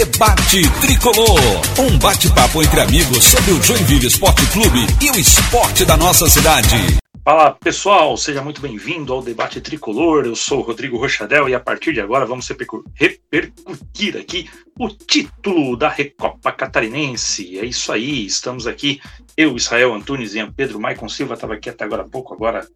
Debate 0.00 0.62
Tricolor. 0.80 1.38
Um 1.78 1.98
bate-papo 1.98 2.62
entre 2.62 2.80
amigos 2.80 3.22
sobre 3.22 3.50
o 3.50 3.62
Joinville 3.62 4.06
Esporte 4.06 4.46
Clube 4.46 4.78
e 4.98 5.10
o 5.10 5.20
esporte 5.20 5.84
da 5.84 5.94
nossa 5.94 6.26
cidade. 6.26 6.74
Fala 7.22 7.50
pessoal, 7.52 8.16
seja 8.16 8.40
muito 8.40 8.62
bem-vindo 8.62 9.12
ao 9.12 9.20
Debate 9.20 9.60
Tricolor. 9.60 10.24
Eu 10.24 10.34
sou 10.34 10.62
Rodrigo 10.62 10.96
Rochadel 10.96 11.50
e 11.50 11.54
a 11.54 11.60
partir 11.60 11.92
de 11.92 12.00
agora 12.00 12.24
vamos 12.24 12.48
repercutir 12.94 14.16
aqui 14.16 14.48
o 14.78 14.88
título 14.88 15.76
da 15.76 15.90
Recopa 15.90 16.50
Catarinense. 16.50 17.58
É 17.58 17.66
isso 17.66 17.92
aí, 17.92 18.24
estamos 18.24 18.66
aqui, 18.66 19.02
eu, 19.36 19.54
Israel 19.54 19.92
Antunes 19.92 20.34
e 20.34 20.50
Pedro 20.50 20.80
Maicon 20.80 21.10
Silva, 21.10 21.34
estava 21.34 21.52
aqui 21.52 21.68
até 21.68 21.84
agora 21.84 22.04
há 22.04 22.08
pouco, 22.08 22.32
agora 22.32 22.66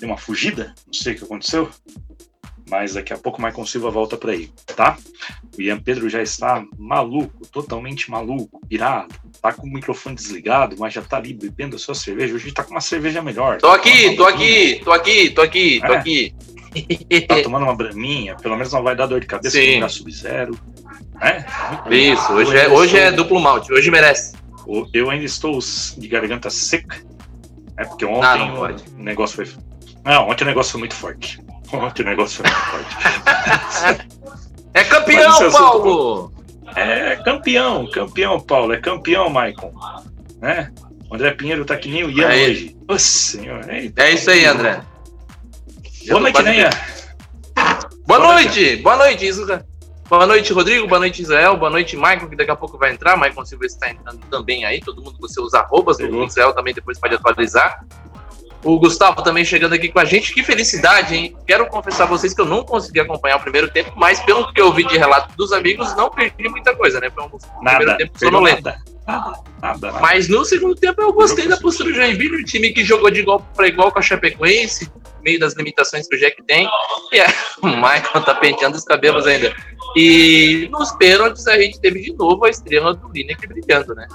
deu 0.00 0.08
uma 0.08 0.16
fugida, 0.16 0.74
não 0.86 0.94
sei 0.94 1.12
o 1.12 1.18
que 1.18 1.24
aconteceu 1.24 1.70
mas 2.68 2.94
daqui 2.94 3.12
a 3.12 3.18
pouco 3.18 3.40
o 3.40 3.44
Michael 3.44 3.66
Silva 3.66 3.90
volta 3.90 4.16
por 4.16 4.30
aí, 4.30 4.50
tá? 4.76 4.96
O 5.56 5.60
Ian 5.60 5.78
Pedro 5.78 6.08
já 6.08 6.22
está 6.22 6.64
maluco, 6.78 7.46
totalmente 7.48 8.10
maluco, 8.10 8.60
pirado, 8.66 9.14
tá 9.40 9.52
com 9.52 9.66
o 9.66 9.72
microfone 9.72 10.14
desligado, 10.14 10.76
mas 10.78 10.94
já 10.94 11.02
tá 11.02 11.16
ali 11.16 11.34
bebendo 11.34 11.76
a 11.76 11.78
sua 11.78 11.94
cerveja. 11.94 12.34
Hoje 12.34 12.52
tá 12.52 12.64
com 12.64 12.70
uma 12.70 12.80
cerveja 12.80 13.20
melhor. 13.20 13.58
Tô 13.58 13.68
aqui, 13.68 14.16
tô 14.16 14.24
aqui, 14.24 14.80
tô 14.84 14.92
aqui, 14.92 15.30
tô 15.30 15.42
aqui, 15.42 15.80
tô 15.80 15.92
é. 15.92 15.96
aqui. 15.96 16.34
Tá 17.28 17.42
tomando 17.42 17.64
uma 17.64 17.76
braminha, 17.76 18.34
pelo 18.36 18.56
menos 18.56 18.72
não 18.72 18.82
vai 18.82 18.96
dar 18.96 19.06
dor 19.06 19.20
de 19.20 19.26
cabeça 19.26 19.58
Sim. 19.58 19.80
com 19.80 19.88
sub-zero. 19.88 20.58
Né? 21.14 21.44
Isso, 21.90 22.32
hoje 22.32 22.56
é, 22.56 22.68
hoje 22.68 22.96
é 22.96 23.12
duplo 23.12 23.38
malte, 23.38 23.72
hoje 23.72 23.90
merece. 23.90 24.34
Eu 24.92 25.10
ainda 25.10 25.24
estou 25.24 25.58
de 25.98 26.08
garganta 26.08 26.48
seca, 26.48 26.96
é 27.76 27.84
porque 27.84 28.06
ontem 28.06 28.26
ah, 28.26 28.36
não 28.36 28.62
o 28.62 29.02
negócio 29.02 29.36
foi. 29.36 29.54
Não, 30.04 30.28
ontem 30.28 30.44
o 30.44 30.46
negócio 30.46 30.72
foi 30.72 30.78
muito 30.80 30.94
forte. 30.94 31.40
Ontem 31.72 32.02
o 32.02 32.06
negócio 32.06 32.44
forte. 32.44 32.96
é 34.74 34.84
campeão, 34.84 35.50
Paulo! 35.50 36.32
É 36.74 37.16
campeão, 37.16 37.90
campeão, 37.90 38.40
Paulo. 38.40 38.72
É 38.72 38.78
campeão, 38.78 39.28
Maicon. 39.28 39.72
Né? 40.40 40.72
O 41.10 41.14
André 41.14 41.30
Pinheiro 41.32 41.64
tá 41.64 41.76
que 41.76 41.90
nem 41.90 42.04
o 42.04 42.10
Ian 42.10 42.28
é 42.28 42.48
hoje. 42.48 42.76
Nossa 42.88 43.04
senhora. 43.04 43.78
Eita, 43.78 44.02
é 44.02 44.12
isso 44.12 44.30
aí, 44.30 44.44
André. 44.44 44.80
Boa 46.08 46.20
noite, 46.20 46.42
né, 46.42 46.58
Ian? 46.58 46.70
Boa, 48.06 48.18
noite, 48.18 48.76
boa 48.76 48.96
noite, 48.96 49.26
Isra. 49.26 49.66
Boa 50.08 50.26
noite, 50.26 50.52
Rodrigo. 50.52 50.86
Boa 50.88 50.98
noite, 50.98 51.22
Israel. 51.22 51.56
Boa 51.56 51.70
noite, 51.70 51.96
Maicon, 51.96 52.28
que 52.28 52.36
daqui 52.36 52.50
a 52.50 52.56
pouco 52.56 52.76
vai 52.76 52.92
entrar. 52.92 53.16
Maicon 53.16 53.44
Silva 53.44 53.66
está 53.66 53.90
entrando 53.90 54.20
também 54.30 54.64
aí. 54.64 54.80
Todo 54.80 55.02
mundo, 55.02 55.16
você 55.20 55.40
usa 55.40 55.60
arrobas. 55.60 55.98
O 55.98 56.24
Israel 56.24 56.52
também 56.52 56.74
depois 56.74 56.98
pode 56.98 57.14
atualizar. 57.14 57.84
O 58.64 58.78
Gustavo 58.78 59.22
também 59.22 59.44
chegando 59.44 59.74
aqui 59.74 59.88
com 59.88 59.98
a 59.98 60.04
gente. 60.04 60.32
Que 60.32 60.42
felicidade, 60.42 61.14
hein? 61.14 61.36
Quero 61.46 61.66
confessar 61.66 62.04
a 62.04 62.06
vocês 62.06 62.32
que 62.32 62.40
eu 62.40 62.46
não 62.46 62.64
consegui 62.64 63.00
acompanhar 63.00 63.36
o 63.36 63.40
primeiro 63.40 63.68
tempo, 63.70 63.92
mas 63.96 64.20
pelo 64.20 64.52
que 64.52 64.60
eu 64.60 64.72
vi 64.72 64.84
de 64.84 64.96
relato 64.96 65.34
dos 65.36 65.52
amigos, 65.52 65.94
não 65.96 66.10
perdi 66.10 66.48
muita 66.48 66.74
coisa, 66.76 67.00
né? 67.00 67.10
Foi 67.10 67.24
um 67.24 67.30
nada, 67.62 67.76
primeiro 67.76 67.98
tempo 67.98 68.18
sonolento. 68.18 68.62
Nada, 68.62 68.82
nada, 69.06 69.42
nada, 69.60 69.92
Mas 70.00 70.28
no 70.28 70.44
segundo 70.44 70.76
tempo 70.76 71.02
eu 71.02 71.12
gostei 71.12 71.48
da 71.48 71.56
postura 71.56 71.90
do 71.90 71.94
Joinville, 71.96 72.36
o 72.36 72.44
time 72.44 72.70
que 72.70 72.84
jogou 72.84 73.10
de 73.10 73.20
igual 73.20 73.40
para 73.56 73.66
igual 73.66 73.90
com 73.90 73.98
a 73.98 74.02
Chapecoense, 74.02 74.90
meio 75.22 75.40
das 75.40 75.54
limitações 75.54 76.06
que 76.06 76.14
o 76.14 76.18
Jack 76.18 76.42
tem. 76.44 76.68
E 77.12 77.18
é, 77.18 77.26
o 77.62 77.66
Michael 77.66 78.24
tá 78.24 78.34
penteando 78.34 78.76
os 78.76 78.84
cabelos 78.84 79.26
ainda. 79.26 79.52
E 79.96 80.68
nos 80.70 80.92
pênaltis 80.92 81.46
a 81.48 81.58
gente 81.58 81.80
teve 81.80 82.00
de 82.00 82.12
novo 82.14 82.44
a 82.44 82.50
estrela 82.50 82.94
do 82.94 83.08
Lineker 83.08 83.48
brilhando, 83.48 83.94
né? 83.94 84.06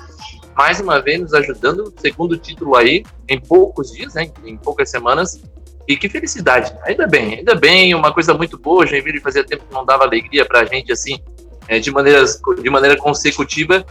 Mais 0.57 0.79
uma 0.79 0.99
vez 0.99 1.21
nos 1.21 1.35
ajudando, 1.35 1.93
segundo 1.97 2.35
título 2.35 2.75
aí, 2.75 3.05
em 3.29 3.39
poucos 3.39 3.91
dias, 3.91 4.15
né, 4.15 4.31
em 4.43 4.57
poucas 4.57 4.89
semanas. 4.89 5.39
E 5.87 5.95
que 5.95 6.09
felicidade, 6.09 6.73
ainda 6.83 7.05
bem, 7.05 7.35
ainda 7.35 7.53
bem, 7.53 7.93
uma 7.93 8.11
coisa 8.11 8.33
muito 8.33 8.57
boa. 8.57 8.85
Joinville 8.85 9.21
fazia 9.21 9.43
tempo 9.43 9.65
que 9.65 9.73
não 9.73 9.85
dava 9.85 10.03
alegria 10.03 10.43
para 10.43 10.61
a 10.61 10.65
gente 10.65 10.91
assim, 10.91 11.19
é, 11.67 11.79
de, 11.79 11.91
maneiras, 11.91 12.41
de 12.61 12.69
maneira 12.71 12.97
consecutiva. 12.97 13.85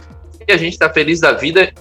E 0.45 0.51
a 0.51 0.57
gente 0.57 0.73
está 0.73 0.89
feliz 0.91 1.21
da 1.21 1.31
vida. 1.31 1.73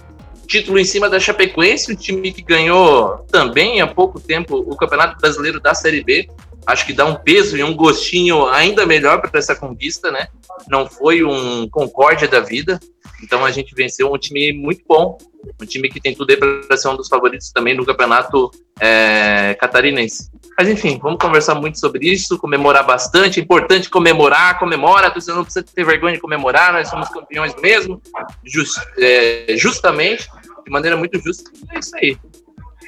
Título 0.47 0.79
em 0.79 0.84
cima 0.84 1.11
da 1.11 1.19
Chapecoense, 1.19 1.92
um 1.92 1.97
time 1.97 2.33
que 2.33 2.41
ganhou 2.41 3.19
também 3.31 3.81
há 3.81 3.87
pouco 3.89 4.20
tempo 4.20 4.57
o 4.57 4.77
Campeonato 4.77 5.18
Brasileiro 5.20 5.61
da 5.61 5.74
Série 5.74 6.05
B. 6.05 6.30
Acho 6.67 6.85
que 6.85 6.93
dá 6.93 7.07
um 7.07 7.15
peso 7.15 7.57
e 7.57 7.63
um 7.63 7.75
gostinho 7.75 8.47
ainda 8.47 8.85
melhor 8.85 9.21
para 9.21 9.39
essa 9.39 9.55
conquista, 9.55 10.11
né? 10.11 10.27
Não 10.69 10.87
foi 10.87 11.23
um 11.23 11.69
concórdia 11.69 12.27
da 12.27 12.41
vida, 12.41 12.81
então 13.23 13.45
a 13.45 13.51
gente 13.51 13.75
venceu 13.75 14.13
um 14.13 14.19
time 14.19 14.53
muito 14.53 14.83
bom, 14.87 15.17
um 15.61 15.65
time 15.65 15.89
que 15.89 16.01
tem 16.01 16.15
tudo 16.15 16.31
aí 16.31 16.37
para 16.37 16.77
ser 16.77 16.89
um 16.89 16.97
dos 16.97 17.09
favoritos 17.09 17.53
também 17.53 17.75
no 17.75 17.87
campeonato 17.87 18.51
é, 18.81 19.57
catarinense. 19.61 20.31
Mas 20.59 20.69
enfim, 20.69 20.99
vamos 21.01 21.19
conversar 21.21 21.55
muito 21.55 21.79
sobre 21.79 22.11
isso, 22.11 22.39
comemorar 22.39 22.85
bastante. 22.85 23.39
É 23.39 23.43
importante 23.43 23.89
comemorar, 23.89 24.59
comemora, 24.59 25.13
você 25.13 25.33
não 25.33 25.45
precisa 25.45 25.65
ter 25.65 25.85
vergonha 25.85 26.15
de 26.15 26.21
comemorar, 26.21 26.73
nós 26.73 26.89
somos 26.89 27.09
campeões 27.09 27.55
mesmo, 27.61 28.03
just, 28.45 28.77
é, 28.98 29.55
justamente, 29.57 30.29
de 30.65 30.71
maneira 30.71 30.97
muito 30.97 31.21
justa. 31.21 31.51
É 31.73 31.79
isso 31.79 31.95
aí. 31.97 32.19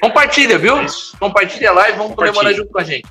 Compartilha, 0.01 0.57
viu? 0.57 0.77
É 0.77 0.85
Compartilha 1.19 1.71
lá 1.71 1.89
e 1.89 1.93
vamos 1.93 2.15
comemorar 2.15 2.53
junto 2.53 2.71
com 2.71 2.79
a 2.79 2.83
gente. 2.83 3.07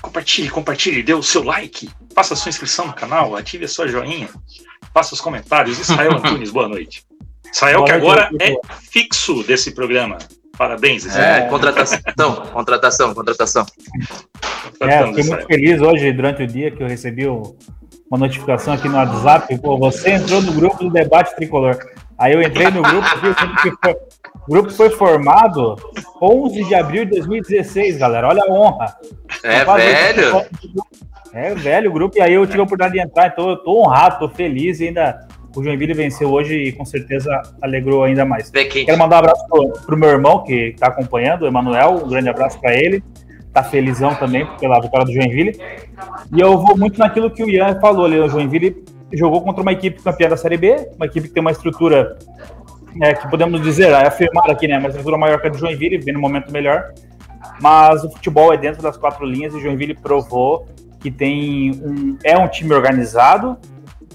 Compartilhe, 0.00 0.48
compartilhe, 0.48 1.02
dê 1.02 1.14
o 1.14 1.22
seu 1.22 1.42
like, 1.42 1.90
faça 2.14 2.34
a 2.34 2.36
sua 2.36 2.50
inscrição 2.50 2.86
no 2.86 2.92
canal, 2.92 3.34
ative 3.34 3.64
a 3.64 3.68
sua 3.68 3.88
joinha 3.88 4.28
faça 4.96 5.12
os 5.12 5.20
comentários. 5.20 5.78
Israel 5.78 6.12
Antunes, 6.16 6.50
boa 6.50 6.66
noite. 6.66 7.04
Israel, 7.52 7.84
que 7.84 7.92
agora 7.92 8.30
é 8.40 8.56
fixo 8.90 9.42
desse 9.42 9.72
programa. 9.72 10.16
Parabéns, 10.56 11.04
Israel. 11.04 11.44
É, 11.44 11.48
contratação, 11.48 12.36
contratação, 12.50 13.14
contratação. 13.14 13.66
É, 14.80 15.06
fiquei 15.06 15.24
muito 15.24 15.46
feliz 15.46 15.82
hoje, 15.82 16.12
durante 16.12 16.42
o 16.42 16.46
dia, 16.46 16.70
que 16.70 16.82
eu 16.82 16.88
recebi 16.88 17.26
uma 17.26 18.18
notificação 18.18 18.72
aqui 18.72 18.88
no 18.88 18.96
WhatsApp. 18.96 19.58
Pô, 19.58 19.76
você 19.76 20.12
entrou 20.12 20.40
no 20.40 20.52
grupo 20.52 20.82
do 20.82 20.90
debate 20.90 21.36
tricolor. 21.36 21.76
Aí 22.18 22.32
eu 22.32 22.40
entrei 22.40 22.70
no 22.70 22.80
grupo, 22.80 23.06
o 24.48 24.50
grupo 24.50 24.70
foi 24.70 24.88
formado 24.88 25.76
11 26.22 26.64
de 26.64 26.74
abril 26.74 27.04
de 27.04 27.10
2016, 27.10 27.98
galera. 27.98 28.28
Olha 28.28 28.42
a 28.42 28.50
honra. 28.50 28.96
É 29.46 29.64
velho. 29.64 30.46
É 31.32 31.54
velho 31.54 31.90
o 31.90 31.92
grupo, 31.92 32.16
e 32.16 32.20
aí 32.22 32.32
eu 32.32 32.46
tive 32.46 32.60
a 32.60 32.62
oportunidade 32.62 32.94
de 32.94 33.00
entrar, 33.00 33.28
então 33.28 33.50
eu 33.50 33.56
tô 33.56 33.82
honrado, 33.82 34.18
tô 34.18 34.28
feliz 34.28 34.80
e 34.80 34.88
ainda 34.88 35.26
o 35.54 35.62
Joinville 35.62 35.94
venceu 35.94 36.30
hoje 36.30 36.54
e 36.54 36.72
com 36.72 36.84
certeza 36.84 37.30
alegrou 37.62 38.04
ainda 38.04 38.24
mais. 38.24 38.50
Quero 38.84 38.98
mandar 38.98 39.16
um 39.16 39.18
abraço 39.20 39.46
pro, 39.48 39.72
pro 39.86 39.96
meu 39.96 40.08
irmão 40.08 40.44
que 40.44 40.68
está 40.68 40.88
acompanhando, 40.88 41.42
o 41.42 41.46
Emanuel, 41.46 42.02
um 42.04 42.08
grande 42.08 42.28
abraço 42.28 42.60
para 42.60 42.74
ele. 42.74 43.02
Tá 43.52 43.62
felizão 43.62 44.14
também 44.14 44.46
pela 44.58 44.80
vitória 44.80 45.06
do 45.06 45.12
Joinville. 45.12 45.58
E 46.34 46.40
eu 46.40 46.58
vou 46.58 46.76
muito 46.76 46.98
naquilo 46.98 47.30
que 47.30 47.42
o 47.42 47.48
Ian 47.48 47.80
falou 47.80 48.04
ali, 48.04 48.18
o 48.18 48.28
Joinville 48.28 48.84
jogou 49.12 49.40
contra 49.42 49.62
uma 49.62 49.72
equipe 49.72 50.02
campeã 50.02 50.28
da 50.28 50.36
Série 50.36 50.56
B, 50.56 50.90
uma 50.96 51.06
equipe 51.06 51.28
que 51.28 51.34
tem 51.34 51.40
uma 51.40 51.52
estrutura 51.52 52.18
é, 53.00 53.14
que 53.14 53.28
podemos 53.28 53.60
dizer, 53.62 53.90
é 53.90 54.06
afirmar 54.06 54.50
aqui, 54.50 54.66
né, 54.66 54.78
uma 54.78 54.88
estrutura 54.88 55.16
maior 55.16 55.40
que 55.40 55.46
a 55.46 55.50
do 55.50 55.58
Joinville, 55.58 55.98
vem 55.98 56.14
no 56.14 56.20
momento 56.20 56.50
melhor. 56.52 56.92
Mas 57.60 58.04
o 58.04 58.10
futebol 58.10 58.52
é 58.52 58.56
dentro 58.56 58.82
das 58.82 58.96
quatro 58.96 59.24
linhas 59.24 59.54
e 59.54 59.60
Joinville 59.60 59.94
provou 59.94 60.66
que 61.00 61.10
tem 61.10 61.70
um, 61.84 62.18
é 62.24 62.36
um 62.36 62.48
time 62.48 62.74
organizado, 62.74 63.56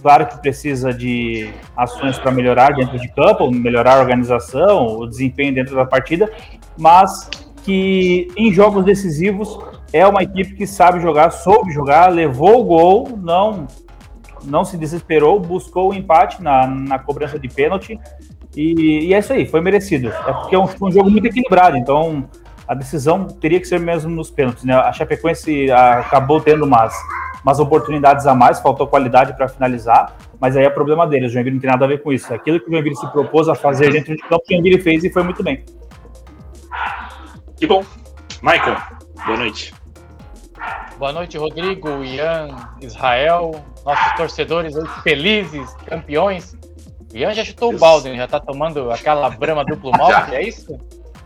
claro 0.02 0.26
que 0.26 0.38
precisa 0.40 0.94
de 0.94 1.50
ações 1.76 2.18
para 2.18 2.32
melhorar 2.32 2.74
dentro 2.74 3.00
de 3.00 3.08
campo, 3.08 3.50
melhorar 3.52 3.98
a 3.98 4.00
organização, 4.00 4.98
o 4.98 5.08
desempenho 5.08 5.54
dentro 5.54 5.76
da 5.76 5.86
partida, 5.86 6.30
mas 6.78 7.30
que 7.64 8.28
em 8.36 8.52
jogos 8.52 8.84
decisivos 8.84 9.58
é 9.94 10.06
uma 10.06 10.24
equipe 10.24 10.56
que 10.56 10.66
sabe 10.66 11.00
jogar, 11.00 11.32
soube 11.32 11.72
jogar, 11.72 12.08
levou 12.08 12.62
o 12.62 12.64
gol, 12.64 13.10
não 13.18 13.68
não 14.44 14.66
se 14.66 14.76
desesperou, 14.76 15.40
buscou 15.40 15.92
o 15.92 15.94
empate 15.94 16.42
na, 16.42 16.66
na 16.66 16.98
cobrança 16.98 17.38
de 17.38 17.48
pênalti 17.48 18.00
e, 18.56 19.06
e 19.06 19.14
é 19.14 19.20
isso 19.20 19.32
aí, 19.32 19.46
foi 19.46 19.62
merecido. 19.62 20.08
É 20.10 20.34
porque 20.34 20.56
é 20.56 20.60
um, 20.60 20.68
um 20.82 20.92
jogo 20.92 21.10
muito 21.10 21.28
equilibrado, 21.28 21.78
então 21.78 22.28
a 22.72 22.74
decisão 22.74 23.28
teria 23.28 23.60
que 23.60 23.68
ser 23.68 23.82
mesmo 23.82 24.10
nos 24.10 24.32
pênaltis. 24.32 24.64
Né? 24.64 24.74
A 24.74 24.94
Chapecoense 24.94 25.70
acabou 25.70 26.40
tendo 26.40 26.64
umas, 26.64 26.96
umas 27.44 27.60
oportunidades 27.60 28.26
a 28.26 28.34
mais, 28.34 28.62
faltou 28.62 28.88
qualidade 28.88 29.36
para 29.36 29.50
finalizar, 29.50 30.16
mas 30.40 30.56
aí 30.56 30.64
é 30.64 30.70
problema 30.70 31.06
deles. 31.06 31.32
O 31.32 31.34
Joinville 31.34 31.56
não 31.56 31.62
tem 31.62 31.70
nada 31.70 31.84
a 31.84 31.88
ver 31.90 32.02
com 32.02 32.14
isso. 32.14 32.34
Aquilo 32.34 32.62
que 32.62 32.70
o 32.70 32.72
Joinville 32.72 32.96
se 32.96 33.06
propôs 33.12 33.50
a 33.50 33.56
fazer 33.56 33.92
dentro 33.92 34.16
de 34.16 34.22
campo, 34.24 34.42
o 34.50 34.54
Joinville 34.54 34.82
fez 34.82 35.04
e 35.04 35.10
foi 35.10 35.22
muito 35.22 35.44
bem. 35.44 35.66
Que 37.58 37.68
bom. 37.68 37.84
Michael, 38.42 38.78
boa 39.26 39.38
noite. 39.38 39.74
Boa 40.98 41.12
noite, 41.12 41.38
Rodrigo, 41.38 42.02
Ian, 42.06 42.56
Israel, 42.80 43.52
nossos 43.86 44.14
torcedores 44.14 44.74
felizes, 45.04 45.74
campeões. 45.88 46.56
Ian 47.14 47.34
já 47.34 47.44
chutou 47.44 47.72
Deus. 47.72 47.82
o 47.82 47.84
balde, 47.84 48.16
já 48.16 48.28
tá 48.30 48.40
tomando 48.40 48.90
aquela 48.92 49.30
brama 49.30 49.66
duplo 49.66 49.92
malte, 49.92 50.34
é 50.34 50.48
isso? 50.48 50.80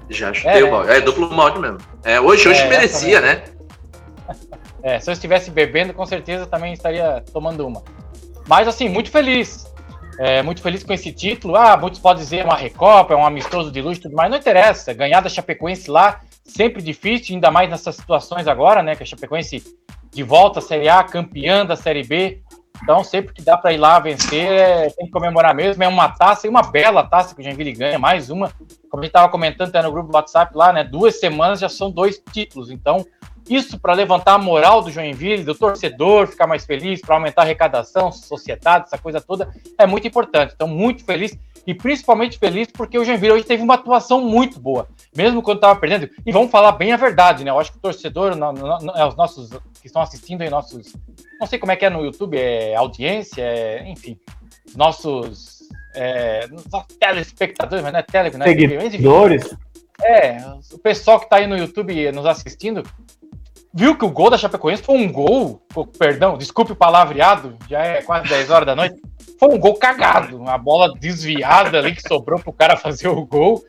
Já 0.10 0.34
chutei 0.34 0.62
é, 0.62 0.64
o 0.64 0.72
balde. 0.72 0.92
É 0.92 1.02
duplo 1.02 1.32
malte 1.34 1.60
mesmo. 1.60 1.78
É, 2.04 2.20
hoje, 2.20 2.48
hoje 2.48 2.62
é, 2.62 2.70
merecia, 2.70 3.22
né? 3.22 3.44
É, 4.84 5.00
se 5.00 5.10
eu 5.10 5.14
estivesse 5.14 5.50
bebendo, 5.50 5.96
com 5.96 6.06
certeza 6.06 6.46
também 6.46 6.72
estaria 6.72 7.24
tomando 7.34 7.66
uma. 7.66 7.82
Mas, 8.48 8.68
assim, 8.68 8.88
muito 8.88 9.10
feliz. 9.10 9.66
É, 10.20 10.44
muito 10.44 10.62
feliz 10.62 10.84
com 10.84 10.94
esse 10.94 11.12
título. 11.12 11.56
Ah, 11.56 11.76
muitos 11.76 12.00
podem 12.00 12.24
dizer 12.24 12.42
é 12.42 12.44
uma 12.44 12.56
recopa, 12.56 13.16
é 13.16 13.18
um 13.18 13.26
amistoso 13.26 13.72
de 13.72 13.82
luz, 13.82 13.98
tudo 13.98 14.16
mais. 14.16 14.30
Não 14.30 14.38
interessa. 14.38 14.94
Ganhar 14.94 15.22
da 15.22 15.30
Chapecoense 15.30 15.90
lá, 15.90 16.22
sempre 16.44 16.84
difícil, 16.84 17.34
ainda 17.34 17.50
mais 17.50 17.68
nessas 17.68 17.96
situações 17.96 18.48
agora, 18.48 18.84
né? 18.84 18.96
Que 18.96 19.02
a 19.02 19.06
Chapecoense 19.08 19.64
de 20.14 20.22
volta 20.22 20.60
à 20.60 20.62
Série 20.62 20.88
A, 20.88 21.04
campeã 21.04 21.66
da 21.66 21.76
Série 21.76 22.04
B. 22.04 22.44
Então, 22.82 23.04
sempre 23.04 23.34
que 23.34 23.42
dá 23.42 23.58
para 23.58 23.74
ir 23.74 23.78
lá 23.78 24.00
vencer, 24.00 24.52
é, 24.52 24.90
tem 24.90 25.06
que 25.06 25.12
comemorar 25.12 25.56
mesmo. 25.56 25.84
É 25.84 25.88
uma 25.88 26.10
taça 26.10 26.46
e 26.46 26.50
uma 26.50 26.62
bela 26.62 27.04
taça 27.04 27.34
que 27.34 27.42
o 27.42 27.44
Joinville 27.44 27.74
ganha, 27.74 27.98
mais 27.98 28.30
uma. 28.30 28.52
Como 28.90 29.02
a 29.02 29.06
gente 29.06 29.08
estava 29.08 29.30
comentando 29.30 29.70
até 29.70 29.82
no 29.82 29.92
grupo 29.92 30.12
do 30.12 30.16
WhatsApp 30.16 30.56
lá, 30.56 30.72
né? 30.72 30.84
Duas 30.84 31.20
semanas 31.20 31.60
já 31.60 31.70
são 31.70 31.90
dois 31.90 32.22
títulos. 32.32 32.70
Então, 32.70 33.06
isso 33.50 33.80
para 33.80 33.94
levantar 33.94 34.34
a 34.34 34.38
moral 34.38 34.82
do 34.82 34.92
Joinville, 34.92 35.44
do 35.44 35.54
torcedor, 35.54 36.28
ficar 36.28 36.48
mais 36.48 36.66
feliz, 36.66 37.02
para 37.02 37.16
aumentar 37.16 37.44
a 37.44 37.46
arrecadação, 37.46 38.12
sociedade, 38.12 38.86
essa 38.86 38.98
coisa 38.98 39.22
toda, 39.22 39.50
é 39.78 39.86
muito 39.86 40.08
importante. 40.08 40.54
Então, 40.56 40.68
muito 40.68 41.06
feliz 41.06 41.38
e 41.66 41.74
principalmente 41.74 42.38
feliz 42.38 42.68
porque 42.72 42.98
o 42.98 43.04
Joinville 43.04 43.34
hoje 43.34 43.44
teve 43.44 43.64
uma 43.64 43.74
atuação 43.74 44.22
muito 44.22 44.60
boa, 44.60 44.88
mesmo 45.16 45.42
quando 45.42 45.58
estava 45.58 45.80
perdendo. 45.80 46.10
E 46.26 46.32
vamos 46.32 46.52
falar 46.52 46.74
bem 46.74 46.92
a 46.92 46.98
verdade, 46.98 47.44
né? 47.44 47.52
Eu 47.52 47.60
acho 47.60 47.72
que 47.72 47.78
o 47.78 47.82
torcedor, 47.82 48.36
no, 48.36 48.52
no, 48.52 48.80
no, 48.80 48.92
é 48.92 49.06
os 49.06 49.16
nossos 49.16 49.50
que 49.82 49.88
estão 49.88 50.02
assistindo 50.02 50.42
aí, 50.42 50.50
nossos. 50.50 50.94
Não 51.40 51.48
sei 51.48 51.58
como 51.58 51.72
é 51.72 51.76
que 51.76 51.86
é 51.86 51.90
no 51.90 52.04
YouTube, 52.04 52.38
é 52.38 52.76
audiência, 52.76 53.42
é, 53.42 53.90
enfim, 53.90 54.20
nossos. 54.76 55.56
É, 55.96 56.48
telespectadores, 57.00 57.82
mas 57.82 57.94
não 57.94 58.00
é 58.00 58.04
tele, 58.04 58.38
né? 58.38 58.46
Seguidores. 58.46 59.56
É, 60.04 60.38
o 60.74 60.78
pessoal 60.78 61.20
que 61.20 61.26
está 61.26 61.38
aí 61.38 61.48
no 61.48 61.58
YouTube 61.58 62.12
nos 62.12 62.26
assistindo, 62.26 62.84
viu 63.74 63.98
que 63.98 64.06
o 64.06 64.12
gol 64.12 64.30
da 64.30 64.38
Chapecoense 64.38 64.84
foi 64.84 64.98
um 64.98 65.12
gol, 65.12 65.62
perdão, 65.98 66.38
desculpe 66.38 66.74
o 66.74 66.76
palavreado, 66.76 67.58
já 67.70 67.82
é 67.82 68.02
quase 68.02 68.28
10 68.28 68.50
horas 68.50 68.66
da 68.66 68.76
noite, 68.76 69.02
foi 69.40 69.50
um 69.50 69.60
gol 69.60 69.76
cagado, 69.76 70.38
uma 70.38 70.58
bola 70.58 70.94
desviada 71.00 71.78
ali 71.80 71.94
que 71.94 72.08
sobrou 72.08 72.40
pro 72.40 72.54
cara 72.54 72.78
fazer 72.78 73.08
o 73.08 73.26
gol. 73.26 73.64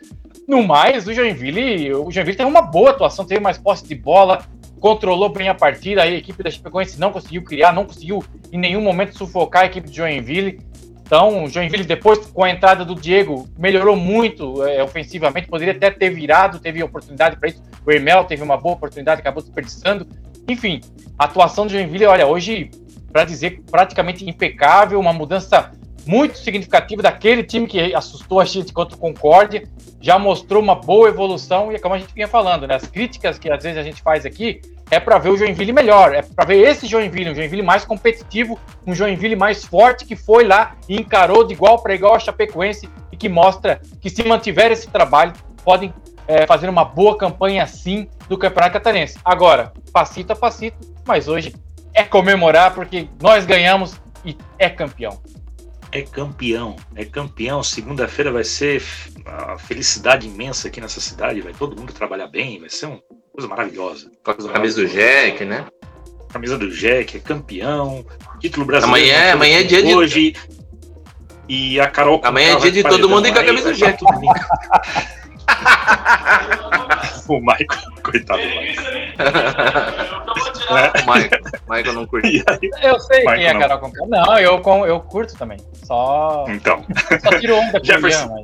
No 0.47 0.63
mais, 0.63 1.07
o 1.09 1.13
Joinville, 1.13 1.93
o 1.93 2.11
Joinville 2.11 2.37
teve 2.37 2.49
uma 2.49 2.63
boa 2.63 2.91
atuação, 2.91 3.25
teve 3.25 3.41
mais 3.41 3.59
posse 3.59 3.85
de 3.87 3.97
bola, 3.97 4.45
controlou 4.79 5.29
bem 5.29 5.49
a 5.49 5.55
partida, 5.55 6.03
a 6.03 6.07
equipe 6.07 6.43
da 6.43 6.51
Chapecoense 6.51 7.01
não 7.01 7.11
conseguiu 7.11 7.43
criar, 7.43 7.73
não 7.73 7.85
conseguiu 7.85 8.23
em 8.53 8.59
nenhum 8.59 8.81
momento 8.81 9.17
sufocar 9.17 9.63
a 9.63 9.67
equipe 9.67 9.91
de 9.91 9.97
Joinville. 9.97 10.61
Então, 11.03 11.45
o 11.45 11.49
Joinville, 11.49 11.85
depois 11.85 12.27
com 12.27 12.45
a 12.45 12.51
entrada 12.51 12.85
do 12.85 12.95
Diego, 12.95 13.49
melhorou 13.59 13.97
muito 13.97 14.65
é, 14.65 14.83
ofensivamente, 14.83 15.49
poderia 15.49 15.73
até 15.73 15.91
ter 15.91 16.11
virado, 16.11 16.59
teve 16.59 16.83
oportunidade 16.83 17.37
para 17.37 17.49
isso. 17.49 17.63
O 17.85 17.93
Emel 17.93 18.25
teve 18.25 18.43
uma 18.43 18.57
boa 18.57 18.75
oportunidade, 18.75 19.21
acabou 19.21 19.43
desperdiçando. 19.43 20.07
Enfim, 20.49 20.81
a 21.19 21.25
atuação 21.25 21.67
do 21.67 21.73
Joinville, 21.73 22.07
olha, 22.07 22.27
hoje 22.27 22.71
para 23.17 23.25
dizer 23.25 23.63
praticamente 23.71 24.29
impecável, 24.29 25.01
uma 25.01 25.11
mudança 25.11 25.73
muito 26.07 26.37
significativa 26.37 27.01
daquele 27.01 27.43
time 27.43 27.67
que 27.67 27.95
assustou 27.95 28.41
a 28.41 28.45
gente 28.45 28.75
contra 28.75 28.95
o 28.95 28.99
Concórdia, 28.99 29.67
já 30.03 30.19
mostrou 30.19 30.63
uma 30.63 30.75
boa 30.75 31.09
evolução 31.09 31.73
e 31.73 31.77
é 31.77 31.79
como 31.79 31.95
a 31.95 31.99
gente 31.99 32.13
vinha 32.13 32.29
falando, 32.29 32.67
né? 32.67 32.75
As 32.75 32.87
críticas 32.87 33.39
que 33.39 33.51
às 33.51 33.63
vezes 33.63 33.79
a 33.79 33.83
gente 33.83 34.03
faz 34.03 34.27
aqui 34.27 34.61
é 34.91 35.01
para 35.01 35.17
ver 35.17 35.31
o 35.31 35.37
Joinville 35.39 35.73
melhor, 35.73 36.15
é 36.15 36.21
para 36.21 36.45
ver 36.45 36.59
esse 36.59 36.87
Joinville, 36.87 37.31
um 37.31 37.35
Joinville 37.35 37.63
mais 37.63 37.87
competitivo, 37.87 38.61
um 38.87 38.95
Joinville 38.95 39.35
mais 39.35 39.65
forte 39.65 40.05
que 40.05 40.15
foi 40.15 40.45
lá 40.45 40.77
e 40.87 41.01
encarou 41.01 41.43
de 41.43 41.55
igual 41.55 41.83
para 41.83 41.95
igual 41.95 42.15
a 42.15 42.19
Chapecoense 42.19 42.87
e 43.11 43.17
que 43.17 43.31
mostra 43.31 43.81
que 43.99 44.11
se 44.11 44.23
mantiver 44.25 44.71
esse 44.71 44.91
trabalho 44.91 45.33
podem 45.65 45.91
é, 46.29 46.47
fazer 46.47 46.69
uma 46.69 46.85
boa 46.85 47.17
campanha 47.17 47.63
assim 47.63 48.09
do 48.29 48.37
Campeonato 48.37 48.75
Catarinense. 48.75 49.19
Agora, 49.25 49.73
passito 49.91 50.35
a 50.35 50.37
passito, 50.37 50.77
mas 51.07 51.29
hoje 51.29 51.55
é 51.97 52.05
comemorar 52.05 52.75
porque 52.75 53.09
nós 53.21 53.47
ganhamos 53.47 53.99
e 54.25 54.37
é 54.59 54.69
campeão. 54.69 55.21
É 55.91 56.03
campeão, 56.03 56.77
é 56.95 57.07
campeão. 57.07 57.63
Segunda-feira 57.63 58.31
vai 58.31 58.45
ser 58.45 58.83
uma 59.25 59.59
felicidade 59.59 60.27
imensa 60.27 60.69
aqui 60.69 60.79
nessa 60.79 61.01
cidade. 61.01 61.41
Vai 61.41 61.55
todo 61.55 61.75
mundo 61.75 61.93
trabalhar 61.95 62.27
bem, 62.27 62.61
vai 62.61 62.69
ser 62.69 62.87
uma 62.87 63.01
coisa 63.33 63.49
maravilhosa. 63.49 64.11
Coisa 64.23 64.53
camisa 64.53 64.83
do 64.83 64.89
Jack, 64.89 65.45
né? 65.47 65.65
Camisa 66.31 66.59
do 66.59 66.71
Jack, 66.71 67.17
é 67.17 67.21
campeão. 67.21 68.05
Título 68.41 68.67
brasileiro. 68.67 69.09
Amanhã, 69.09 69.33
amanhã 69.33 69.61
é 69.61 69.63
dia 69.63 69.83
de. 69.83 69.95
Hoje. 69.95 70.35
E 71.49 71.81
a 71.81 71.89
Carol. 71.89 72.21
Amanhã 72.25 72.57
é 72.57 72.61
dia 72.61 72.73
de 72.73 72.83
todo 72.83 73.09
mundo 73.09 73.27
ir 73.27 73.33
com 73.33 73.39
a 73.39 73.45
camisa 73.45 73.73
do 73.73 73.79
Jack. 73.79 74.05
o 77.29 77.41
Michael, 77.41 78.03
coitado 78.03 78.43
do 78.43 78.49
Michael. 78.49 79.17
É. 80.69 80.91
Michael, 81.03 81.43
Michael 81.69 81.93
não 81.95 82.07
curte. 82.07 82.43
Eu 82.83 82.99
sei 82.99 83.21
Michael 83.21 83.37
quem 83.37 83.47
é 83.47 83.51
a 83.51 83.59
Carol 83.59 83.79
Conká. 83.79 84.07
Não, 84.09 84.39
eu, 84.39 84.61
eu 84.87 85.01
curto 85.01 85.37
também. 85.37 85.59
Só. 85.85 86.45
Então. 86.49 86.85
Só 87.23 87.39
tiro 87.39 87.57
onda 87.57 87.79
com 87.79 87.85
Jefferson. 87.85 88.43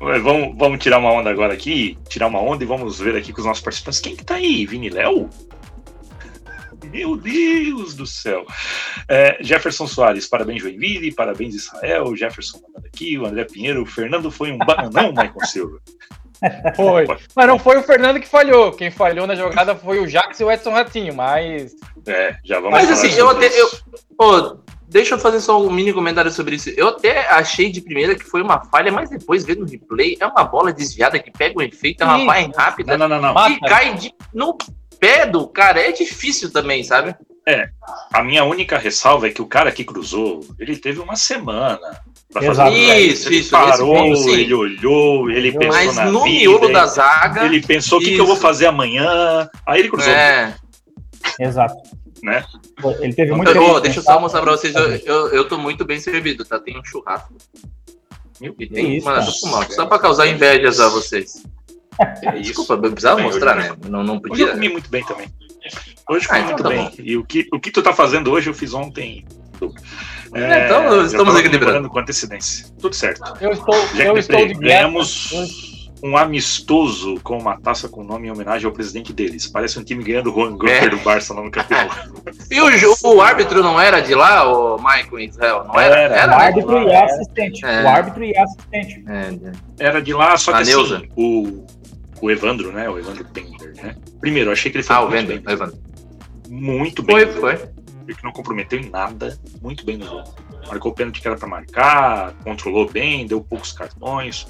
mas... 0.00 0.22
Vamos, 0.22 0.56
vamos 0.56 0.78
tirar 0.78 0.98
uma 0.98 1.10
onda 1.10 1.30
agora 1.30 1.52
aqui, 1.52 1.98
tirar 2.08 2.28
uma 2.28 2.40
onda 2.40 2.62
e 2.62 2.66
vamos 2.66 3.00
ver 3.00 3.16
aqui 3.16 3.32
com 3.32 3.40
os 3.40 3.46
nossos 3.46 3.62
participantes. 3.62 4.00
Quem 4.00 4.14
que 4.14 4.24
tá 4.24 4.36
aí? 4.36 4.64
Vini 4.64 4.88
Léo? 4.88 5.28
Meu 6.90 7.16
Deus 7.16 7.94
do 7.94 8.06
céu. 8.06 8.46
É, 9.08 9.38
Jefferson 9.40 9.86
Soares, 9.86 10.26
parabéns 10.26 10.62
Joinville, 10.62 11.12
parabéns 11.12 11.54
Israel, 11.54 12.14
Jefferson 12.16 12.60
mandando 12.62 12.86
aqui, 12.86 13.18
o 13.18 13.26
André 13.26 13.44
Pinheiro, 13.44 13.82
o 13.82 13.86
Fernando 13.86 14.30
foi 14.30 14.52
um 14.52 14.58
bananão, 14.58 15.08
Michael 15.10 15.46
Silva. 15.46 15.78
Foi. 16.74 17.06
Mas 17.36 17.46
não 17.46 17.56
foi 17.56 17.78
o 17.78 17.84
Fernando 17.84 18.18
que 18.18 18.26
falhou. 18.26 18.72
Quem 18.72 18.90
falhou 18.90 19.28
na 19.28 19.36
jogada 19.36 19.76
foi 19.76 20.00
o 20.00 20.08
Jax 20.08 20.40
e 20.40 20.44
o 20.44 20.50
Edson 20.50 20.72
Ratinho, 20.72 21.14
mas. 21.14 21.72
É, 22.04 22.34
já 22.42 22.58
vamos 22.58 22.72
Mas 22.72 22.90
assim, 22.90 23.12
eu 23.12 23.28
até. 23.28 23.46
Eu, 23.46 23.70
pô, 24.18 24.58
deixa 24.88 25.14
eu 25.14 25.18
fazer 25.18 25.40
só 25.40 25.60
um 25.60 25.70
mini 25.70 25.92
comentário 25.92 26.30
sobre 26.30 26.56
isso. 26.56 26.70
Eu 26.70 26.88
até 26.88 27.28
achei 27.28 27.70
de 27.70 27.80
primeira 27.80 28.14
que 28.14 28.24
foi 28.24 28.42
uma 28.42 28.64
falha, 28.64 28.92
mas 28.92 29.08
depois 29.08 29.44
vendo 29.44 29.62
o 29.62 29.68
replay, 29.68 30.16
é 30.20 30.26
uma 30.26 30.44
bola 30.44 30.72
desviada 30.72 31.18
que 31.18 31.30
pega 31.30 31.58
o 31.58 31.62
efeito, 31.62 32.02
ela 32.02 32.24
vai 32.24 32.50
rápida 32.54 32.98
não, 32.98 33.08
não, 33.08 33.20
não, 33.20 33.34
não. 33.34 33.50
e 33.50 33.60
cai 33.60 33.94
de, 33.94 34.12
no 34.34 34.56
pé 35.02 35.26
do 35.26 35.48
cara. 35.48 35.80
É 35.80 35.90
difícil 35.90 36.52
também, 36.52 36.84
sabe? 36.84 37.16
É. 37.46 37.68
A 38.12 38.22
minha 38.22 38.44
única 38.44 38.78
ressalva 38.78 39.26
é 39.26 39.30
que 39.30 39.42
o 39.42 39.46
cara 39.46 39.72
que 39.72 39.82
cruzou, 39.82 40.46
ele 40.60 40.76
teve 40.76 41.00
uma 41.00 41.16
semana 41.16 42.00
Exato. 42.40 42.72
Isso, 42.72 43.28
ele 43.28 43.36
isso. 43.36 43.50
Parou, 43.50 44.30
ele 44.30 44.54
olhou, 44.54 45.30
ele 45.30 45.52
pensou 45.52 45.68
Mas 45.68 45.96
na 45.96 46.06
no 46.06 46.24
vida, 46.24 46.38
miolo 46.38 46.72
da 46.72 46.86
zaga. 46.86 47.44
Ele 47.44 47.60
pensou 47.60 47.98
o 47.98 48.00
que, 48.00 48.14
que, 48.14 48.18
eu 48.18 48.26
vou 48.26 48.36
fazer 48.36 48.66
amanhã. 48.66 49.50
Aí 49.66 49.80
ele 49.80 49.90
cruzou. 49.90 50.10
É. 50.10 50.54
Exato. 51.38 51.74
Né? 52.22 52.42
Ele 53.00 53.12
teve 53.12 53.32
muito. 53.32 53.50
Oh, 53.58 53.80
deixa 53.80 53.98
eu 53.98 54.02
só 54.02 54.18
mostrar 54.18 54.40
pra 54.40 54.52
vocês. 54.52 54.74
Eu, 54.74 54.96
eu, 54.96 55.28
eu 55.28 55.48
tô 55.48 55.58
muito 55.58 55.84
bem 55.84 56.00
servido, 56.00 56.44
tá? 56.44 56.58
Tem 56.58 56.78
um 56.78 56.84
churrasco. 56.84 57.34
E 58.58 58.66
tem 58.66 58.96
isso, 58.96 59.06
mano, 59.06 59.30
só 59.70 59.86
pra 59.86 59.98
causar 59.98 60.26
invejas 60.26 60.80
a 60.80 60.88
vocês. 60.88 61.44
É 62.00 62.30
Desculpa, 62.38 62.74
eu 62.74 62.80
precisava 62.80 63.16
bem, 63.16 63.24
mostrar, 63.26 63.56
né? 63.56 63.76
Não, 63.88 64.02
não 64.02 64.18
podia. 64.18 64.32
Hoje 64.32 64.42
eu 64.44 64.54
comi 64.54 64.68
muito 64.68 64.90
bem 64.90 65.04
também. 65.04 65.28
Hoje 66.08 66.26
comi 66.26 66.40
ah, 66.40 66.42
então 66.42 66.46
muito 66.46 66.62
tá 66.62 66.68
bem. 66.68 66.84
Bom. 66.84 66.92
E 66.98 67.16
o 67.16 67.24
que, 67.24 67.48
o 67.52 67.60
que 67.60 67.70
tu 67.70 67.82
tá 67.82 67.92
fazendo 67.92 68.30
hoje, 68.30 68.48
eu 68.48 68.54
fiz 68.54 68.72
ontem. 68.74 69.24
É, 70.34 70.64
então 70.64 71.04
estamos 71.04 71.36
equilibrando. 71.36 71.88
com 71.88 71.98
antecedência. 71.98 72.66
Tudo 72.80 72.94
certo. 72.94 73.22
Eu 73.40 73.52
estou, 73.52 73.74
eu 73.94 74.16
estou 74.16 74.46
de 74.46 74.54
Ganhamos 74.54 75.30
um 76.02 76.16
amistoso 76.16 77.20
com 77.22 77.38
uma 77.38 77.56
taça 77.60 77.88
com 77.88 78.02
nome 78.02 78.26
em 78.26 78.30
homenagem 78.30 78.66
ao 78.66 78.72
presidente 78.72 79.12
deles. 79.12 79.46
Parece 79.46 79.78
um 79.78 79.84
time 79.84 80.02
ganhando 80.02 80.30
o 80.30 80.34
Juan 80.34 80.56
Gruber 80.56 80.84
é. 80.84 80.88
do 80.88 80.96
Barça 80.98 81.32
no 81.32 81.48
campeão. 81.48 81.88
e 82.50 82.60
o, 82.60 82.96
o, 83.04 83.20
árbitro 83.20 83.62
não 83.62 83.80
era 83.80 84.00
de 84.00 84.14
lá, 84.14 84.50
o 84.50 84.78
Michael 84.78 85.20
Israel? 85.20 85.64
Não 85.64 85.78
era? 85.78 85.96
Era, 85.96 86.16
era 86.16 86.32
o 86.32 86.40
árbitro 86.40 86.82
e 86.82 86.94
assistente. 86.94 87.64
É. 87.64 87.82
O 87.82 87.88
árbitro 87.88 88.24
e 88.24 88.36
assistente. 88.36 89.04
É. 89.06 89.86
Era 89.86 90.02
de 90.02 90.12
lá, 90.12 90.36
só 90.36 90.52
que 90.52 90.62
assim, 90.62 91.08
o, 91.16 91.64
o 92.22 92.30
Evandro, 92.30 92.72
né? 92.72 92.88
O 92.88 92.96
Evandro 92.96 93.24
Bender, 93.24 93.74
né? 93.74 93.96
Primeiro, 94.20 94.50
eu 94.50 94.52
achei 94.52 94.70
que 94.70 94.78
ele 94.78 94.84
foi 94.84 94.94
ah, 94.94 95.00
muito 95.00 95.14
Evandro, 95.16 95.42
bem. 95.42 95.52
Evandro. 95.52 95.78
Muito 96.48 97.02
bem. 97.02 97.32
Foi, 97.32 97.56
foi 97.56 98.14
que 98.14 98.24
não 98.24 98.32
comprometeu 98.32 98.78
em 98.78 98.88
nada, 98.88 99.36
muito 99.60 99.84
bem 99.84 99.96
no 99.96 100.06
jogo. 100.06 100.34
Marcou 100.68 100.92
o 100.92 100.94
pênalti 100.94 101.20
que 101.20 101.26
era 101.26 101.36
para 101.36 101.48
marcar, 101.48 102.32
controlou 102.44 102.88
bem, 102.88 103.26
deu 103.26 103.40
poucos 103.40 103.72
cartões. 103.72 104.46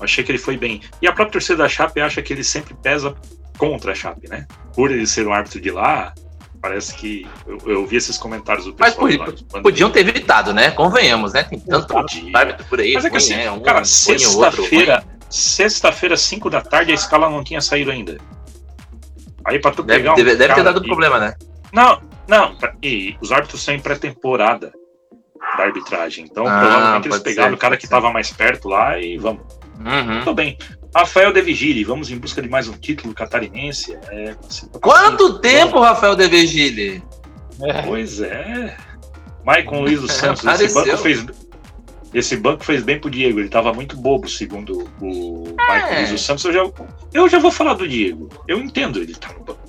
Achei 0.00 0.22
que 0.22 0.30
ele 0.30 0.38
foi 0.38 0.56
bem. 0.56 0.80
E 1.02 1.08
a 1.08 1.12
própria 1.12 1.32
torcida 1.32 1.58
da 1.58 1.68
Chape 1.68 2.00
acha 2.00 2.22
que 2.22 2.32
ele 2.32 2.44
sempre 2.44 2.74
pesa 2.74 3.16
contra 3.56 3.90
a 3.90 3.94
Chape, 3.94 4.28
né? 4.28 4.46
Por 4.72 4.92
ele 4.92 5.06
ser 5.06 5.26
um 5.26 5.32
árbitro 5.32 5.60
de 5.60 5.72
lá, 5.72 6.14
parece 6.60 6.94
que 6.94 7.26
eu, 7.46 7.58
eu 7.66 7.86
vi 7.86 7.96
esses 7.96 8.16
comentários 8.16 8.66
do 8.66 8.74
pessoal. 8.74 9.08
Mas 9.08 9.44
lá, 9.52 9.60
podiam 9.60 9.90
ter 9.90 10.06
evitado, 10.06 10.52
né? 10.52 10.70
Convenhamos, 10.70 11.32
né? 11.32 11.42
Tem 11.42 11.58
tanto 11.58 11.96
árbitro 11.96 12.64
por 12.66 12.78
aí. 12.78 12.94
Mas 12.94 13.04
é 13.04 13.10
que 13.10 13.16
assim, 13.16 13.34
é, 13.34 13.50
um, 13.50 13.60
cara, 13.60 13.84
sexta-feira, 13.84 15.04
sexta-feira, 15.28 16.16
5 16.16 16.50
da 16.50 16.60
tarde, 16.60 16.92
a 16.92 16.94
escala 16.94 17.28
não 17.28 17.44
tinha 17.44 17.60
saído 17.60 17.90
ainda. 17.90 18.18
Aí 19.44 19.58
pra 19.58 19.70
tu 19.70 19.82
deve, 19.82 20.00
pegar 20.00 20.12
um 20.12 20.16
Deve, 20.16 20.36
deve 20.36 20.54
ter 20.54 20.64
dado 20.64 20.82
e... 20.82 20.86
problema, 20.86 21.18
né? 21.18 21.34
Não, 21.72 22.00
não, 22.26 22.56
e 22.82 23.16
os 23.20 23.32
árbitros 23.32 23.64
têm 23.64 23.80
pré-temporada 23.80 24.72
da 25.56 25.64
arbitragem. 25.64 26.24
Então, 26.24 26.46
ah, 26.46 26.60
provavelmente 26.60 27.08
eles 27.08 27.18
pegaram 27.20 27.50
ser, 27.50 27.54
o 27.54 27.58
cara 27.58 27.76
que 27.76 27.84
estava 27.84 28.12
mais 28.12 28.30
perto 28.30 28.68
lá 28.68 28.98
e 28.98 29.16
vamos. 29.16 29.42
Uhum. 29.78 30.20
Tudo 30.20 30.34
bem. 30.34 30.58
Rafael 30.94 31.32
De 31.32 31.40
Vigili, 31.40 31.84
vamos 31.84 32.10
em 32.10 32.18
busca 32.18 32.42
de 32.42 32.48
mais 32.48 32.68
um 32.68 32.72
título 32.72 33.14
catarinense. 33.14 33.96
É, 34.08 34.34
assim, 34.46 34.68
Quanto 34.80 35.38
tempo, 35.38 35.74
bom. 35.74 35.80
Rafael 35.80 36.16
De 36.16 36.26
Vigili? 36.28 37.02
É. 37.62 37.82
Pois 37.82 38.20
é. 38.20 38.76
Maicon 39.44 39.80
Luiz 39.82 40.00
dos 40.00 40.12
Santos, 40.12 40.44
esse 40.60 40.74
banco 40.74 40.96
fez. 40.98 41.24
Esse 42.12 42.36
banco 42.36 42.64
fez 42.64 42.82
bem 42.82 42.98
pro 42.98 43.10
Diego, 43.10 43.38
ele 43.38 43.46
estava 43.46 43.72
muito 43.72 43.96
bobo, 43.96 44.28
segundo 44.28 44.88
o 45.00 45.44
é. 45.48 45.68
Maicon 45.68 45.94
Luiz 45.94 46.10
dos 46.10 46.24
Santos. 46.24 46.44
Eu 46.44 46.52
já, 46.52 46.70
eu 47.12 47.28
já 47.28 47.38
vou 47.38 47.50
falar 47.50 47.74
do 47.74 47.86
Diego. 47.86 48.28
Eu 48.46 48.58
entendo 48.58 48.98
ele 48.98 49.14
tá 49.14 49.32
no 49.32 49.44
banco. 49.44 49.68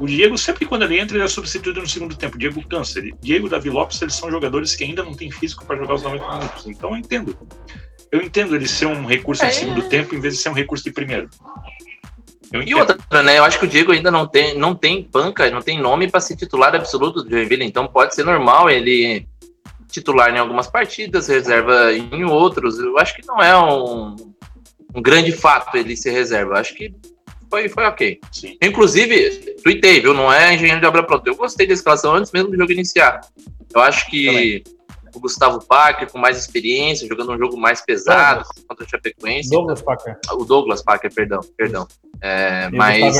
O 0.00 0.06
Diego, 0.06 0.36
sempre 0.36 0.64
quando 0.64 0.82
ele 0.82 0.98
entra, 0.98 1.16
ele 1.16 1.24
é 1.24 1.28
substituído 1.28 1.80
no 1.80 1.88
segundo 1.88 2.16
tempo. 2.16 2.38
Diego 2.38 2.66
cansa. 2.66 2.98
Ele, 2.98 3.14
Diego 3.20 3.48
Davi 3.48 3.70
Lopes, 3.70 4.00
eles 4.02 4.14
são 4.14 4.30
jogadores 4.30 4.74
que 4.74 4.82
ainda 4.82 5.04
não 5.04 5.14
têm 5.14 5.30
físico 5.30 5.64
para 5.64 5.76
jogar 5.76 5.94
os 5.94 6.02
90 6.02 6.38
minutos. 6.38 6.66
Então 6.66 6.90
eu 6.90 6.96
entendo. 6.96 7.38
Eu 8.10 8.20
entendo 8.20 8.56
ele 8.56 8.66
ser 8.66 8.86
um 8.86 9.06
recurso 9.06 9.44
é. 9.44 9.48
de 9.48 9.54
segundo 9.54 9.88
tempo 9.88 10.14
em 10.14 10.20
vez 10.20 10.34
de 10.34 10.40
ser 10.40 10.48
um 10.48 10.54
recurso 10.54 10.84
de 10.84 10.90
primeiro. 10.90 11.28
E 12.66 12.74
outra, 12.74 12.98
né? 13.22 13.38
Eu 13.38 13.44
acho 13.44 13.58
que 13.58 13.64
o 13.64 13.68
Diego 13.68 13.92
ainda 13.92 14.10
não 14.10 14.26
tem, 14.26 14.58
não 14.58 14.74
tem 14.74 15.02
panca, 15.02 15.50
não 15.50 15.62
tem 15.62 15.80
nome 15.80 16.10
para 16.10 16.20
ser 16.20 16.36
titular 16.36 16.74
absoluto 16.74 17.22
do 17.22 17.30
Joinville. 17.30 17.64
Então 17.64 17.86
pode 17.86 18.14
ser 18.14 18.24
normal 18.24 18.68
ele 18.68 19.26
titular 19.92 20.34
em 20.34 20.38
algumas 20.38 20.66
partidas, 20.66 21.28
reserva 21.28 21.92
em 21.92 22.24
outros. 22.24 22.78
Eu 22.78 22.98
acho 22.98 23.14
que 23.14 23.26
não 23.26 23.40
é 23.40 23.56
um, 23.56 24.16
um 24.94 25.02
grande 25.02 25.30
fato 25.30 25.76
ele 25.76 25.96
ser 25.96 26.10
reserva. 26.10 26.54
Eu 26.54 26.56
acho 26.56 26.74
que 26.74 26.92
foi, 27.48 27.68
foi 27.68 27.84
ok. 27.84 28.18
Sim. 28.32 28.56
Inclusive, 28.62 29.56
tuitei, 29.62 30.00
viu? 30.00 30.14
Não 30.14 30.32
é 30.32 30.54
engenheiro 30.54 30.80
de 30.80 30.86
obra 30.86 31.02
pronta. 31.02 31.28
Eu 31.28 31.36
gostei 31.36 31.66
da 31.66 31.74
escalação 31.74 32.14
antes 32.14 32.32
mesmo 32.32 32.50
do 32.50 32.56
jogo 32.56 32.72
iniciar. 32.72 33.20
Eu 33.74 33.80
acho 33.80 34.10
que 34.10 34.26
Também. 34.26 34.64
O 35.18 35.20
Gustavo 35.20 35.64
Packer, 35.64 36.10
com 36.10 36.18
mais 36.18 36.38
experiência, 36.38 37.06
jogando 37.08 37.32
um 37.32 37.38
jogo 37.38 37.56
mais 37.56 37.80
pesado 37.80 38.42
Douglas. 38.44 38.64
contra 38.68 38.84
o 38.84 38.88
Chapecoense. 38.88 39.50
Douglas 39.50 39.82
Packer. 39.82 40.18
O 40.32 40.44
Douglas 40.44 40.82
Packer, 40.82 41.12
perdão, 41.12 41.40
perdão. 41.56 41.86
É, 42.20 42.68
mas 42.70 43.16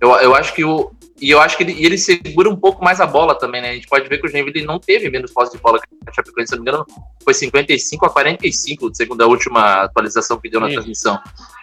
eu, 0.00 0.10
eu 0.22 0.34
acho 0.34 0.54
que 0.54 0.64
o, 0.64 0.90
e 1.20 1.30
eu 1.30 1.40
acho 1.40 1.56
que 1.56 1.64
ele, 1.64 1.84
ele 1.84 1.98
segura 1.98 2.48
um 2.48 2.56
pouco 2.56 2.82
mais 2.82 3.00
a 3.00 3.06
bola 3.06 3.34
também, 3.34 3.60
né? 3.60 3.70
A 3.70 3.74
gente 3.74 3.88
pode 3.88 4.08
ver 4.08 4.18
que 4.18 4.26
o 4.26 4.30
Joinville 4.30 4.64
não 4.64 4.78
teve 4.78 5.10
menos 5.10 5.32
posse 5.32 5.52
de 5.52 5.58
bola 5.58 5.80
que 5.80 5.88
a 6.06 6.12
Chapecoense, 6.12 6.50
se 6.50 6.56
não 6.56 6.64
me 6.64 6.70
engano, 6.70 6.86
foi 7.24 7.34
55 7.34 8.06
a 8.06 8.10
45, 8.10 8.94
segundo 8.94 9.22
a 9.22 9.26
última 9.26 9.82
atualização 9.82 10.38
que 10.38 10.48
deu 10.48 10.60
na 10.60 10.68
Sim. 10.68 10.74
transmissão. 10.74 11.20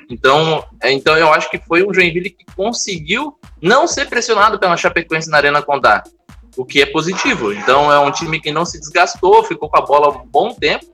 Então, 0.10 0.64
é, 0.82 0.92
então 0.92 1.18
eu 1.18 1.32
acho 1.32 1.50
que 1.50 1.58
foi 1.58 1.84
um 1.84 1.94
Joinville 1.94 2.30
que 2.30 2.46
conseguiu 2.56 3.38
não 3.62 3.88
ser 3.88 4.08
pressionado 4.08 4.60
pela 4.60 4.78
Chapecoense 4.78 5.30
na 5.30 5.38
Arena 5.38 5.62
Condá, 5.62 6.04
o 6.58 6.66
que 6.66 6.82
é 6.82 6.86
positivo. 6.86 7.54
Então 7.54 7.92
é 7.92 8.00
um 8.00 8.12
time 8.12 8.40
que 8.40 8.52
não 8.52 8.66
se 8.66 8.80
desgastou, 8.80 9.44
ficou 9.44 9.70
com 9.70 9.78
a 9.78 9.82
bola 9.82 10.10
um 10.10 10.26
bom 10.28 10.54
tempo 10.54 10.86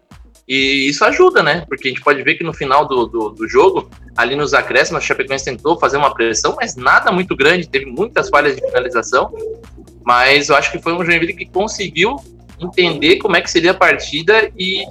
e 0.48 0.90
isso 0.90 1.06
ajuda, 1.06 1.42
né? 1.42 1.64
Porque 1.68 1.88
a 1.88 1.92
gente 1.92 2.02
pode 2.02 2.22
ver 2.24 2.36
que 2.36 2.44
no 2.44 2.54
final 2.54 2.88
do, 2.88 3.06
do, 3.06 3.30
do 3.30 3.48
jogo, 3.48 3.90
ali 4.18 4.36
nos 4.36 4.54
acréscimos, 4.54 5.02
a 5.02 5.06
Chapecoense 5.06 5.46
tentou 5.46 5.80
fazer 5.80 5.98
uma 5.98 6.14
pressão, 6.14 6.56
mas 6.60 6.76
nada 6.76 7.12
muito 7.12 7.36
grande, 7.36 7.70
teve 7.70 7.86
muitas 7.86 8.30
falhas 8.30 8.56
de 8.56 8.62
finalização. 8.62 9.32
Mas 10.04 10.50
eu 10.50 10.56
acho 10.56 10.72
que 10.72 10.82
foi 10.82 10.94
um 10.94 11.06
Joinville 11.06 11.36
que 11.36 11.46
conseguiu 11.46 12.18
entender 12.60 13.18
como 13.18 13.36
é 13.36 13.42
que 13.42 13.50
seria 13.50 13.72
a 13.72 13.76
partida 13.76 14.52
e, 14.58 14.84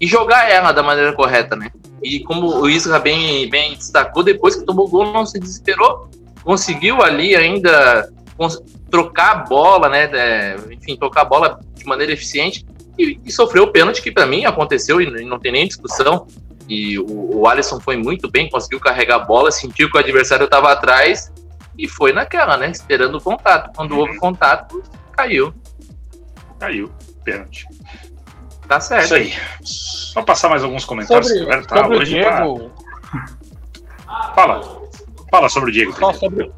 e 0.00 0.06
jogar 0.06 0.50
ela 0.50 0.72
da 0.72 0.82
maneira 0.82 1.12
correta, 1.14 1.56
né? 1.56 1.70
E 2.02 2.20
como 2.20 2.60
o 2.60 2.68
Isra 2.68 2.98
bem, 2.98 3.48
bem 3.48 3.74
destacou, 3.74 4.22
depois 4.22 4.54
que 4.54 4.64
tomou 4.64 4.86
o 4.86 4.88
gol, 4.88 5.12
não 5.12 5.26
se 5.26 5.40
desesperou, 5.40 6.08
conseguiu 6.44 7.02
ali 7.02 7.34
ainda 7.34 8.08
trocar 8.90 9.30
a 9.32 9.34
bola, 9.36 9.88
né? 9.88 10.04
É, 10.12 10.56
enfim, 10.72 10.96
tocar 10.96 11.22
a 11.22 11.24
bola 11.24 11.60
de 11.74 11.84
maneira 11.86 12.12
eficiente 12.12 12.66
e, 12.98 13.20
e 13.24 13.32
sofreu 13.32 13.64
o 13.64 13.72
pênalti 13.72 14.02
que 14.02 14.10
para 14.10 14.26
mim 14.26 14.44
aconteceu 14.44 15.00
e 15.00 15.24
não 15.24 15.38
tem 15.38 15.52
nem 15.52 15.66
discussão. 15.66 16.26
E 16.68 16.98
o, 16.98 17.38
o 17.38 17.48
Alisson 17.48 17.80
foi 17.80 17.96
muito 17.96 18.30
bem, 18.30 18.50
conseguiu 18.50 18.80
carregar 18.80 19.16
a 19.16 19.24
bola, 19.24 19.50
sentiu 19.50 19.90
que 19.90 19.96
o 19.96 20.00
adversário 20.00 20.44
estava 20.44 20.72
atrás 20.72 21.32
e 21.78 21.88
foi 21.88 22.12
naquela, 22.12 22.56
né? 22.56 22.70
Esperando 22.70 23.18
o 23.18 23.20
contato. 23.20 23.72
Quando 23.76 23.92
uhum. 23.92 24.00
houve 24.00 24.18
contato, 24.18 24.82
caiu. 25.12 25.54
Caiu, 26.58 26.90
pênalti. 27.24 27.66
Tá 28.66 28.80
certo. 28.80 29.04
Isso 29.04 29.14
aí. 29.14 29.34
Só 29.62 30.22
passar 30.22 30.48
mais 30.48 30.64
alguns 30.64 30.84
comentários. 30.84 31.28
Sobre, 31.28 31.62
tá 31.62 31.82
sobre 31.82 31.98
hoje 31.98 32.14
o 32.14 32.18
Diego. 32.18 32.70
Pra... 33.10 34.32
Fala. 34.34 34.82
Fala 35.30 35.48
sobre 35.48 35.70
o 35.70 35.72
Diego. 35.72 35.92
Só 35.92 36.12
sobre, 36.14 36.50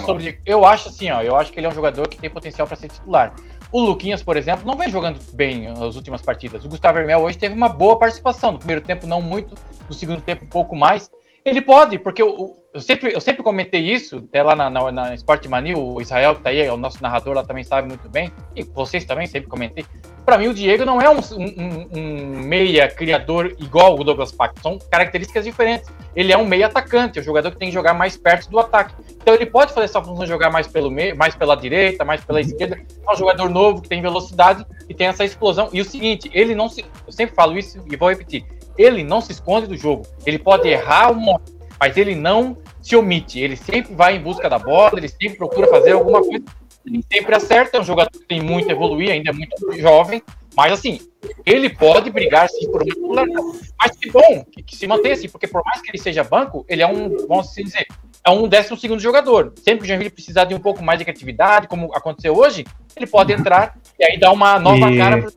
sobre. 0.00 0.40
Eu 0.44 0.64
acho 0.64 0.88
assim, 0.88 1.10
ó. 1.10 1.22
Eu 1.22 1.36
acho 1.36 1.52
que 1.52 1.58
ele 1.58 1.66
é 1.66 1.70
um 1.70 1.74
jogador 1.74 2.08
que 2.08 2.18
tem 2.18 2.30
potencial 2.30 2.66
para 2.66 2.76
ser 2.76 2.88
titular. 2.88 3.34
O 3.70 3.80
Luquinhas, 3.80 4.22
por 4.22 4.36
exemplo, 4.36 4.66
não 4.66 4.76
vem 4.76 4.90
jogando 4.90 5.18
bem 5.32 5.68
nas 5.72 5.96
últimas 5.96 6.20
partidas. 6.20 6.64
O 6.64 6.68
Gustavo 6.68 6.98
Vermel 6.98 7.20
hoje 7.20 7.38
teve 7.38 7.54
uma 7.54 7.68
boa 7.68 7.98
participação. 7.98 8.52
No 8.52 8.58
primeiro 8.58 8.82
tempo, 8.82 9.06
não 9.06 9.22
muito. 9.22 9.54
No 9.88 9.94
segundo 9.94 10.20
tempo, 10.20 10.44
um 10.44 10.48
pouco 10.48 10.76
mais. 10.76 11.10
Ele 11.44 11.60
pode, 11.60 11.98
porque 11.98 12.22
eu, 12.22 12.56
eu, 12.72 12.80
sempre, 12.80 13.12
eu 13.12 13.20
sempre 13.20 13.42
comentei 13.42 13.80
isso, 13.80 14.18
até 14.28 14.42
lá 14.42 14.54
na, 14.54 14.70
na, 14.70 14.92
na 14.92 15.14
Sport 15.14 15.46
Mania, 15.46 15.76
o 15.76 16.00
Israel 16.00 16.36
que 16.36 16.42
tá 16.42 16.50
aí, 16.50 16.60
é 16.60 16.72
o 16.72 16.76
nosso 16.76 17.02
narrador 17.02 17.34
lá 17.34 17.42
também 17.42 17.64
sabe 17.64 17.88
muito 17.88 18.08
bem, 18.08 18.32
e 18.54 18.62
vocês 18.62 19.04
também 19.04 19.26
sempre 19.26 19.50
comentei. 19.50 19.84
Para 20.24 20.38
mim, 20.38 20.46
o 20.46 20.54
Diego 20.54 20.84
não 20.84 21.00
é 21.00 21.10
um, 21.10 21.18
um, 21.18 21.88
um, 21.98 22.26
meia 22.44 22.88
criador 22.88 23.56
igual 23.58 23.98
o 23.98 24.04
Douglas 24.04 24.30
Pack, 24.30 24.60
são 24.60 24.78
características 24.78 25.44
diferentes. 25.44 25.90
Ele 26.14 26.32
é 26.32 26.38
um 26.38 26.44
meia 26.44 26.66
atacante, 26.66 27.18
é 27.18 27.22
um 27.22 27.24
jogador 27.24 27.50
que 27.50 27.56
tem 27.56 27.68
que 27.68 27.74
jogar 27.74 27.92
mais 27.92 28.16
perto 28.16 28.48
do 28.48 28.60
ataque. 28.60 28.94
Então 29.20 29.34
ele 29.34 29.46
pode 29.46 29.72
fazer 29.72 29.86
essa 29.86 30.00
função 30.00 30.24
de 30.24 30.30
jogar 30.30 30.50
mais 30.50 30.68
pelo 30.68 30.90
meio, 30.90 31.16
mais 31.16 31.34
pela 31.34 31.56
direita, 31.56 32.04
mais 32.04 32.24
pela 32.24 32.40
esquerda. 32.40 32.76
É 32.78 33.12
um 33.12 33.16
jogador 33.16 33.50
novo 33.50 33.82
que 33.82 33.88
tem 33.88 34.00
velocidade 34.00 34.64
e 34.88 34.94
tem 34.94 35.08
essa 35.08 35.24
explosão. 35.24 35.68
E 35.72 35.80
o 35.80 35.84
seguinte, 35.84 36.30
ele 36.32 36.54
não 36.54 36.68
se. 36.68 36.84
Eu 37.04 37.12
sempre 37.12 37.34
falo 37.34 37.58
isso 37.58 37.82
e 37.90 37.96
vou 37.96 38.08
repetir. 38.08 38.44
Ele 38.78 39.02
não 39.02 39.20
se 39.20 39.32
esconde 39.32 39.66
do 39.66 39.76
jogo. 39.76 40.06
Ele 40.24 40.38
pode 40.38 40.68
errar 40.68 41.10
um 41.10 41.16
monte, 41.16 41.52
mas 41.80 41.96
ele 41.96 42.14
não 42.14 42.56
se 42.80 42.94
omite. 42.94 43.40
Ele 43.40 43.56
sempre 43.56 43.92
vai 43.92 44.16
em 44.16 44.20
busca 44.20 44.48
da 44.48 44.58
bola, 44.58 44.92
ele 44.96 45.08
sempre 45.08 45.36
procura 45.36 45.66
fazer 45.66 45.92
alguma 45.92 46.20
coisa 46.20 46.44
ele 46.84 47.04
sempre 47.12 47.34
acerta, 47.34 47.76
é 47.76 47.80
um 47.80 47.84
jogador 47.84 48.10
que 48.10 48.26
tem 48.26 48.40
muito 48.40 48.68
a 48.68 48.72
evoluir, 48.72 49.10
ainda 49.10 49.30
é 49.30 49.32
muito 49.32 49.72
jovem, 49.78 50.22
mas 50.56 50.72
assim, 50.72 51.00
ele 51.46 51.70
pode 51.70 52.10
brigar 52.10 52.48
sim 52.48 52.70
por 52.70 52.82
uma 52.82 52.92
titularidade. 52.92 53.46
Mas 53.80 53.96
que 53.96 54.10
bom 54.10 54.44
que, 54.50 54.62
que, 54.62 54.76
se 54.76 54.86
mantenha 54.86 55.14
assim, 55.14 55.28
porque 55.28 55.46
por 55.46 55.62
mais 55.64 55.80
que 55.80 55.90
ele 55.90 55.98
seja 55.98 56.22
banco, 56.22 56.64
ele 56.68 56.82
é 56.82 56.86
um, 56.86 57.26
vamos 57.26 57.48
assim 57.48 57.64
dizer, 57.64 57.86
é 58.24 58.30
um 58.30 58.46
décimo 58.46 58.76
segundo 58.76 59.00
jogador. 59.00 59.52
Sempre 59.56 59.80
que 59.80 59.84
o 59.84 59.88
Joinville 59.88 60.10
precisar 60.10 60.44
de 60.44 60.54
um 60.54 60.60
pouco 60.60 60.82
mais 60.82 60.98
de 60.98 61.04
criatividade, 61.04 61.68
como 61.68 61.94
aconteceu 61.94 62.36
hoje, 62.36 62.64
ele 62.94 63.06
pode 63.06 63.32
entrar 63.32 63.76
e 63.98 64.04
aí 64.04 64.18
dar 64.18 64.32
uma 64.32 64.58
nova 64.58 64.90
e... 64.90 64.98
cara 64.98 65.18
para 65.18 65.28
o 65.28 65.32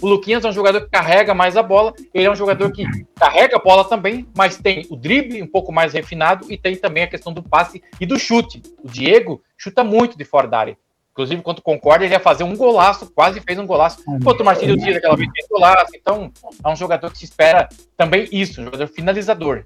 o 0.00 0.08
Luquinhas 0.08 0.44
é 0.44 0.48
um 0.48 0.52
jogador 0.52 0.82
que 0.82 0.90
carrega 0.90 1.34
mais 1.34 1.56
a 1.56 1.62
bola, 1.62 1.94
ele 2.12 2.26
é 2.26 2.30
um 2.30 2.36
jogador 2.36 2.70
que 2.70 2.84
carrega 3.14 3.56
a 3.56 3.60
bola 3.60 3.84
também, 3.84 4.26
mas 4.36 4.56
tem 4.56 4.86
o 4.90 4.96
drible 4.96 5.42
um 5.42 5.46
pouco 5.46 5.72
mais 5.72 5.92
refinado 5.92 6.50
e 6.50 6.58
tem 6.58 6.76
também 6.76 7.02
a 7.02 7.08
questão 7.08 7.32
do 7.32 7.42
passe 7.42 7.82
e 8.00 8.06
do 8.06 8.18
chute. 8.18 8.62
O 8.82 8.88
Diego 8.88 9.42
chuta 9.56 9.82
muito 9.82 10.16
de 10.18 10.24
fora 10.24 10.46
da 10.46 10.58
área. 10.58 10.78
Inclusive, 11.12 11.40
quando 11.40 11.62
concorda, 11.62 12.04
ele 12.04 12.12
ia 12.12 12.20
fazer 12.20 12.44
um 12.44 12.54
golaço, 12.54 13.10
quase 13.10 13.40
fez 13.40 13.58
um 13.58 13.66
golaço. 13.66 14.02
Enquanto 14.06 14.40
o 14.40 14.44
Marcelo 14.44 14.76
Dias 14.76 14.96
aquela 14.96 15.16
vez 15.16 15.30
fez 15.34 15.48
golaço. 15.48 15.92
Então, 15.94 16.30
é 16.62 16.68
um 16.68 16.76
jogador 16.76 17.10
que 17.10 17.16
se 17.16 17.24
espera 17.24 17.70
também 17.96 18.28
isso, 18.30 18.60
um 18.60 18.64
jogador 18.64 18.86
finalizador. 18.86 19.64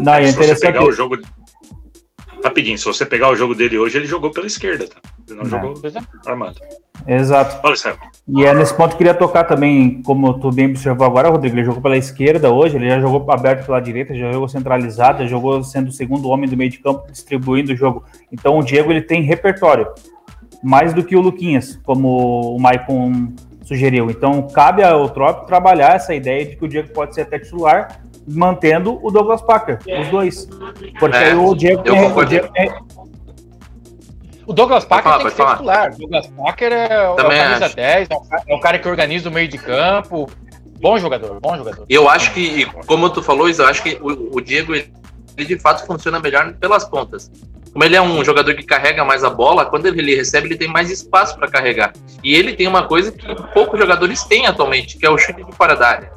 Não, 0.00 0.14
é 0.14 0.28
interessante. 0.28 0.32
Se 0.32 0.54
você 0.54 0.66
pegar 0.66 0.84
o 0.84 0.92
jogo, 0.92 1.18
Rapidinho, 2.46 2.78
se 2.78 2.84
você 2.84 3.04
pegar 3.04 3.28
o 3.28 3.34
jogo 3.34 3.56
dele 3.56 3.76
hoje, 3.76 3.98
ele 3.98 4.06
jogou 4.06 4.30
pela 4.30 4.46
esquerda, 4.46 4.86
tá? 4.86 5.00
Ele 5.28 5.36
não, 5.36 5.44
não. 5.44 5.50
jogou 5.50 5.74
é. 5.84 6.30
armado. 6.30 6.60
Exato. 7.04 7.58
Olha, 7.66 7.76
e 8.28 8.44
é 8.44 8.54
nesse 8.54 8.72
ponto 8.72 8.90
que 8.90 8.94
eu 8.94 8.98
queria 8.98 9.14
tocar 9.14 9.42
também, 9.44 10.00
como 10.02 10.38
tu 10.38 10.52
bem 10.52 10.70
observou 10.70 11.04
agora, 11.04 11.28
Rodrigo, 11.28 11.56
ele 11.56 11.64
jogou 11.64 11.82
pela 11.82 11.96
esquerda 11.96 12.52
hoje, 12.52 12.76
ele 12.76 12.88
já 12.88 13.00
jogou 13.00 13.28
aberto 13.32 13.66
pela 13.66 13.80
direita, 13.80 14.14
já 14.14 14.30
jogou 14.30 14.48
centralizado, 14.48 15.24
já 15.24 15.26
jogou 15.26 15.64
sendo 15.64 15.88
o 15.88 15.92
segundo 15.92 16.28
homem 16.28 16.48
do 16.48 16.56
meio 16.56 16.70
de 16.70 16.78
campo, 16.78 17.10
distribuindo 17.10 17.72
o 17.72 17.76
jogo. 17.76 18.04
Então 18.30 18.56
o 18.56 18.62
Diego 18.62 18.92
ele 18.92 19.02
tem 19.02 19.22
repertório, 19.22 19.88
mais 20.62 20.94
do 20.94 21.02
que 21.02 21.16
o 21.16 21.20
Luquinhas, 21.20 21.80
como 21.82 22.54
o 22.54 22.60
Maicon 22.60 23.32
sugeriu. 23.66 24.08
Então 24.10 24.46
cabe 24.48 24.82
ao 24.82 25.08
Trop 25.10 25.44
trabalhar 25.46 25.96
essa 25.96 26.14
ideia 26.14 26.46
de 26.46 26.56
que 26.56 26.64
o 26.64 26.68
Diego 26.68 26.88
pode 26.92 27.14
ser 27.14 27.22
até 27.22 27.38
titular, 27.38 28.00
mantendo 28.26 28.98
o 29.04 29.10
Douglas 29.10 29.42
Packer, 29.42 29.80
os 30.00 30.08
dois. 30.08 30.48
Porque 30.98 31.16
é, 31.16 31.34
o 31.34 31.54
Diego, 31.54 31.82
tem, 31.82 31.92
o 31.92 32.24
Diego 32.24 32.48
tem, 32.52 32.72
o 34.46 34.52
Douglas 34.52 34.84
Packer 34.84 35.04
falar, 35.04 35.18
tem 35.18 35.26
que 35.26 35.30
ser 35.32 35.42
falar. 35.42 35.54
titular. 35.56 35.92
O 35.92 35.98
Douglas 35.98 36.26
Packer 36.28 36.72
é, 36.72 36.92
é 36.92 37.08
o 37.08 37.16
camisa 37.16 37.66
acho. 37.66 37.76
10, 37.76 38.08
é 38.46 38.54
o 38.54 38.60
cara 38.60 38.78
que 38.78 38.88
organiza 38.88 39.28
o 39.28 39.32
meio 39.32 39.48
de 39.48 39.58
campo. 39.58 40.30
Bom 40.80 40.98
jogador, 40.98 41.40
bom 41.40 41.56
jogador. 41.56 41.84
Eu 41.88 42.08
acho 42.08 42.32
que, 42.32 42.66
como 42.86 43.10
tu 43.10 43.22
falou, 43.22 43.48
eu 43.48 43.66
acho 43.66 43.82
que 43.82 43.98
o, 44.00 44.36
o 44.36 44.40
Diego, 44.40 44.74
ele, 44.74 44.92
ele, 45.36 45.46
de 45.48 45.58
fato 45.58 45.84
funciona 45.84 46.20
melhor 46.20 46.52
pelas 46.54 46.84
pontas. 46.84 47.30
Como 47.76 47.84
ele 47.84 47.94
é 47.94 48.00
um 48.00 48.24
jogador 48.24 48.54
que 48.54 48.62
carrega 48.62 49.04
mais 49.04 49.22
a 49.22 49.28
bola, 49.28 49.66
quando 49.66 49.84
ele 49.84 50.14
recebe, 50.14 50.48
ele 50.48 50.56
tem 50.56 50.66
mais 50.66 50.90
espaço 50.90 51.36
para 51.36 51.46
carregar. 51.46 51.92
E 52.24 52.34
ele 52.34 52.54
tem 52.54 52.66
uma 52.66 52.88
coisa 52.88 53.12
que 53.12 53.26
poucos 53.52 53.78
jogadores 53.78 54.24
têm 54.24 54.46
atualmente, 54.46 54.96
que 54.96 55.04
é 55.04 55.10
o 55.10 55.18
chute 55.18 55.44
de 55.44 55.52
fora 55.52 55.76
da 55.76 55.86
área. 55.86 56.10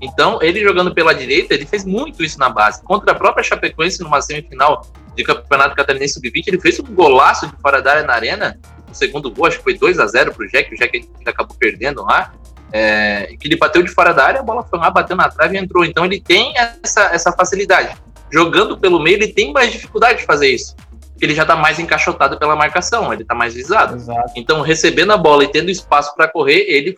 Então, 0.00 0.38
ele 0.40 0.62
jogando 0.62 0.94
pela 0.94 1.14
direita, 1.14 1.52
ele 1.52 1.66
fez 1.66 1.84
muito 1.84 2.24
isso 2.24 2.38
na 2.38 2.48
base. 2.48 2.82
Contra 2.82 3.12
a 3.12 3.14
própria 3.14 3.44
Chapecoense, 3.44 4.02
numa 4.02 4.22
semifinal 4.22 4.86
de 5.14 5.22
Campeonato 5.22 5.76
Catarinense 5.76 6.14
Sub-20, 6.14 6.44
ele 6.46 6.58
fez 6.58 6.80
um 6.80 6.84
golaço 6.84 7.46
de 7.46 7.52
fora 7.60 7.82
da 7.82 7.90
área 7.90 8.04
na 8.04 8.14
arena. 8.14 8.58
O 8.90 8.94
segundo 8.94 9.30
gol, 9.30 9.44
acho 9.44 9.58
que 9.58 9.64
foi 9.64 9.76
2 9.76 9.98
a 9.98 10.06
0 10.06 10.32
pro 10.32 10.48
Jack, 10.48 10.74
o 10.74 10.78
Jack 10.78 11.10
acabou 11.26 11.54
perdendo 11.58 12.02
lá. 12.04 12.32
É, 12.72 13.36
que 13.38 13.48
ele 13.48 13.58
bateu 13.58 13.82
de 13.82 13.90
fora 13.90 14.14
da 14.14 14.24
área, 14.24 14.40
a 14.40 14.42
bola 14.42 14.62
foi 14.62 14.78
lá, 14.78 14.90
bateu 14.90 15.14
na 15.14 15.28
trave 15.28 15.58
e 15.58 15.60
entrou. 15.60 15.84
Então 15.84 16.06
ele 16.06 16.22
tem 16.22 16.54
essa, 16.56 17.02
essa 17.12 17.32
facilidade. 17.32 17.94
Jogando 18.30 18.78
pelo 18.78 18.98
meio, 18.98 19.16
ele 19.16 19.28
tem 19.28 19.52
mais 19.52 19.70
dificuldade 19.70 20.20
de 20.20 20.24
fazer 20.24 20.48
isso. 20.48 20.74
Ele 21.20 21.34
já 21.34 21.42
está 21.42 21.54
mais 21.54 21.78
encaixotado 21.78 22.38
pela 22.38 22.56
marcação, 22.56 23.12
ele 23.12 23.22
está 23.22 23.34
mais 23.34 23.54
visado. 23.54 23.96
Exato. 23.96 24.32
Então, 24.34 24.60
recebendo 24.60 25.12
a 25.12 25.16
bola 25.16 25.44
e 25.44 25.48
tendo 25.48 25.70
espaço 25.70 26.14
para 26.16 26.28
correr, 26.28 26.64
ele 26.68 26.96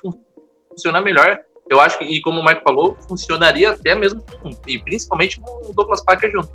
funciona 0.71 1.01
melhor 1.01 1.39
eu 1.69 1.81
acho 1.81 1.99
que, 1.99 2.05
e 2.05 2.21
como 2.21 2.41
o 2.41 2.45
Mike 2.45 2.63
falou, 2.63 2.97
funcionaria 3.09 3.71
até 3.71 3.95
mesmo, 3.95 4.23
com, 4.43 4.51
e 4.67 4.79
principalmente 4.79 5.41
com 5.41 5.71
o 5.71 5.73
Douglas 5.73 6.05
Parker 6.05 6.31
junto. 6.31 6.51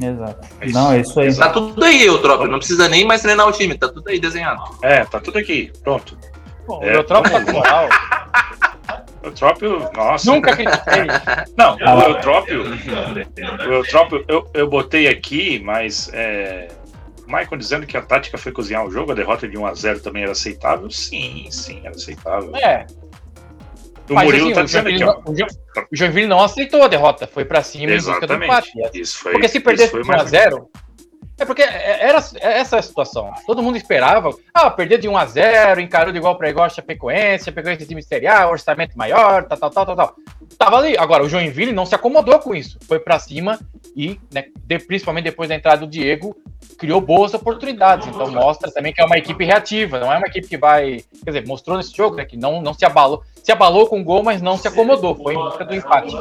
Exato. 0.00 0.48
É 0.60 0.68
não, 0.68 0.92
é 0.92 1.00
isso 1.00 1.20
aí. 1.20 1.34
Tá 1.34 1.50
tudo 1.50 1.84
aí, 1.84 2.06
Eutrópio. 2.06 2.48
Não 2.48 2.58
precisa 2.58 2.88
nem 2.88 3.04
mais 3.04 3.20
treinar 3.20 3.46
o 3.46 3.52
time, 3.52 3.76
tá 3.76 3.88
tudo 3.88 4.08
aí 4.08 4.18
desenhado. 4.18 4.62
É, 4.82 5.04
tá 5.04 5.20
tudo 5.20 5.38
aqui. 5.38 5.70
Pronto. 5.82 6.16
Bom, 6.66 6.82
é, 6.82 6.92
o 6.92 6.96
Eutrópio 6.98 7.30
tá 7.30 7.44
com 7.44 7.52
moral. 7.52 7.88
O 9.22 9.26
Eutrópio, 9.26 9.90
nossa. 9.94 10.30
Nunca 10.30 10.56
critiquei. 10.56 11.06
Não, 11.56 11.76
o 11.76 12.02
Eutrópio. 12.08 12.64
O 12.64 13.72
Eutrópio 13.72 14.24
eu, 14.28 14.50
eu 14.54 14.68
botei 14.68 15.08
aqui, 15.08 15.60
mas. 15.60 16.10
É, 16.12 16.68
o 17.26 17.26
Michael 17.26 17.56
dizendo 17.56 17.86
que 17.86 17.96
a 17.96 18.02
tática 18.02 18.36
foi 18.36 18.50
cozinhar 18.50 18.84
o 18.84 18.90
jogo, 18.90 19.12
a 19.12 19.14
derrota 19.14 19.48
de 19.48 19.56
1x0 19.56 20.00
também 20.00 20.24
era 20.24 20.32
aceitável. 20.32 20.90
Sim, 20.90 21.46
sim, 21.50 21.80
era 21.84 21.94
aceitável. 21.94 22.54
É, 22.56 22.84
o 24.10 24.14
Mas, 24.14 24.24
Murilo 24.24 24.46
assim, 24.46 24.54
tá 24.54 24.62
dizendo 24.62 24.88
aqui, 24.88 25.04
ó. 25.04 25.20
O 25.90 25.96
Joinville 25.96 26.26
não 26.26 26.42
aceitou 26.42 26.82
a 26.82 26.88
derrota, 26.88 27.26
foi 27.26 27.44
para 27.44 27.62
cima 27.62 27.92
Exatamente. 27.92 28.26
em 28.26 28.38
busca 28.38 28.38
do 28.38 28.44
empate. 28.44 28.98
Isso 28.98 29.18
foi, 29.18 29.32
porque 29.32 29.48
se 29.48 29.60
perdesse 29.60 29.94
1x0, 29.96 30.66
é 31.38 31.44
porque 31.44 31.62
era 31.62 32.18
essa 32.40 32.78
a 32.78 32.82
situação. 32.82 33.32
Todo 33.46 33.62
mundo 33.62 33.76
esperava, 33.76 34.30
ah, 34.52 34.70
perder 34.70 34.98
de 34.98 35.08
1 35.08 35.16
a 35.16 35.26
0 35.26 35.80
encarou 35.80 36.12
de 36.12 36.18
igual 36.18 36.36
para 36.36 36.50
igual 36.50 36.66
a 36.66 36.68
Chapecoense, 36.68 37.46
Chapecoense 37.46 37.86
time 37.86 38.02
serial, 38.02 38.50
orçamento 38.50 38.96
maior, 38.96 39.44
tal, 39.44 39.58
tal, 39.58 39.70
tal, 39.70 39.86
tal, 39.86 39.96
tal. 39.96 40.16
Tava 40.58 40.76
ali. 40.78 40.96
Agora, 40.96 41.24
o 41.24 41.28
Joinville 41.28 41.72
não 41.72 41.86
se 41.86 41.94
acomodou 41.94 42.38
com 42.38 42.54
isso. 42.54 42.78
Foi 42.86 43.00
para 43.00 43.18
cima 43.18 43.58
e, 43.96 44.20
né, 44.32 44.44
de, 44.64 44.78
principalmente 44.78 45.24
depois 45.24 45.48
da 45.48 45.54
entrada 45.54 45.78
do 45.78 45.86
Diego, 45.86 46.36
criou 46.78 47.00
boas 47.00 47.34
oportunidades. 47.34 48.06
Então 48.06 48.30
mostra 48.30 48.70
também 48.70 48.92
que 48.92 49.00
é 49.00 49.04
uma 49.04 49.18
equipe 49.18 49.44
reativa, 49.44 49.98
não 49.98 50.12
é 50.12 50.18
uma 50.18 50.26
equipe 50.26 50.46
que 50.46 50.58
vai. 50.58 51.02
Quer 51.24 51.30
dizer, 51.30 51.46
mostrou 51.46 51.76
nesse 51.76 51.96
jogo 51.96 52.16
né, 52.16 52.24
que 52.24 52.36
não, 52.36 52.60
não 52.60 52.74
se 52.74 52.84
abalou. 52.84 53.22
Se 53.42 53.50
abalou 53.50 53.88
com 53.88 54.00
o 54.00 54.04
gol, 54.04 54.22
mas 54.22 54.40
não 54.40 54.56
se 54.56 54.68
acomodou. 54.68 55.16
Foi 55.16 55.34
em 55.34 55.38
busca 55.38 55.64
do 55.64 55.74
empate. 55.74 56.14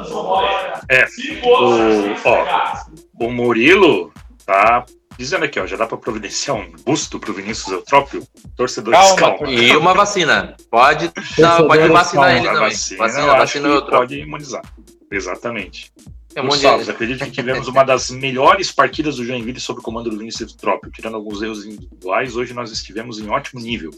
É. 0.90 1.06
O, 1.46 2.16
ó, 2.26 3.26
o 3.26 3.32
Murilo 3.32 4.12
tá 4.46 4.86
Dizendo 5.22 5.46
aqui, 5.46 5.60
ó, 5.60 5.68
já 5.68 5.78
dá 5.78 5.86
para 5.86 6.00
providenciar 6.00 6.58
um 6.58 6.72
busto 6.84 7.20
pro 7.20 7.32
Vinícius 7.32 7.72
Eutrópio, 7.72 8.28
torcedor 8.56 8.92
calma, 8.92 9.38
calma. 9.38 9.52
E 9.52 9.78
uma 9.78 9.94
vacina. 9.94 10.58
Pode, 10.68 11.12
não, 11.38 11.68
pode 11.68 11.88
vacinar 11.90 12.26
calma. 12.26 12.38
ele 12.40 12.48
também. 12.48 12.70
Vacina, 12.70 12.98
vacina, 12.98 13.28
vacina 13.28 13.68
Eutrópio. 13.68 14.00
Pode 14.00 14.20
imunizar. 14.20 14.64
Exatamente. 15.12 15.94
É 16.34 16.42
um 16.42 16.48
acredito 16.90 17.24
que 17.24 17.30
tivemos 17.30 17.68
uma 17.68 17.84
das 17.84 18.10
melhores 18.10 18.72
partidas 18.72 19.18
do 19.18 19.24
Joinville 19.24 19.60
sob 19.60 19.80
o 19.80 19.84
comando 19.84 20.10
do 20.10 20.18
Vinícius 20.18 20.54
Eutrópio, 20.54 20.90
tirando 20.90 21.18
alguns 21.18 21.40
erros 21.44 21.68
individuais, 21.68 22.36
hoje 22.36 22.56
nós 22.56 22.72
estivemos 22.72 23.20
em 23.20 23.30
ótimo 23.30 23.62
nível. 23.62 23.92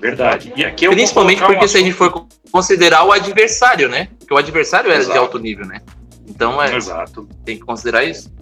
Verdade. 0.00 0.52
E 0.56 0.64
aqui 0.64 0.88
Principalmente 0.88 1.40
porque 1.40 1.66
um 1.66 1.68
se 1.68 1.76
a 1.76 1.80
gente 1.80 1.92
for 1.92 2.26
considerar 2.50 3.04
o 3.04 3.12
adversário, 3.12 3.88
né? 3.88 4.08
Porque 4.18 4.34
o 4.34 4.36
adversário 4.36 4.90
era 4.90 4.98
Exato. 4.98 5.12
de 5.12 5.18
alto 5.18 5.38
nível, 5.38 5.66
né? 5.66 5.80
Então 6.26 6.60
é. 6.60 6.74
Exato. 6.74 7.28
Tem 7.44 7.56
que 7.56 7.64
considerar 7.64 8.02
isso 8.02 8.34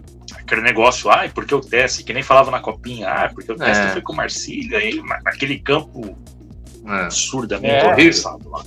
aquele 0.45 0.61
negócio, 0.61 1.11
ah, 1.11 1.29
porque 1.35 1.55
o 1.55 1.61
teste, 1.61 2.05
que 2.05 2.13
nem 2.13 2.23
falava 2.23 2.51
na 2.51 2.61
copinha, 2.61 3.09
ah, 3.09 3.31
porque 3.33 3.51
o 3.51 3.57
teste 3.57 3.87
é. 3.87 3.91
foi 3.91 4.03
com 4.03 4.13
o 4.13 4.17
Marcílio, 4.17 4.77
aí 4.77 5.03
naquele 5.25 5.59
campo 5.59 6.17
é. 6.87 6.91
absurdamente 6.91 7.75
é. 7.75 7.93
horrível 7.93 8.41
lá. 8.47 8.65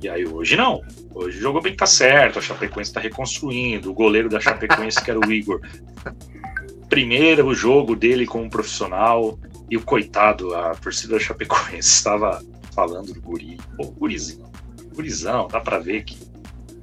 E 0.00 0.08
aí 0.08 0.26
hoje 0.26 0.56
não. 0.56 0.82
Hoje 1.12 1.38
o 1.38 1.40
jogo 1.40 1.60
bem 1.60 1.74
tá 1.74 1.86
certo, 1.86 2.38
a 2.38 2.42
Chapecoense 2.42 2.92
tá 2.92 3.00
reconstruindo, 3.00 3.90
o 3.90 3.94
goleiro 3.94 4.28
da 4.28 4.38
Chapecoense, 4.38 5.02
que 5.02 5.10
era 5.10 5.18
o 5.18 5.32
Igor. 5.32 5.60
Primeiro 6.88 7.46
o 7.46 7.54
jogo 7.54 7.96
dele 7.96 8.26
como 8.26 8.48
profissional, 8.48 9.38
e 9.68 9.76
o 9.76 9.82
coitado, 9.82 10.54
a 10.54 10.74
torcida 10.76 11.14
da 11.14 11.20
Chapecoense 11.20 11.88
estava 11.90 12.42
falando 12.72 13.12
do 13.12 13.20
guri. 13.20 13.58
Pô, 13.76 13.86
gurizinho, 13.86 14.46
gurizão, 14.94 15.48
dá 15.48 15.58
pra 15.58 15.78
ver 15.78 16.04
que 16.04 16.16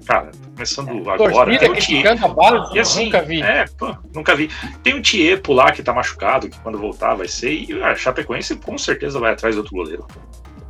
Cara, 0.05 0.31
começando 0.53 1.09
é, 1.09 1.13
agora. 1.13 1.57
Tem 1.57 1.71
um 1.71 1.75
Tiepo. 1.75 2.33
Base, 2.33 2.75
e 2.75 2.79
assim, 2.79 3.05
nunca 3.05 3.21
vi. 3.21 3.41
É, 3.41 3.65
pô, 3.77 3.95
nunca 4.13 4.35
vi. 4.35 4.49
Tem 4.83 4.95
um 4.95 5.01
Tiepo 5.01 5.53
lá 5.53 5.71
que 5.71 5.81
tá 5.81 5.93
machucado, 5.93 6.49
que 6.49 6.59
quando 6.59 6.77
voltar 6.77 7.15
vai 7.15 7.27
ser. 7.27 7.51
E 7.51 7.81
a 7.81 7.95
Chapecoense 7.95 8.55
com 8.55 8.77
certeza 8.77 9.19
vai 9.19 9.33
atrás 9.33 9.55
do 9.55 9.59
outro 9.59 9.75
goleiro. 9.75 10.05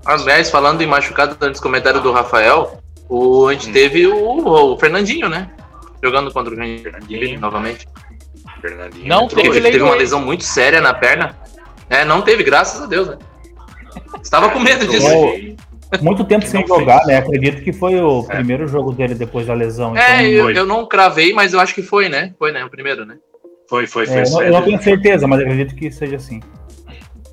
Aliás, 0.06 0.50
falando 0.50 0.82
em 0.82 0.88
machucado, 0.88 1.38
antes 1.42 1.60
do 1.60 1.64
comentário 1.64 2.02
do 2.02 2.12
Rafael, 2.12 2.80
o, 3.10 3.48
a 3.48 3.54
gente 3.54 3.70
hum. 3.70 3.74
teve 3.74 4.08
o, 4.08 4.74
o, 4.74 4.78
Fernandinho, 4.78 5.30
né? 5.30 5.50
Jogando 6.04 6.32
contra 6.32 6.54
o 6.54 6.58
Fernandinho 6.58 7.40
novamente. 7.40 7.88
Fernandinho. 8.62 9.08
Não 9.08 9.28
teve, 9.28 9.58
ele 9.58 9.72
teve 9.72 9.84
uma 9.84 9.96
lesão 9.96 10.22
muito 10.22 10.44
séria 10.44 10.80
na 10.80 10.94
perna. 10.94 11.38
É, 11.90 12.06
não 12.06 12.22
teve, 12.22 12.44
graças 12.44 12.82
a 12.82 12.86
Deus, 12.86 13.08
né? 13.08 13.18
Estava 14.22 14.50
com 14.50 14.60
medo 14.60 14.88
disso. 14.88 15.08
Muito 16.02 16.24
tempo 16.24 16.46
sem 16.46 16.66
jogar, 16.66 17.06
né? 17.06 17.18
Acredito 17.18 17.62
que 17.62 17.72
foi 17.72 17.96
o 18.00 18.26
é. 18.30 18.36
primeiro 18.36 18.68
jogo 18.68 18.92
dele 18.92 19.16
depois 19.16 19.48
da 19.48 19.54
lesão. 19.54 19.96
É, 19.96 20.24
então... 20.24 20.50
eu, 20.50 20.52
eu, 20.52 20.66
não 20.66 20.86
cravei, 20.86 21.34
mas 21.34 21.54
eu 21.54 21.60
acho 21.60 21.74
que 21.74 21.82
foi, 21.82 22.10
né? 22.10 22.34
Foi, 22.38 22.52
né? 22.52 22.64
O 22.66 22.70
primeiro, 22.70 23.06
né? 23.06 23.18
Foi, 23.70 23.88
foi, 23.88 24.06
foi. 24.06 24.18
É, 24.18 24.48
eu, 24.48 24.54
não 24.54 24.62
tenho 24.62 24.82
certeza, 24.82 25.28
mas 25.28 25.40
acredito 25.40 25.76
que 25.76 25.92
seja 25.92 26.16
assim. 26.16 26.40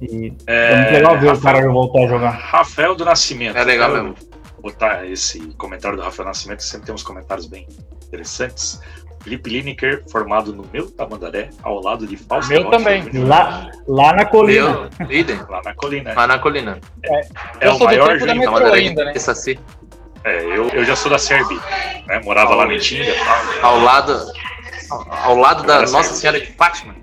E 0.01 0.33
é, 0.46 0.73
é 0.73 0.77
muito 0.77 0.92
legal 0.92 1.18
ver 1.18 1.29
Rafael, 1.29 1.37
o 1.37 1.61
cara 1.61 1.73
voltar 1.73 2.05
a 2.05 2.09
jogar. 2.09 2.31
Rafael 2.31 2.94
do 2.94 3.05
Nascimento. 3.05 3.57
É 3.57 3.64
legal 3.64 3.92
mesmo. 3.92 4.14
Botar 4.61 5.07
esse 5.07 5.38
comentário 5.57 5.96
do 5.96 6.03
Rafael 6.03 6.29
Nascimento, 6.29 6.62
sempre 6.62 6.87
tem 6.87 6.94
uns 6.94 7.03
comentários 7.03 7.46
bem 7.46 7.66
interessantes. 8.07 8.81
Felipe 9.23 9.51
Lineker, 9.51 10.03
formado 10.11 10.55
no 10.55 10.67
meu 10.73 10.91
Tamandaré, 10.91 11.51
ao 11.63 11.81
lado 11.81 12.07
de 12.07 12.17
Fausto. 12.17 12.49
Meu 12.49 12.71
também. 12.71 13.05
Lá, 13.13 13.71
lá 13.87 14.15
na 14.15 14.25
colina. 14.25 14.91
Meu, 14.99 15.09
líder. 15.09 15.49
lá 15.49 15.61
na 15.63 15.75
colina. 15.75 16.15
Lá 16.15 16.27
na 16.27 16.39
colina. 16.39 16.81
É, 17.05 17.29
é 17.61 17.71
o 17.71 17.79
maior 17.79 18.19
juiz 18.19 18.51
da 18.51 18.73
ainda, 18.73 19.05
né? 19.05 19.13
É, 20.25 20.45
eu, 20.45 20.69
eu 20.69 20.85
já 20.85 20.97
sou 20.97 21.11
da 21.11 21.19
Serbi, 21.19 21.59
né? 22.07 22.21
Morava 22.25 22.55
lá 22.55 22.67
no 22.67 22.79
Tinga. 22.79 23.13
Ao 23.63 23.79
lado, 23.79 24.33
ao 25.11 25.37
lado 25.37 25.65
da 25.65 25.81
Nossa 25.83 26.15
Senhora 26.15 26.41
de 26.41 26.53
Fátima. 26.53 26.95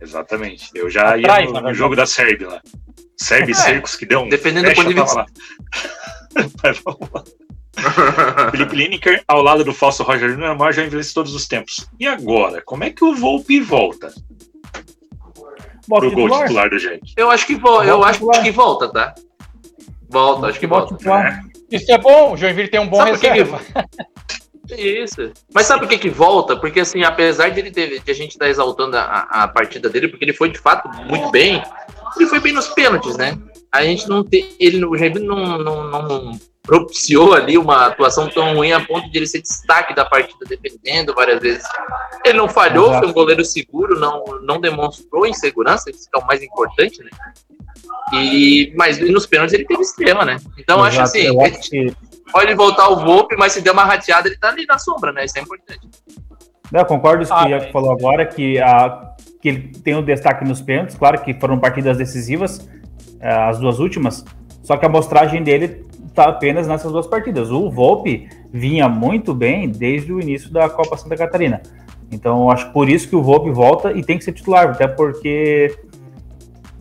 Exatamente. 0.00 0.70
Eu 0.74 0.88
já 0.90 1.14
Atrás, 1.14 1.44
ia 1.44 1.52
no, 1.52 1.60
no 1.60 1.74
jogo 1.74 1.94
da 1.94 2.06
Serbi 2.06 2.44
lá. 2.44 2.60
Serbi 3.16 3.52
é, 3.52 3.54
Circos, 3.54 3.96
que 3.96 4.06
deu 4.06 4.20
um. 4.20 4.28
Dependendo 4.28 4.68
do 4.68 4.74
ponto 4.74 4.88
de 4.88 4.94
vista. 4.94 5.26
Mas 6.62 6.78
vamos 6.78 7.08
lá. 7.12 7.24
Felipe 8.50 8.76
Lineker, 8.76 9.22
ao 9.26 9.42
lado 9.42 9.64
do 9.64 9.72
falso 9.72 10.02
Roger 10.02 10.30
Júnior, 10.30 10.50
é 10.50 10.52
o 10.52 10.58
maior 10.58 10.72
já 10.72 10.84
envelhece 10.84 11.14
todos 11.14 11.34
os 11.34 11.46
tempos. 11.46 11.86
E 11.98 12.06
agora, 12.06 12.62
como 12.62 12.84
é 12.84 12.90
que 12.90 13.04
o 13.04 13.14
Volpe 13.14 13.60
volta? 13.60 14.12
Bota 15.86 16.06
pro 16.06 16.28
gol 16.28 16.42
titular 16.42 16.70
do 16.70 16.78
gente. 16.78 17.12
Eu 17.16 17.30
acho 17.30 17.46
que 17.46 17.56
vo 17.56 17.82
eu 17.82 18.02
acho 18.04 18.20
que 18.42 18.50
volta, 18.50 18.88
tá? 18.88 19.14
Volta, 20.08 20.46
acho 20.48 20.60
que 20.60 20.66
volta. 20.66 20.96
É. 21.10 21.40
Isso 21.76 21.90
é 21.90 21.98
bom, 21.98 22.32
o 22.32 22.36
Joinville 22.36 22.68
tem 22.68 22.80
um 22.80 22.88
bom 22.88 22.98
Sabe 22.98 23.12
reserva. 23.12 23.60
Que... 24.68 24.74
Isso. 24.74 25.32
Mas 25.52 25.66
sabe 25.66 25.80
por 25.80 25.88
que 25.88 25.98
que 25.98 26.10
volta? 26.10 26.56
Porque 26.56 26.80
assim, 26.80 27.02
apesar 27.02 27.48
de 27.48 27.58
ele 27.58 27.70
ter, 27.70 28.00
de 28.00 28.10
a 28.10 28.14
gente 28.14 28.32
estar 28.32 28.44
tá 28.44 28.50
exaltando 28.50 28.96
a, 28.96 29.26
a 29.30 29.48
partida 29.48 29.88
dele, 29.88 30.08
porque 30.08 30.24
ele 30.24 30.32
foi 30.32 30.50
de 30.50 30.58
fato 30.58 30.88
muito 31.06 31.30
bem, 31.30 31.62
ele 32.16 32.26
foi 32.26 32.38
bem 32.38 32.52
nos 32.52 32.68
pênaltis, 32.68 33.16
né? 33.16 33.36
A 33.72 33.82
gente 33.82 34.08
não 34.08 34.22
tem, 34.22 34.48
ele, 34.58 34.84
o 34.84 34.96
Joinville 34.96 35.26
não, 35.26 35.58
não, 35.58 35.90
não 35.90 36.40
propiciou 36.62 37.34
ali 37.34 37.56
uma 37.56 37.86
atuação 37.86 38.28
tão 38.28 38.54
ruim 38.54 38.72
a 38.72 38.84
ponto 38.84 39.10
de 39.10 39.18
ele 39.18 39.26
ser 39.26 39.40
destaque 39.40 39.94
da 39.94 40.04
partida 40.04 40.44
defendendo 40.44 41.14
várias 41.14 41.40
vezes. 41.40 41.64
Ele 42.24 42.38
não 42.38 42.48
falhou, 42.48 42.86
Exato. 42.86 43.00
foi 43.00 43.08
um 43.08 43.12
goleiro 43.12 43.44
seguro, 43.44 43.98
não, 43.98 44.24
não 44.42 44.60
demonstrou 44.60 45.26
insegurança, 45.26 45.90
isso 45.90 46.08
é 46.14 46.18
o 46.18 46.26
mais 46.26 46.42
importante, 46.42 47.02
né? 47.02 47.10
E, 48.12 48.72
mas 48.76 48.98
nos 48.98 49.26
pênaltis 49.26 49.54
ele 49.54 49.64
teve 49.64 49.82
estrela, 49.82 50.24
né? 50.24 50.36
Então 50.58 50.86
Exato, 50.86 50.88
acho 50.88 51.00
assim, 51.02 51.42
acho 51.42 51.70
que... 51.70 51.94
pode 52.30 52.54
voltar 52.54 52.88
o 52.88 53.04
Volpe, 53.04 53.36
mas 53.36 53.52
se 53.52 53.60
der 53.60 53.72
uma 53.72 53.84
rateada, 53.84 54.28
ele 54.28 54.36
tá 54.36 54.48
ali 54.48 54.66
na 54.66 54.78
sombra, 54.78 55.12
né? 55.12 55.24
Isso 55.24 55.38
é 55.38 55.42
importante. 55.42 55.88
Eu 56.72 56.84
concordo 56.84 57.26
com 57.26 57.34
o 57.34 57.46
que 57.46 57.68
o 57.68 57.72
falou 57.72 57.90
agora, 57.90 58.26
que, 58.26 58.60
a, 58.60 59.14
que 59.40 59.48
ele 59.48 59.72
tem 59.82 59.94
o 59.94 59.98
um 59.98 60.04
destaque 60.04 60.44
nos 60.44 60.60
pênaltis, 60.60 60.96
claro 60.96 61.20
que 61.20 61.34
foram 61.34 61.58
partidas 61.58 61.96
decisivas, 61.98 62.68
eh, 63.20 63.28
as 63.28 63.58
duas 63.58 63.80
últimas, 63.80 64.24
só 64.62 64.76
que 64.76 64.84
a 64.84 64.88
amostragem 64.88 65.42
dele 65.42 65.84
tá 66.14 66.24
apenas 66.24 66.66
nessas 66.66 66.92
duas 66.92 67.06
partidas. 67.06 67.50
O 67.50 67.70
Volpe 67.70 68.28
vinha 68.52 68.88
muito 68.88 69.34
bem 69.34 69.68
desde 69.68 70.12
o 70.12 70.20
início 70.20 70.50
da 70.50 70.68
Copa 70.68 70.96
Santa 70.96 71.16
Catarina. 71.16 71.60
Então, 72.12 72.50
acho 72.50 72.72
por 72.72 72.88
isso 72.88 73.08
que 73.08 73.16
o 73.16 73.22
Volpe 73.22 73.50
volta 73.50 73.92
e 73.92 74.02
tem 74.02 74.18
que 74.18 74.24
ser 74.24 74.32
titular, 74.32 74.70
até 74.70 74.88
porque 74.88 75.72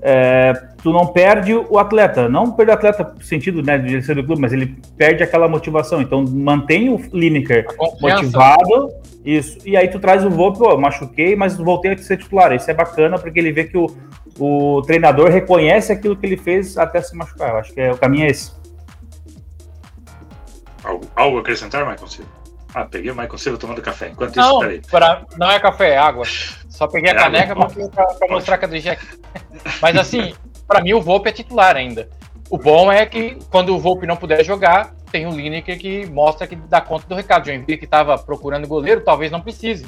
é, 0.01 0.53
tu 0.81 0.91
não 0.91 1.07
perde 1.07 1.53
o 1.53 1.77
atleta, 1.77 2.27
não 2.27 2.51
perde 2.51 2.71
o 2.71 2.73
atleta 2.73 3.13
no 3.15 3.23
sentido 3.23 3.61
né, 3.61 3.77
de 3.77 4.01
ser 4.01 4.15
do 4.15 4.23
clube, 4.23 4.41
mas 4.41 4.53
ele 4.53 4.77
perde 4.97 5.21
aquela 5.21 5.47
motivação. 5.47 6.01
Então, 6.01 6.25
mantém 6.25 6.89
o 6.89 6.99
Lineker 7.13 7.65
motivado, 8.01 8.89
isso. 9.23 9.59
E 9.65 9.77
aí 9.77 9.87
tu 9.87 9.99
traz 9.99 10.25
o 10.25 10.29
Volpe, 10.29 10.59
pô, 10.59 10.77
machuquei, 10.77 11.35
mas 11.35 11.57
voltei 11.57 11.93
a 11.93 11.97
ser 11.97 12.17
titular. 12.17 12.53
Isso 12.53 12.71
é 12.71 12.73
bacana 12.73 13.19
porque 13.19 13.39
ele 13.39 13.51
vê 13.51 13.65
que 13.65 13.77
o, 13.77 13.87
o 14.39 14.81
treinador 14.81 15.29
reconhece 15.29 15.91
aquilo 15.91 16.15
que 16.15 16.25
ele 16.25 16.37
fez 16.37 16.77
até 16.77 17.01
se 17.01 17.15
machucar. 17.15 17.51
Eu 17.51 17.57
acho 17.57 17.73
que 17.73 17.81
é, 17.81 17.91
o 17.91 17.97
caminho 17.97 18.25
é 18.25 18.31
esse. 18.31 18.58
Algo, 20.89 21.07
algo 21.15 21.37
a 21.37 21.41
acrescentar, 21.41 21.87
Michael 21.87 22.07
Silva? 22.07 22.31
Ah, 22.73 22.85
peguei 22.85 23.11
o 23.11 23.15
Michael 23.15 23.37
Silva 23.37 23.57
tomando 23.57 23.81
café. 23.81 24.09
Enquanto 24.09 24.35
não, 24.35 24.49
isso, 24.49 24.59
peraí. 24.59 24.81
Pra, 24.89 25.25
não 25.37 25.51
é 25.51 25.59
café, 25.59 25.91
é 25.91 25.97
água. 25.97 26.25
Só 26.69 26.87
peguei 26.87 27.11
a 27.11 27.13
é 27.13 27.17
caneca 27.17 27.55
para 27.55 28.27
mostrar 28.29 28.57
que 28.57 28.65
é 28.65 28.67
do 28.67 28.79
Jack. 28.79 29.05
Mas 29.81 29.95
assim, 29.97 30.33
para 30.67 30.81
mim 30.81 30.93
o 30.93 31.01
Volpe 31.01 31.29
é 31.29 31.31
titular 31.31 31.75
ainda. 31.75 32.09
O 32.49 32.57
bom 32.57 32.91
é 32.91 33.05
que 33.05 33.37
quando 33.51 33.75
o 33.75 33.79
Volpe 33.79 34.07
não 34.07 34.15
puder 34.15 34.43
jogar, 34.43 34.95
tem 35.11 35.27
o 35.27 35.31
Lineker 35.31 35.77
que 35.77 36.05
mostra 36.07 36.47
que 36.47 36.55
dá 36.55 36.81
conta 36.81 37.07
do 37.07 37.15
recado. 37.15 37.45
Joinville 37.45 37.77
que 37.77 37.85
estava 37.85 38.17
procurando 38.17 38.67
goleiro, 38.67 39.01
talvez 39.01 39.31
não 39.31 39.41
precise. 39.41 39.85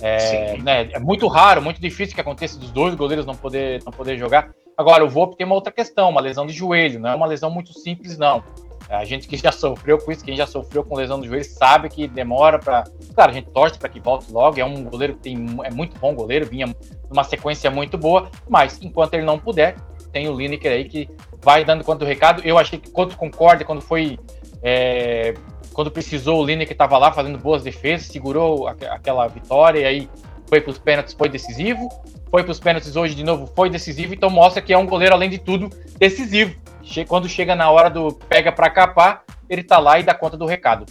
É, 0.00 0.56
né, 0.58 0.88
é, 0.92 0.98
muito 0.98 1.26
raro, 1.28 1.62
muito 1.62 1.80
difícil 1.80 2.14
que 2.14 2.20
aconteça 2.20 2.58
dos 2.58 2.70
dois 2.70 2.94
goleiros 2.94 3.24
não 3.24 3.34
poder, 3.34 3.82
não 3.84 3.92
poder 3.92 4.18
jogar. 4.18 4.50
Agora, 4.76 5.04
o 5.04 5.08
Volpe 5.08 5.36
tem 5.36 5.46
uma 5.46 5.54
outra 5.54 5.72
questão, 5.72 6.10
uma 6.10 6.20
lesão 6.20 6.46
de 6.46 6.52
joelho, 6.52 6.98
não 6.98 7.10
é 7.10 7.14
uma 7.14 7.26
lesão 7.26 7.48
muito 7.48 7.72
simples, 7.78 8.18
não. 8.18 8.42
A 8.88 9.04
gente 9.04 9.26
que 9.26 9.36
já 9.36 9.50
sofreu 9.50 9.98
com 9.98 10.12
isso, 10.12 10.24
quem 10.24 10.36
já 10.36 10.46
sofreu 10.46 10.84
com 10.84 10.94
lesão 10.94 11.20
de 11.20 11.26
joelho, 11.26 11.44
sabe 11.44 11.88
que 11.88 12.06
demora 12.06 12.58
para. 12.58 12.84
Claro, 13.14 13.30
a 13.30 13.34
gente 13.34 13.50
torce 13.50 13.78
para 13.78 13.88
que 13.88 13.98
volte 13.98 14.30
logo. 14.30 14.60
É 14.60 14.64
um 14.64 14.84
goleiro 14.84 15.14
que 15.14 15.20
tem, 15.20 15.46
é 15.64 15.70
muito 15.70 15.98
bom 15.98 16.14
goleiro, 16.14 16.46
vinha 16.46 16.74
numa 17.10 17.24
sequência 17.24 17.70
muito 17.70 17.96
boa, 17.96 18.30
mas 18.48 18.78
enquanto 18.82 19.14
ele 19.14 19.24
não 19.24 19.38
puder, 19.38 19.76
tem 20.12 20.28
o 20.28 20.36
Lineker 20.36 20.70
aí 20.70 20.84
que 20.84 21.08
vai 21.42 21.64
dando 21.64 21.82
conta 21.82 22.00
do 22.00 22.04
recado. 22.04 22.42
Eu 22.44 22.58
achei 22.58 22.78
que 22.78 22.90
quando 22.90 23.16
concorda, 23.16 23.64
quando 23.64 23.80
foi. 23.80 24.18
É, 24.62 25.34
quando 25.72 25.90
precisou, 25.90 26.40
o 26.40 26.44
Lineker 26.44 26.72
estava 26.72 26.96
lá 26.98 27.12
fazendo 27.12 27.36
boas 27.36 27.62
defesas, 27.62 28.06
segurou 28.06 28.68
aquela 28.68 29.26
vitória 29.26 29.80
e 29.80 29.84
aí 29.84 30.08
foi 30.46 30.60
para 30.60 30.70
os 30.70 30.78
pênaltis, 30.78 31.14
foi 31.14 31.28
decisivo. 31.28 31.88
Foi 32.30 32.42
para 32.42 32.52
os 32.52 32.60
pênaltis 32.60 32.96
hoje 32.96 33.14
de 33.14 33.24
novo, 33.24 33.46
foi 33.54 33.70
decisivo. 33.70 34.12
Então 34.12 34.28
mostra 34.28 34.60
que 34.60 34.72
é 34.72 34.78
um 34.78 34.86
goleiro, 34.86 35.14
além 35.14 35.30
de 35.30 35.38
tudo, 35.38 35.70
decisivo 35.98 36.63
quando 37.06 37.28
chega 37.28 37.54
na 37.54 37.70
hora 37.70 37.88
do 37.88 38.12
pega 38.12 38.52
para 38.52 38.70
capar, 38.70 39.24
ele 39.48 39.62
tá 39.62 39.78
lá 39.78 39.98
e 39.98 40.02
dá 40.02 40.14
conta 40.14 40.36
do 40.36 40.46
recado. 40.46 40.86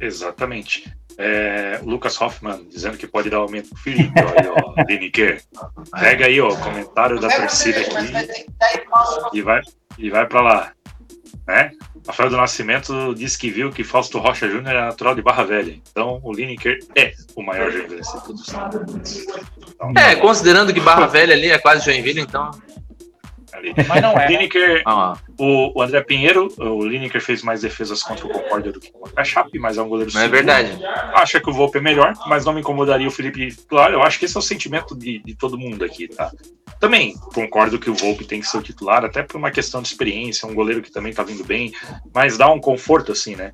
Exatamente. 0.00 0.92
É, 1.16 1.80
Lucas 1.82 2.20
Hoffman 2.20 2.64
dizendo 2.68 2.96
que 2.96 3.06
pode 3.06 3.28
dar 3.28 3.38
aumento 3.38 3.70
pro 3.70 3.78
Felipe, 3.78 4.12
aí, 4.20 4.48
ó, 4.48 4.74
Lineker. 4.86 5.42
Pega 5.98 6.26
aí, 6.26 6.40
ó, 6.40 6.48
o 6.48 6.60
comentário 6.60 7.20
da 7.20 7.28
torcida 7.28 7.80
aqui 7.80 8.28
e 9.32 9.42
vai, 9.42 9.60
e 9.98 10.10
vai 10.10 10.26
para 10.26 10.40
lá. 10.40 10.72
Né? 11.46 11.72
Rafael 12.06 12.30
do 12.30 12.36
Nascimento 12.36 13.14
disse 13.14 13.36
que 13.36 13.50
viu 13.50 13.70
que 13.70 13.82
Fausto 13.82 14.18
Rocha 14.18 14.48
Júnior 14.48 14.76
é 14.76 14.80
natural 14.80 15.14
de 15.14 15.22
Barra 15.22 15.44
Velha. 15.44 15.72
Então 15.90 16.20
o 16.22 16.32
Lineker 16.32 16.78
é 16.96 17.12
o 17.34 17.42
maior 17.42 17.70
Joinville 17.70 18.00
de 18.00 18.24
todos. 18.24 18.48
Então, 18.48 19.92
é, 19.96 20.14
considerando 20.16 20.72
que 20.72 20.80
Barra 20.80 21.06
Velha 21.06 21.34
ali 21.34 21.50
é 21.50 21.58
quase 21.58 21.84
Joinville, 21.84 22.20
então 22.20 22.50
ali. 23.58 23.74
Mas 23.86 24.02
não 24.02 24.18
é. 24.18 24.26
Lineker, 24.28 24.82
ah. 24.86 25.16
o, 25.38 25.78
o, 25.78 25.82
André 25.82 26.00
Pinheiro, 26.02 26.48
o 26.58 26.84
Lineker 26.84 27.20
fez 27.20 27.42
mais 27.42 27.60
defesas 27.62 28.02
contra 28.02 28.26
o 28.26 28.30
Concórdia 28.30 28.72
do 28.72 28.80
que 28.80 28.90
contra 28.92 29.20
a 29.20 29.24
Chape, 29.24 29.58
mas 29.58 29.76
é 29.76 29.82
um 29.82 29.88
goleiro 29.88 30.12
Não 30.12 30.20
é 30.20 30.28
verdade. 30.28 30.78
Acha 31.14 31.40
que 31.40 31.50
o 31.50 31.52
Volpe 31.52 31.78
é 31.78 31.80
melhor, 31.80 32.14
mas 32.26 32.44
não 32.44 32.52
me 32.52 32.60
incomodaria 32.60 33.08
o 33.08 33.10
Felipe 33.10 33.48
titular. 33.48 33.92
Eu 33.92 34.02
acho 34.02 34.18
que 34.18 34.24
esse 34.24 34.36
é 34.36 34.40
o 34.40 34.42
sentimento 34.42 34.96
de, 34.96 35.20
de 35.20 35.34
todo 35.34 35.58
mundo 35.58 35.84
aqui, 35.84 36.08
tá? 36.08 36.30
Também 36.80 37.14
concordo 37.34 37.78
que 37.78 37.90
o 37.90 37.94
Volpe 37.94 38.24
tem 38.24 38.40
que 38.40 38.46
ser 38.46 38.58
o 38.58 38.62
titular, 38.62 39.04
até 39.04 39.22
por 39.22 39.36
uma 39.36 39.50
questão 39.50 39.82
de 39.82 39.88
experiência, 39.88 40.48
um 40.48 40.54
goleiro 40.54 40.80
que 40.80 40.92
também 40.92 41.12
tá 41.12 41.24
vindo 41.24 41.44
bem, 41.44 41.72
mas 42.14 42.38
dá 42.38 42.48
um 42.50 42.60
conforto, 42.60 43.12
assim, 43.12 43.34
né? 43.34 43.52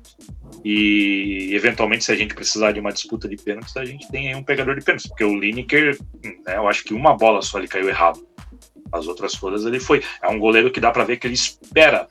E 0.63 1.49
eventualmente, 1.53 2.03
se 2.03 2.11
a 2.11 2.15
gente 2.15 2.35
precisar 2.35 2.71
de 2.71 2.79
uma 2.79 2.91
disputa 2.91 3.27
de 3.27 3.35
pênaltis, 3.35 3.75
a 3.77 3.85
gente 3.85 4.07
tem 4.11 4.29
aí 4.29 4.35
um 4.35 4.43
pegador 4.43 4.75
de 4.75 4.83
pênaltis, 4.83 5.07
porque 5.07 5.23
o 5.23 5.39
Lineker, 5.39 5.97
né, 6.23 6.55
eu 6.55 6.67
acho 6.67 6.83
que 6.83 6.93
uma 6.93 7.15
bola 7.15 7.41
só 7.41 7.57
ele 7.57 7.67
caiu 7.67 7.89
errado. 7.89 8.19
As 8.95 9.07
outras 9.07 9.33
todas 9.33 9.65
ele 9.65 9.79
foi. 9.79 10.01
É 10.21 10.27
um 10.27 10.39
goleiro 10.39 10.71
que 10.71 10.79
dá 10.79 10.91
para 10.91 11.03
ver 11.03 11.17
que 11.17 11.27
ele 11.27 11.33
espera 11.33 12.07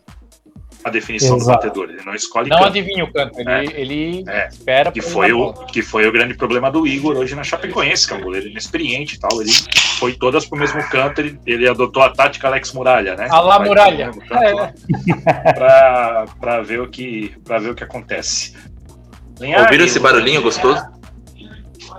a 0.84 0.90
definição 0.90 1.36
Exato. 1.36 1.50
do 1.50 1.54
batedor. 1.54 1.90
Ele 1.90 2.04
não 2.04 2.14
escolhe 2.14 2.50
Não 2.50 2.58
canto. 2.58 2.68
adivinha 2.68 3.04
o 3.04 3.12
canto, 3.12 3.40
ele, 3.40 3.50
é. 3.50 3.80
ele 3.80 4.24
é. 4.28 4.48
espera. 4.48 4.92
Que 4.92 5.00
foi, 5.00 5.32
o, 5.32 5.52
que 5.52 5.82
foi 5.82 6.06
o 6.06 6.12
grande 6.12 6.34
problema 6.34 6.70
do 6.70 6.86
Igor 6.86 7.16
hoje 7.16 7.34
na 7.34 7.42
Chapecoense, 7.42 8.06
que 8.06 8.12
é 8.12 8.16
um 8.16 8.20
goleiro 8.20 8.48
inexperiente 8.48 9.16
e 9.16 9.18
tal. 9.18 9.40
Ele 9.40 9.50
foi 9.98 10.12
todas 10.12 10.44
pro 10.44 10.58
mesmo 10.58 10.82
canto, 10.90 11.20
ele, 11.20 11.40
ele 11.46 11.66
adotou 11.66 12.02
a 12.02 12.10
tática 12.10 12.48
Alex 12.48 12.72
Muralha, 12.74 13.16
né? 13.16 13.28
A 13.30 13.40
lá 13.40 13.58
Muralha. 13.58 14.10
É. 14.30 14.74
Pra, 15.54 16.26
pra, 16.38 16.62
ver 16.62 16.80
o 16.80 16.88
que, 16.88 17.34
pra 17.44 17.58
ver 17.58 17.70
o 17.70 17.74
que 17.74 17.84
acontece. 17.84 18.54
Linhares, 19.40 19.64
Ouviram 19.64 19.84
esse 19.84 19.98
barulhinho 19.98 20.42
gostoso? 20.42 20.82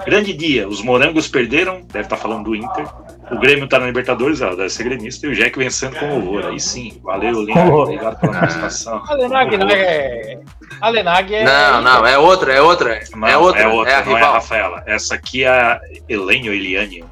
Grande 0.05 0.33
dia, 0.33 0.67
os 0.67 0.81
morangos 0.81 1.27
perderam, 1.27 1.81
deve 1.81 2.01
estar 2.01 2.15
tá 2.15 2.17
falando 2.17 2.45
do 2.45 2.55
Inter. 2.55 2.85
O 3.31 3.39
Grêmio 3.39 3.67
tá 3.67 3.79
na 3.79 3.87
Libertadores, 3.87 4.41
ela 4.41 4.55
deve 4.55 4.69
ser 4.69 4.83
gremista, 4.83 5.25
e 5.25 5.29
o 5.29 5.35
Jack 5.35 5.57
vencendo 5.57 5.97
com 5.97 6.07
louvor. 6.07 6.45
Aí 6.45 6.59
sim, 6.59 6.99
valeu, 7.03 7.41
Linhares, 7.41 7.73
obrigado 7.73 8.19
pela 8.19 8.33
participação. 8.33 9.03
A 9.09 9.13
Lenag 9.15 9.57
não 9.57 9.69
é. 9.69 10.39
A 10.79 10.89
Lenag 10.89 11.33
é. 11.33 11.43
Não, 11.43 11.81
não, 11.81 12.05
é 12.05 12.17
outra, 12.17 12.53
é 12.53 12.61
outra. 12.61 12.99
Não, 13.15 13.27
é 13.27 13.37
outra, 13.37 13.61
é 13.61 13.67
outra, 13.67 13.91
é 13.91 13.95
a 13.95 14.05
não 14.05 14.13
rival. 14.13 14.21
é 14.21 14.25
a 14.25 14.33
Rafaela. 14.33 14.83
Essa 14.85 15.15
aqui 15.15 15.43
é 15.43 15.49
a 15.49 15.81
Helene 16.07 16.49
ou 16.49 16.55
Eliane. 16.55 17.03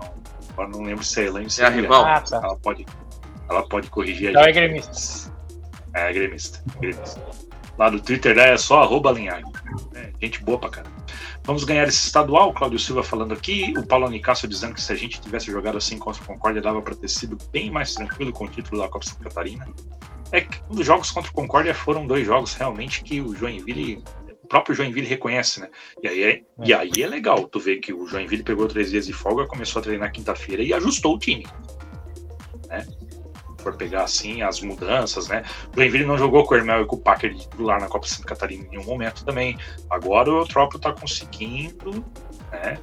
Agora 0.52 0.70
não 0.70 0.84
lembro 0.84 1.04
se 1.04 1.20
é 1.20 1.26
Helene 1.26 1.46
ou 1.46 1.50
se 1.50 1.62
é, 1.62 1.66
é 1.66 1.68
a 1.68 1.72
rival. 1.72 2.06
Ah, 2.06 2.22
tá. 2.22 2.42
Ela 2.44 2.58
pode, 2.58 2.86
ela 3.50 3.68
pode 3.68 3.90
corrigir 3.90 4.30
a 4.30 4.32
gente. 4.32 4.38
Ela 4.38 4.50
é 4.50 4.52
gremista. 4.52 5.34
É, 5.96 6.14
gremista. 6.14 6.60
gremista. 6.80 7.22
Lá 7.78 7.90
do 7.90 8.00
Twitter 8.00 8.36
né, 8.36 8.54
é 8.54 8.58
só 8.58 8.84
arroba 8.84 9.12
Linhares. 9.12 9.46
É, 9.96 10.12
gente 10.22 10.44
boa 10.44 10.60
pra 10.60 10.70
caramba. 10.70 10.96
Vamos 11.46 11.66
ganhar 11.66 11.86
esse 11.88 12.06
estadual, 12.06 12.50
o 12.50 12.54
Cláudio 12.54 12.80
Silva 12.80 13.04
falando 13.04 13.34
aqui, 13.34 13.74
o 13.78 13.86
Paulo 13.86 14.10
Nicásio 14.10 14.48
dizendo 14.48 14.76
que 14.76 14.82
se 14.82 14.94
a 14.94 14.96
gente 14.96 15.20
tivesse 15.20 15.52
jogado 15.52 15.78
assim 15.78 15.98
contra 16.00 16.24
o 16.24 16.26
Concórdia, 16.26 16.62
dava 16.62 16.82
para 16.82 16.96
ter 16.96 17.10
sido 17.10 17.38
bem 17.52 17.70
mais 17.70 17.94
tranquilo 17.94 18.32
com 18.32 18.46
o 18.46 18.48
título 18.48 18.82
da 18.82 18.88
Copa 18.88 19.06
Santa 19.06 19.26
Catarina. 19.26 19.68
É 20.32 20.40
que 20.40 20.62
os 20.70 20.86
jogos 20.86 21.12
contra 21.12 21.30
o 21.30 21.34
Concórdia 21.34 21.74
foram 21.74 22.08
dois 22.08 22.26
jogos 22.26 22.54
realmente 22.54 23.04
que 23.04 23.20
o 23.20 23.36
Joinville, 23.36 24.02
o 24.42 24.48
próprio 24.48 24.74
Joinville 24.74 25.06
reconhece, 25.06 25.60
né? 25.60 25.70
E 26.02 26.08
aí 26.08 26.24
é, 26.24 26.42
e 26.64 26.74
aí 26.74 26.92
é 27.00 27.08
legal 27.08 27.46
tu 27.50 27.60
ver 27.60 27.78
que 27.80 27.94
o 27.94 28.08
Joinville 28.08 28.44
pegou 28.44 28.66
três 28.70 28.90
dias 28.90 29.06
de 29.06 29.12
folga, 29.12 29.46
começou 29.46 29.82
a 29.82 29.84
treinar 29.84 30.14
quinta-feira 30.14 30.64
e 30.64 30.74
ajustou 30.74 31.16
o 31.16 31.20
time. 31.20 31.46
Né? 32.70 32.88
For 33.64 33.76
pegar 33.76 34.04
assim 34.04 34.42
as 34.42 34.62
mudanças, 34.62 35.28
né? 35.28 35.44
O 35.72 35.76
Joinville 35.76 36.06
não 36.06 36.18
jogou 36.18 36.46
com 36.46 36.54
o 36.54 36.58
Hermel 36.58 36.84
e 36.84 36.86
com 36.86 36.96
o 36.96 37.00
Packer 37.00 37.34
de 37.34 37.40
titular 37.40 37.80
na 37.80 37.88
Copa 37.88 38.08
Santa 38.08 38.26
Catarina 38.26 38.66
em 38.66 38.70
nenhum 38.70 38.84
momento 38.84 39.24
também. 39.26 39.58
Agora 39.90 40.30
o 40.30 40.40
Eutrópio 40.40 40.80
tá 40.80 40.92
conseguindo, 40.92 42.06
né? 42.52 42.78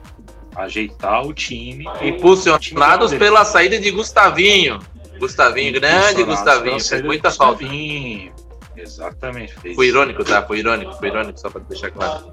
Ajeitar 0.56 1.24
o 1.26 1.32
time. 1.32 1.86
Impulsionados 2.00 3.14
pela 3.14 3.44
saída 3.44 3.78
de 3.78 3.90
Gustavinho. 3.90 4.80
Gustavinho, 5.18 5.72
grande 5.74 6.24
Gustavinho, 6.24 6.80
fez 6.80 7.02
muita 7.02 7.30
falta. 7.30 7.64
Exatamente. 8.74 9.54
Fez. 9.60 9.76
Foi 9.76 9.86
irônico, 9.88 10.24
tá? 10.24 10.42
Foi 10.42 10.58
irônico, 10.58 10.92
foi 10.94 11.08
irônico, 11.08 11.38
só 11.38 11.50
para 11.50 11.60
deixar 11.62 11.90
claro. 11.90 12.32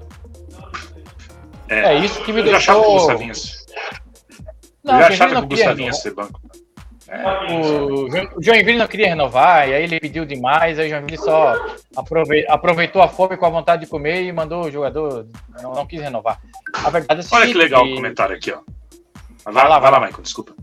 É, 1.68 1.94
é, 1.94 2.04
isso 2.04 2.22
que 2.22 2.32
me 2.32 2.42
deixou. 2.42 2.60
Já 2.60 2.72
achava 2.72 2.82
que 2.82 2.88
o 2.88 2.92
Gustavinho. 2.94 3.32
Não, 4.82 4.94
eu 4.94 5.00
já 5.00 5.08
achava 5.08 5.34
que 5.34 5.40
o 5.40 5.48
Gustavinho 5.48 5.86
ia 5.86 5.92
ser 5.92 6.14
banco. 6.14 6.40
O 8.36 8.42
Joinville 8.42 8.76
não 8.76 8.86
queria 8.86 9.08
renovar, 9.08 9.66
e 9.66 9.74
aí 9.74 9.84
ele 9.84 9.98
pediu 9.98 10.26
demais, 10.26 10.78
aí 10.78 10.88
o 10.88 10.90
Joinville 10.90 11.16
só 11.16 11.54
aproveitou 12.48 13.00
a 13.00 13.08
fome 13.08 13.36
com 13.36 13.46
a 13.46 13.50
vontade 13.50 13.84
de 13.84 13.90
comer 13.90 14.24
e 14.24 14.32
mandou 14.32 14.66
o 14.66 14.70
jogador, 14.70 15.26
não, 15.62 15.74
não 15.74 15.86
quis 15.86 16.02
renovar. 16.02 16.38
A 16.74 16.90
verdade 16.90 17.22
é 17.22 17.24
Olha 17.34 17.46
que 17.46 17.54
legal 17.54 17.84
que... 17.84 17.92
o 17.92 17.96
comentário 17.96 18.36
aqui, 18.36 18.52
ó. 18.52 18.60
Vai, 19.44 19.54
vai 19.54 19.68
lá, 19.68 19.78
vai 19.78 19.90
lá, 19.90 20.00
Michael, 20.00 20.22
desculpa. 20.22 20.54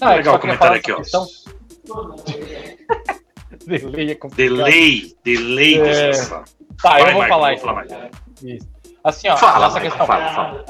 Não, 0.00 0.14
legal 0.14 0.36
o 0.36 0.38
comentário 0.38 0.76
aqui, 0.76 0.92
ó. 0.92 0.96
Questão... 0.96 1.26
delay 3.66 4.12
é 4.12 4.18
Delay, 4.34 5.16
delay 5.24 5.80
é... 5.80 6.12
Tá, 6.80 7.00
eu 7.00 7.12
vou 7.12 7.26
falar 7.26 7.54
isso. 7.54 7.66
Isso. 8.42 8.77
Assim, 9.08 9.28
ó, 9.28 9.36
fala, 9.36 9.66
essa 9.66 9.80
questão. 9.80 10.06
Fala, 10.06 10.28
fala. 10.32 10.64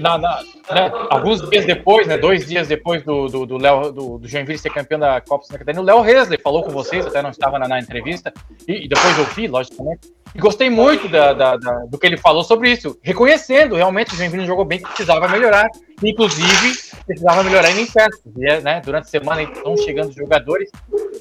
Na, 0.00 0.18
na, 0.18 0.42
né, 0.70 0.90
alguns 1.10 1.48
dias 1.48 1.64
depois, 1.64 2.06
né, 2.06 2.18
dois 2.18 2.46
dias 2.46 2.66
depois 2.66 3.04
do, 3.04 3.28
do, 3.28 3.46
do, 3.46 3.56
Léo, 3.56 3.92
do, 3.92 4.18
do 4.18 4.28
Joinville 4.28 4.58
ser 4.58 4.70
campeão 4.70 4.98
da 4.98 5.20
Copa 5.20 5.44
Santa 5.44 5.60
Catarina, 5.60 5.80
o 5.80 5.84
Léo 5.84 6.00
Resley 6.00 6.40
falou 6.42 6.64
com 6.64 6.70
vocês, 6.70 7.06
até 7.06 7.22
não 7.22 7.30
estava 7.30 7.58
na, 7.58 7.68
na 7.68 7.78
entrevista, 7.78 8.32
e, 8.66 8.84
e, 8.84 8.88
depois 8.88 9.16
eu 9.16 9.24
vi, 9.26 9.46
logicamente, 9.46 10.12
e 10.34 10.38
gostei 10.38 10.68
muito 10.68 11.08
da, 11.08 11.32
da, 11.32 11.56
da, 11.56 11.72
do 11.86 11.98
que 11.98 12.06
ele 12.06 12.16
falou 12.16 12.42
sobre 12.42 12.70
isso, 12.70 12.98
reconhecendo 13.02 13.76
realmente 13.76 14.08
que 14.08 14.14
o 14.14 14.18
Joinville 14.18 14.46
jogou 14.46 14.64
bem, 14.64 14.78
que 14.78 14.88
precisava 14.88 15.28
melhorar, 15.28 15.68
inclusive 16.02 16.88
precisava 17.06 17.42
melhorar 17.42 17.70
em 17.70 17.86
festas, 17.86 18.32
né, 18.62 18.80
durante 18.84 19.04
a 19.04 19.08
semana 19.08 19.42
estão 19.42 19.76
chegando 19.76 20.12
jogadores, 20.12 20.70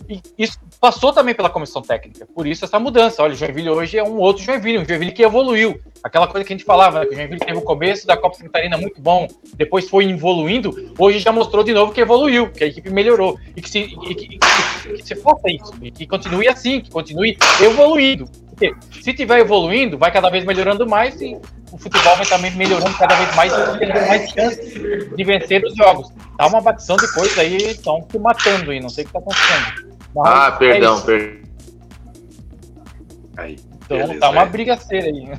e 0.10 0.22
isso 0.38 0.60
passou 0.80 1.14
também 1.14 1.34
pela 1.34 1.50
comissão 1.50 1.82
técnica, 1.82 2.26
por 2.26 2.46
isso 2.46 2.66
essa 2.66 2.80
mudança, 2.80 3.24
olha, 3.24 3.34
o 3.34 3.36
Joinville 3.36 3.70
hoje 3.70 3.98
é 3.98 4.04
um 4.04 4.18
outro 4.18 4.44
Joinville, 4.44 4.80
um 4.80 4.86
Joinville 4.86 5.12
que 5.12 5.24
evoluiu, 5.24 5.80
aquela 6.04 6.28
coisa 6.28 6.46
que 6.46 6.54
a 6.54 6.56
gente 6.58 6.66
falava, 6.66 7.00
né, 7.00 7.06
que 7.06 7.14
o 7.14 7.16
Joinville 7.16 7.40
teve 7.40 7.58
o 7.58 7.62
começo 7.62 8.06
da 8.06 8.18
Copa 8.18 8.38
Catarina 8.38 8.78
muito 8.78 9.02
bom, 9.02 9.28
depois 9.56 9.90
foi 9.90 10.06
evoluindo, 10.10 10.94
hoje 11.00 11.20
já 11.20 11.32
mostrou 11.32 11.64
de 11.64 11.74
novo 11.74 11.94
que 11.94 12.02
evoluiu, 12.02 12.52
que 12.52 12.64
a 12.64 12.68
equipe 12.68 12.90
melhorou, 12.90 13.40
e 13.56 13.62
que 13.62 13.70
se, 13.70 13.80
e 13.80 14.16
que, 14.16 14.28
que, 14.28 14.38
que, 14.38 15.04
se 15.06 15.16
faça 15.16 15.50
isso, 15.50 15.74
e 15.82 15.92
que 15.92 16.06
continue 16.06 16.48
assim, 16.48 16.82
que 16.82 16.92
continue 16.92 17.38
evoluindo. 17.62 18.30
Porque 18.58 18.76
se 19.04 19.14
tiver 19.14 19.40
evoluindo, 19.40 20.00
vai 20.00 20.12
cada 20.12 20.32
vez 20.32 20.44
melhorando 20.44 20.88
mais 20.90 21.22
e 21.22 21.38
o 21.72 21.78
futebol 21.78 22.16
vai 22.16 22.26
também 22.26 22.50
melhorando 22.56 22.98
cada 22.98 23.14
vez 23.14 23.36
mais 23.36 23.54
e 23.54 23.78
tendo 23.78 24.08
mais 24.08 24.30
chance 24.32 25.16
de 25.16 25.24
vencer 25.24 25.64
os 25.64 25.76
jogos. 25.76 26.12
Tá 26.36 26.48
uma 26.48 26.60
batição 26.60 26.98
de 26.98 27.14
coisa 27.14 27.42
aí, 27.42 27.56
estão 27.58 28.04
se 28.10 28.18
matando 28.18 28.72
aí, 28.72 28.80
não 28.80 28.90
sei 28.90 29.04
o 29.04 29.08
que 29.08 29.14
tá 29.14 29.20
acontecendo. 29.20 29.96
Mas 30.16 30.28
ah, 30.28 30.52
perdão, 30.54 30.98
é 30.98 31.02
perdão. 31.02 31.48
Aí, 33.38 33.60
então 33.86 33.98
beleza, 33.98 34.20
tá 34.20 34.30
uma 34.32 34.46
brigaceira 34.46 35.06
aí. 35.06 35.32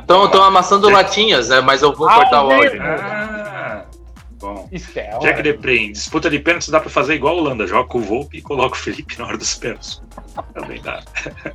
Estão 0.00 0.42
amassando 0.42 0.90
latinhas, 0.90 1.50
né? 1.50 1.60
Mas 1.60 1.82
eu 1.82 1.94
vou 1.94 2.08
ah, 2.08 2.14
cortar 2.16 2.42
o 2.42 2.50
áudio. 2.50 2.82
Ah, 2.82 3.84
bom. 4.40 4.68
É 4.72 5.18
Jack 5.18 5.42
Depre, 5.42 5.92
disputa 5.92 6.30
de 6.30 6.38
pênaltis 6.38 6.68
dá 6.68 6.80
pra 6.80 6.90
fazer 6.90 7.14
igual 7.14 7.36
a 7.36 7.40
Holanda. 7.40 7.66
Joga 7.66 7.88
com 7.88 7.98
o 7.98 8.02
Volpe 8.02 8.38
e 8.38 8.42
coloca 8.42 8.74
o 8.74 8.78
Felipe 8.78 9.18
na 9.18 9.26
hora 9.26 9.36
dos 9.36 9.54
pênaltis. 9.54 10.02
Também 10.54 10.80
dá. 10.80 11.02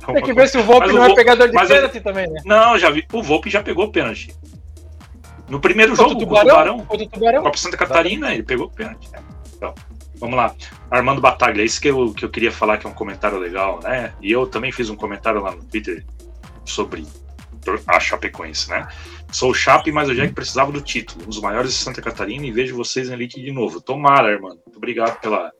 Tem 0.06 0.22
que 0.22 0.32
ver 0.32 0.48
se 0.48 0.56
o 0.56 0.62
Volpe 0.62 0.92
não 0.92 1.04
é 1.04 1.14
pegador 1.14 1.48
de 1.48 1.66
pênalti 1.66 2.00
também, 2.00 2.28
né? 2.28 2.40
Não, 2.44 2.78
já 2.78 2.90
vi. 2.90 3.06
O 3.12 3.22
Volpe 3.22 3.50
já 3.50 3.62
pegou 3.62 3.90
pênalti. 3.90 4.34
No 5.48 5.60
primeiro 5.60 5.94
jogo, 5.94 6.12
o 6.12 6.18
Tubarão, 6.18 6.86
o 6.88 7.06
Tubarão, 7.06 7.42
Copa 7.42 7.56
Santa 7.56 7.76
Catarina, 7.76 8.32
ele 8.32 8.42
pegou 8.42 8.66
o 8.66 8.70
pênalti. 8.70 9.08
Então, 9.56 9.74
vamos 10.16 10.36
lá. 10.36 10.54
Armando 10.90 11.20
Bataglia, 11.20 11.64
isso 11.64 11.80
que 11.80 11.88
eu, 11.88 12.12
que 12.12 12.24
eu 12.24 12.30
queria 12.30 12.50
falar 12.50 12.78
que 12.78 12.86
é 12.86 12.90
um 12.90 12.94
comentário 12.94 13.38
legal, 13.38 13.80
né? 13.82 14.12
E 14.20 14.32
eu 14.32 14.46
também 14.46 14.72
fiz 14.72 14.90
um 14.90 14.96
comentário 14.96 15.40
lá 15.40 15.52
no 15.52 15.62
Twitter 15.62 16.04
sobre 16.64 17.06
a 17.86 18.00
Chapecoense, 18.00 18.70
né? 18.70 18.88
Sou 19.32 19.52
Chape, 19.52 19.92
mas 19.92 20.08
o 20.08 20.14
Jack 20.14 20.32
precisava 20.32 20.72
do 20.72 20.80
título. 20.80 21.24
Um 21.24 21.28
dos 21.28 21.40
maiores 21.40 21.72
de 21.72 21.78
Santa 21.78 22.00
Catarina 22.00 22.46
e 22.46 22.52
vejo 22.52 22.76
vocês 22.76 23.08
na 23.08 23.14
elite 23.14 23.40
de 23.40 23.52
novo. 23.52 23.80
Tomara, 23.80 24.32
Armando. 24.32 24.60
Muito 24.64 24.76
obrigado 24.76 25.20
pela, 25.20 25.52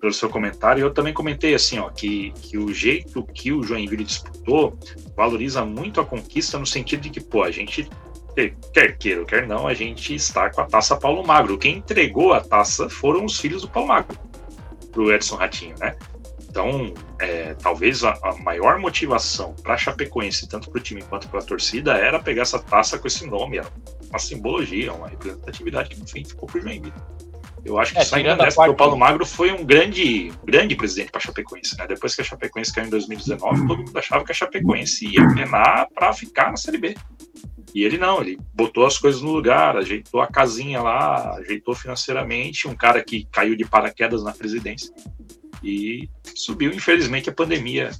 pelo 0.00 0.12
seu 0.12 0.28
comentário. 0.28 0.82
Eu 0.82 0.92
também 0.92 1.14
comentei 1.14 1.54
assim, 1.54 1.78
ó, 1.78 1.88
que, 1.88 2.32
que 2.42 2.58
o 2.58 2.72
jeito 2.72 3.22
que 3.34 3.52
o 3.52 3.62
Joinville 3.62 4.04
disputou 4.04 4.76
valoriza 5.16 5.64
muito 5.64 6.00
a 6.00 6.04
conquista 6.04 6.58
no 6.58 6.66
sentido 6.66 7.02
de 7.02 7.10
que, 7.10 7.20
pô, 7.20 7.44
a 7.44 7.50
gente 7.50 7.88
quer 8.72 8.96
queira 8.96 9.24
quer 9.24 9.46
não, 9.46 9.66
a 9.66 9.74
gente 9.74 10.14
está 10.14 10.50
com 10.50 10.60
a 10.60 10.66
taça 10.66 10.96
Paulo 10.96 11.24
Magro. 11.24 11.58
Quem 11.58 11.76
entregou 11.78 12.32
a 12.32 12.40
taça 12.40 12.88
foram 12.88 13.24
os 13.24 13.38
filhos 13.38 13.62
do 13.62 13.68
Paulo 13.68 13.88
Magro 13.88 14.18
pro 14.90 15.12
Edson 15.12 15.36
Ratinho, 15.36 15.74
né? 15.78 15.96
Então, 16.52 16.92
é, 17.18 17.54
talvez 17.54 18.04
a, 18.04 18.10
a, 18.22 18.36
maior 18.36 18.78
motivação 18.78 19.54
para 19.62 19.72
a 19.72 19.76
Chapecoense, 19.78 20.46
tanto 20.46 20.70
para 20.70 20.78
o 20.78 20.82
time 20.82 21.00
quanto 21.00 21.26
para 21.26 21.40
a 21.40 21.42
torcida, 21.42 21.94
era 21.94 22.20
pegar 22.20 22.42
essa 22.42 22.58
taça 22.58 22.98
com 22.98 23.06
esse 23.06 23.26
nome, 23.26 23.56
era 23.56 23.66
uma 24.10 24.18
simbologia, 24.18 24.92
uma 24.92 25.08
representatividade 25.08 25.88
que, 25.88 26.02
enfim, 26.02 26.22
ficou 26.22 26.46
por 26.46 26.60
Joinville. 26.60 26.92
Eu 27.64 27.78
acho 27.78 27.94
que 27.94 28.00
é, 28.00 28.04
saindo 28.04 28.36
dessa, 28.36 28.56
parte... 28.56 28.70
o 28.70 28.74
Paulo 28.74 28.98
Magro 28.98 29.24
foi 29.24 29.50
um 29.50 29.64
grande, 29.64 30.30
grande 30.44 30.76
presidente 30.76 31.10
para 31.10 31.20
a 31.20 31.22
Chapecoense. 31.22 31.78
Né? 31.78 31.86
Depois 31.86 32.14
que 32.14 32.20
a 32.20 32.24
Chapecoense 32.24 32.74
caiu 32.74 32.86
em 32.88 32.90
2019, 32.90 33.66
todo 33.66 33.78
mundo 33.78 33.98
achava 33.98 34.22
que 34.22 34.32
a 34.32 34.34
Chapecoense 34.34 35.06
ia 35.06 35.26
penar 35.34 35.88
para 35.94 36.12
ficar 36.12 36.50
na 36.50 36.58
Série 36.58 36.76
B. 36.76 36.94
E 37.74 37.82
ele 37.82 37.96
não, 37.96 38.20
ele 38.20 38.38
botou 38.52 38.84
as 38.84 38.98
coisas 38.98 39.22
no 39.22 39.32
lugar, 39.32 39.78
ajeitou 39.78 40.20
a 40.20 40.26
casinha 40.26 40.82
lá, 40.82 41.36
ajeitou 41.36 41.74
financeiramente. 41.74 42.68
Um 42.68 42.74
cara 42.74 43.02
que 43.02 43.26
caiu 43.32 43.56
de 43.56 43.64
paraquedas 43.64 44.22
na 44.22 44.32
presidência 44.32 44.92
e 45.62 46.08
subiu. 46.34 46.72
Infelizmente, 46.72 47.30
a 47.30 47.34
pandemia 47.34 47.90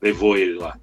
levou 0.00 0.36
ele 0.36 0.54
lá. 0.54 0.78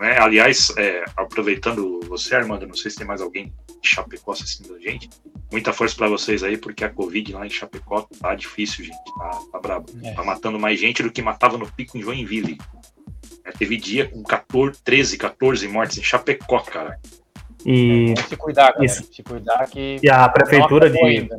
Né? 0.00 0.18
Aliás, 0.18 0.72
é, 0.76 1.04
aproveitando 1.16 2.00
você, 2.08 2.34
Armando, 2.34 2.66
não 2.66 2.74
sei 2.74 2.90
se 2.90 2.96
tem 2.96 3.06
mais 3.06 3.20
alguém 3.20 3.52
de 3.80 3.88
Chapecó 3.88 4.32
assistindo 4.32 4.74
a 4.74 4.78
gente. 4.78 5.08
Muita 5.52 5.72
força 5.72 5.94
para 5.94 6.08
vocês 6.08 6.42
aí, 6.42 6.56
porque 6.56 6.84
a 6.84 6.90
Covid 6.90 7.32
lá 7.32 7.46
em 7.46 7.50
Chapecó 7.50 8.08
tá 8.20 8.34
difícil, 8.34 8.84
gente. 8.84 9.14
Tá, 9.16 9.40
tá 9.52 9.58
brabo. 9.60 9.86
É. 10.02 10.12
Tá 10.12 10.24
matando 10.24 10.58
mais 10.58 10.80
gente 10.80 11.02
do 11.02 11.12
que 11.12 11.22
matava 11.22 11.56
no 11.56 11.70
pico 11.70 11.96
em 11.96 12.02
Joinville. 12.02 12.58
É, 13.44 13.52
teve 13.52 13.76
dia 13.76 14.08
com 14.08 14.22
14, 14.22 14.82
13, 14.82 15.18
14 15.18 15.68
mortes 15.68 15.98
em 15.98 16.02
Chapecó, 16.02 16.60
cara. 16.60 16.98
E 17.64 18.14
se 18.28 18.36
cuidar, 18.36 18.72
cara. 18.72 18.84
Isso. 18.84 19.08
Se 19.12 19.22
cuidar 19.22 19.66
que. 19.68 19.98
E 20.02 20.10
a 20.10 20.28
prefeitura 20.28 20.90
de. 20.90 21.02
Ainda. 21.02 21.38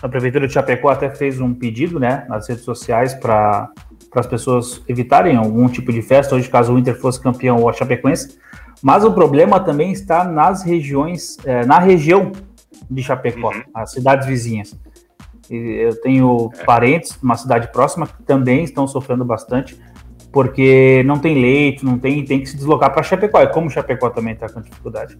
A 0.00 0.08
prefeitura 0.08 0.46
de 0.46 0.52
Chapecó 0.52 0.88
até 0.90 1.10
fez 1.10 1.40
um 1.40 1.52
pedido, 1.52 1.98
né, 1.98 2.24
nas 2.28 2.48
redes 2.48 2.64
sociais 2.64 3.14
para 3.14 3.70
as 4.14 4.26
pessoas 4.26 4.82
evitarem 4.88 5.36
algum 5.36 5.68
tipo 5.68 5.92
de 5.92 6.00
festa, 6.02 6.34
hoje 6.34 6.48
caso 6.48 6.72
o 6.72 6.78
Inter 6.78 6.98
fosse 6.98 7.20
campeão 7.20 7.56
ou 7.56 7.68
a 7.68 7.72
Chapecoense. 7.72 8.38
Mas 8.80 9.04
o 9.04 9.12
problema 9.12 9.58
também 9.58 9.90
está 9.90 10.22
nas 10.22 10.62
regiões, 10.62 11.36
é, 11.44 11.66
na 11.66 11.80
região 11.80 12.30
de 12.88 13.02
Chapecó, 13.02 13.52
uhum. 13.52 13.62
as 13.74 13.92
cidades 13.92 14.26
vizinhas. 14.26 14.78
E 15.50 15.56
eu 15.56 16.00
tenho 16.00 16.50
é. 16.54 16.64
parentes 16.64 17.18
numa 17.20 17.36
cidade 17.36 17.72
próxima 17.72 18.06
que 18.06 18.22
também 18.22 18.62
estão 18.64 18.86
sofrendo 18.86 19.24
bastante, 19.24 19.76
porque 20.32 21.02
não 21.04 21.18
tem 21.18 21.40
leito, 21.40 21.84
não 21.84 21.98
tem, 21.98 22.24
tem 22.24 22.40
que 22.40 22.46
se 22.46 22.56
deslocar 22.56 22.92
para 22.92 23.02
Chapecó. 23.02 23.42
E 23.42 23.48
como 23.48 23.70
Chapecó 23.70 24.10
também 24.10 24.34
está 24.34 24.48
com 24.48 24.60
dificuldade. 24.60 25.16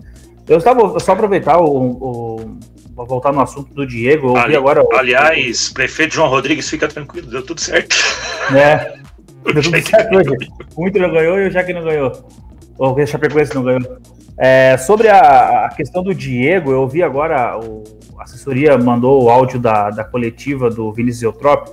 Eu 0.48 0.58
estava 0.58 0.98
só 0.98 1.12
aproveitar 1.12 1.58
o, 1.58 1.66
o 1.66 2.58
voltar 3.04 3.32
no 3.32 3.40
assunto 3.40 3.72
do 3.74 3.86
Diego. 3.86 4.36
Ali, 4.36 4.56
agora. 4.56 4.82
Aliás, 4.94 5.70
prefeito 5.70 6.14
João 6.14 6.28
Rodrigues, 6.28 6.68
fica 6.68 6.88
tranquilo, 6.88 7.28
deu 7.28 7.44
tudo 7.44 7.60
certo. 7.60 7.96
É. 8.54 8.98
Deu 9.44 9.62
tudo 9.62 9.80
certo 9.82 10.14
hoje. 10.14 10.30
O 10.76 10.86
Inter 10.86 11.02
não 11.02 11.10
ganhou 11.10 11.38
e 11.38 11.48
o 11.48 11.50
Jaque 11.50 11.72
não 11.72 11.82
ganhou. 11.82 12.12
Ou 12.76 12.94
o 12.94 13.06
Chapecoense 13.06 13.54
não 13.54 13.62
ganhou. 13.62 13.98
É, 14.36 14.76
sobre 14.76 15.08
a, 15.08 15.66
a, 15.66 15.68
questão 15.70 16.02
do 16.02 16.14
Diego, 16.14 16.70
eu 16.70 16.86
vi 16.86 17.02
agora, 17.02 17.58
o, 17.58 17.82
a 18.18 18.24
assessoria 18.24 18.76
mandou 18.76 19.24
o 19.24 19.30
áudio 19.30 19.58
da, 19.58 19.90
da 19.90 20.04
coletiva 20.04 20.70
do 20.70 20.92
Vinícius 20.92 21.22
Eutrop. 21.22 21.68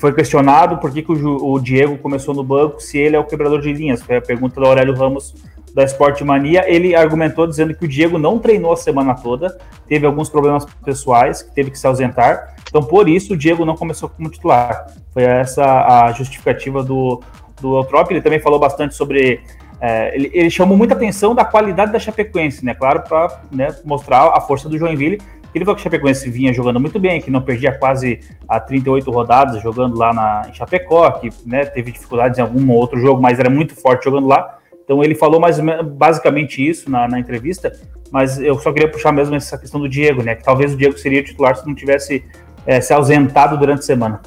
Foi 0.00 0.14
questionado 0.14 0.78
por 0.78 0.90
que, 0.90 1.02
que 1.02 1.12
o, 1.12 1.52
o, 1.52 1.60
Diego 1.60 1.98
começou 1.98 2.34
no 2.34 2.42
banco 2.42 2.80
se 2.80 2.96
ele 2.96 3.14
é 3.14 3.18
o 3.18 3.24
quebrador 3.24 3.60
de 3.60 3.70
linhas. 3.70 4.02
Foi 4.02 4.16
a 4.16 4.22
pergunta 4.22 4.58
do 4.58 4.66
Aurélio 4.66 4.94
Ramos 4.94 5.34
da 5.74 5.84
Sport 5.84 6.22
Mania, 6.22 6.64
ele 6.66 6.96
argumentou 6.96 7.46
dizendo 7.46 7.74
que 7.74 7.84
o 7.84 7.88
Diego 7.88 8.18
não 8.18 8.38
treinou 8.38 8.72
a 8.72 8.76
semana 8.76 9.14
toda, 9.14 9.56
teve 9.86 10.06
alguns 10.06 10.28
problemas 10.28 10.64
pessoais, 10.82 11.42
que 11.42 11.54
teve 11.54 11.70
que 11.70 11.78
se 11.78 11.86
ausentar. 11.86 12.56
Então, 12.66 12.82
por 12.82 13.08
isso, 13.10 13.34
o 13.34 13.36
Diego 13.36 13.64
não 13.64 13.76
começou 13.76 14.08
como 14.08 14.30
titular. 14.30 14.86
Foi 15.12 15.22
essa 15.22 15.64
a 16.06 16.12
justificativa 16.12 16.82
do, 16.82 17.22
do 17.60 17.76
Eutrop. 17.76 18.10
Ele 18.10 18.22
também 18.22 18.40
falou 18.40 18.58
bastante 18.58 18.94
sobre. 18.94 19.40
É, 19.80 20.14
ele, 20.14 20.30
ele, 20.32 20.50
chamou 20.50 20.76
muita 20.76 20.94
atenção 20.94 21.34
da 21.34 21.44
qualidade 21.44 21.92
da 21.92 21.98
Chapecoense, 21.98 22.64
né? 22.64 22.74
Claro, 22.74 23.02
para 23.02 23.40
né, 23.52 23.74
mostrar 23.84 24.32
a 24.34 24.40
força 24.40 24.68
do 24.68 24.78
Joinville. 24.78 25.20
Ele 25.54 25.64
falou 25.64 25.76
que 25.76 25.80
o 25.80 25.84
Chapecoense 25.84 26.30
vinha 26.30 26.52
jogando 26.52 26.78
muito 26.78 26.98
bem, 26.98 27.20
que 27.20 27.30
não 27.30 27.42
perdia 27.42 27.72
quase 27.72 28.20
a 28.48 28.60
38 28.60 29.10
rodadas 29.10 29.60
jogando 29.62 29.96
lá 29.98 30.12
na, 30.12 30.42
em 30.48 30.54
Chapecó, 30.54 31.10
que 31.12 31.30
né, 31.44 31.64
teve 31.64 31.90
dificuldades 31.90 32.38
em 32.38 32.42
algum 32.42 32.70
outro 32.72 33.00
jogo, 33.00 33.20
mas 33.20 33.38
era 33.38 33.50
muito 33.50 33.74
forte 33.74 34.04
jogando 34.04 34.28
lá. 34.28 34.58
Então 34.84 35.02
ele 35.02 35.14
falou 35.14 35.40
mais 35.40 35.58
basicamente 35.58 36.66
isso 36.66 36.90
na, 36.90 37.08
na, 37.08 37.18
entrevista, 37.18 37.72
mas 38.10 38.40
eu 38.40 38.58
só 38.58 38.72
queria 38.72 38.90
puxar 38.90 39.12
mesmo 39.12 39.34
essa 39.34 39.58
questão 39.58 39.80
do 39.80 39.88
Diego, 39.88 40.22
né? 40.22 40.34
Que 40.34 40.42
talvez 40.42 40.74
o 40.74 40.76
Diego 40.76 40.98
seria 40.98 41.22
titular 41.22 41.56
se 41.56 41.66
não 41.66 41.74
tivesse 41.74 42.24
é, 42.66 42.80
se 42.80 42.92
ausentado 42.92 43.56
durante 43.56 43.80
a 43.80 43.82
semana. 43.82 44.20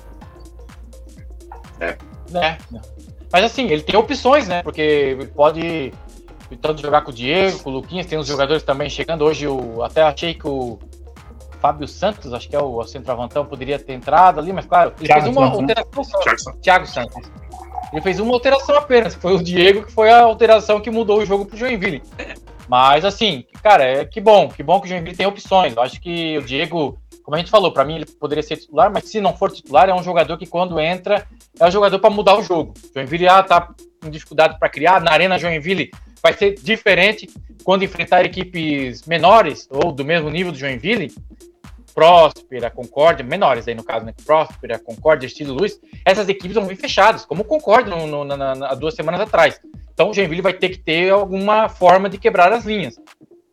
É. 1.80 1.98
é. 2.38 2.58
Mas 3.32 3.46
assim, 3.46 3.68
ele 3.70 3.82
tem 3.82 3.98
opções, 3.98 4.48
né? 4.48 4.62
Porque 4.62 5.28
pode 5.36 5.92
tanto 6.62 6.82
jogar 6.82 7.02
com 7.02 7.12
o 7.12 7.14
Diego, 7.14 7.60
com 7.60 7.70
o 7.70 7.74
Luquinhas, 7.74 8.06
tem 8.06 8.18
uns 8.18 8.28
jogadores 8.28 8.64
também 8.64 8.90
chegando. 8.90 9.24
Hoje 9.24 9.46
eu 9.46 9.84
até 9.84 10.02
achei 10.02 10.34
que 10.34 10.48
o 10.48 10.78
Fábio 11.64 11.88
Santos, 11.88 12.34
acho 12.34 12.50
que 12.50 12.58
é 12.58 12.62
o 12.62 12.84
centroavantão, 12.84 13.46
poderia 13.46 13.80
ter 13.80 13.94
entrado 13.94 14.38
ali, 14.38 14.52
mas 14.52 14.66
claro, 14.66 14.94
ele 15.00 15.08
Thiago 15.08 15.24
fez 15.24 15.38
uma 15.38 15.46
Santos, 15.46 15.60
alteração 15.62 16.20
né? 16.26 16.38
só. 16.38 16.52
Thiago 16.62 16.86
Santos. 16.86 17.32
Ele 17.94 18.02
fez 18.02 18.20
uma 18.20 18.34
alteração 18.34 18.76
apenas, 18.76 19.16
foi 19.16 19.34
o 19.34 19.42
Diego 19.42 19.86
que 19.86 19.92
foi 19.94 20.10
a 20.10 20.24
alteração 20.24 20.82
que 20.82 20.92
mudou 20.92 21.20
o 21.20 21.26
jogo 21.26 21.46
pro 21.46 21.56
Joinville. 21.56 22.04
Mas 22.68 23.06
assim, 23.06 23.46
cara, 23.62 23.86
é 23.86 24.04
que 24.04 24.20
bom, 24.20 24.50
que 24.50 24.62
bom 24.62 24.82
que 24.82 24.88
o 24.88 24.90
Joinville 24.90 25.16
tem 25.16 25.26
opções. 25.26 25.74
Eu 25.74 25.82
acho 25.82 26.02
que 26.02 26.38
o 26.38 26.42
Diego, 26.42 26.98
como 27.24 27.36
a 27.36 27.40
gente 27.40 27.50
falou, 27.50 27.72
para 27.72 27.86
mim 27.86 27.96
ele 27.96 28.06
poderia 28.06 28.44
ser 28.44 28.58
titular, 28.58 28.92
mas 28.94 29.06
se 29.06 29.22
não 29.22 29.34
for 29.34 29.50
titular, 29.50 29.88
é 29.88 29.94
um 29.94 30.04
jogador 30.04 30.38
que 30.38 30.46
quando 30.46 30.82
entra, 30.82 31.26
é 31.58 31.66
um 31.66 31.72
jogador 31.72 31.98
para 31.98 32.10
mudar 32.10 32.38
o 32.38 32.44
jogo. 32.44 32.74
Joinville 32.94 33.30
ah, 33.30 33.42
tá 33.42 33.70
com 34.02 34.10
dificuldade 34.10 34.60
para 34.60 34.68
criar, 34.68 35.00
na 35.00 35.12
Arena 35.12 35.40
Joinville 35.40 35.92
vai 36.22 36.34
ser 36.34 36.56
diferente 36.56 37.30
quando 37.64 37.84
enfrentar 37.84 38.26
equipes 38.26 39.06
menores 39.06 39.66
ou 39.72 39.94
do 39.94 40.04
mesmo 40.04 40.30
nível 40.30 40.52
do 40.52 40.58
Joinville. 40.58 41.10
Próspera, 41.94 42.70
Concórdia, 42.70 43.26
menores 43.26 43.68
aí 43.68 43.76
no 43.76 43.84
caso, 43.84 44.06
né? 44.06 44.14
Próspera, 44.26 44.80
Concórdia, 44.80 45.28
Estilo 45.28 45.54
Luz, 45.54 45.80
essas 46.06 46.28
equipes 46.28 46.56
vão 46.56 46.66
vir 46.66 46.76
fechadas, 46.76 47.26
como 47.26 47.42
o 47.42 47.46
Concórdia 47.46 47.96
no, 47.96 48.08
no, 48.08 48.24
na, 48.24 48.56
na, 48.56 48.74
duas 48.74 48.96
semanas 48.96 49.22
atrás. 49.22 49.60
Então 49.94 50.10
o 50.10 50.14
Joinville 50.14 50.42
vai 50.42 50.54
ter 50.54 50.70
que 50.70 50.80
ter 50.80 51.12
alguma 51.12 51.70
forma 51.70 52.10
de 52.10 52.18
quebrar 52.18 52.52
as 52.52 52.66
linhas. 52.66 52.96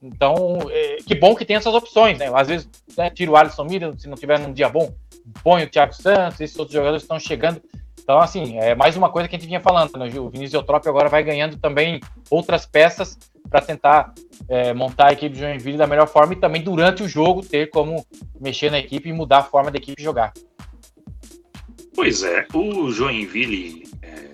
Então, 0.03 0.59
é, 0.71 0.97
que 1.07 1.15
bom 1.15 1.35
que 1.35 1.45
tem 1.45 1.57
essas 1.57 1.75
opções, 1.75 2.19
né? 2.19 2.31
Às 2.35 2.49
vezes 2.49 2.69
né, 2.97 3.11
tira 3.11 3.31
o 3.31 3.37
Alisson 3.37 3.65
Mira, 3.65 3.93
se 3.99 4.09
não 4.09 4.17
tiver 4.17 4.39
num 4.39 4.53
dia 4.53 4.69
bom, 4.69 4.95
põe 5.45 5.65
o 5.65 5.69
Thiago 5.69 5.93
Santos, 5.93 6.41
esses 6.41 6.59
outros 6.59 6.75
jogadores 6.75 7.03
estão 7.03 7.21
chegando. 7.21 7.61
Então, 8.03 8.19
assim, 8.19 8.59
é 8.59 8.75
mais 8.75 8.97
uma 8.97 9.11
coisa 9.11 9.29
que 9.29 9.37
a 9.37 9.39
gente 9.39 9.47
vinha 9.47 9.61
falando. 9.61 9.97
Né? 9.99 10.07
O 10.19 10.31
Vinícius 10.31 10.55
Eutrópio 10.55 10.91
agora 10.91 11.09
vai 11.09 11.23
ganhando 11.23 11.59
também 11.59 12.01
outras 12.31 12.65
peças 12.67 13.17
para 13.51 13.61
tentar 13.61 14.15
é, 14.49 14.73
montar 14.73 15.09
a 15.09 15.13
equipe 15.13 15.35
de 15.35 15.41
Joinville 15.41 15.77
da 15.77 15.87
melhor 15.87 16.07
forma 16.07 16.33
e 16.33 16.37
também 16.37 16.63
durante 16.63 17.03
o 17.03 17.09
jogo 17.09 17.45
ter 17.45 17.69
como 17.71 18.07
mexer 18.41 18.71
na 18.71 18.79
equipe 18.79 19.09
e 19.09 19.13
mudar 19.13 19.39
a 19.39 19.45
forma 19.45 19.71
da 19.71 19.79
equipe 19.79 20.03
jogar. 20.03 20.33
Pois 21.95 22.23
é, 22.23 22.47
o 22.55 22.91
Joinville 22.91 23.83
é, 24.01 24.31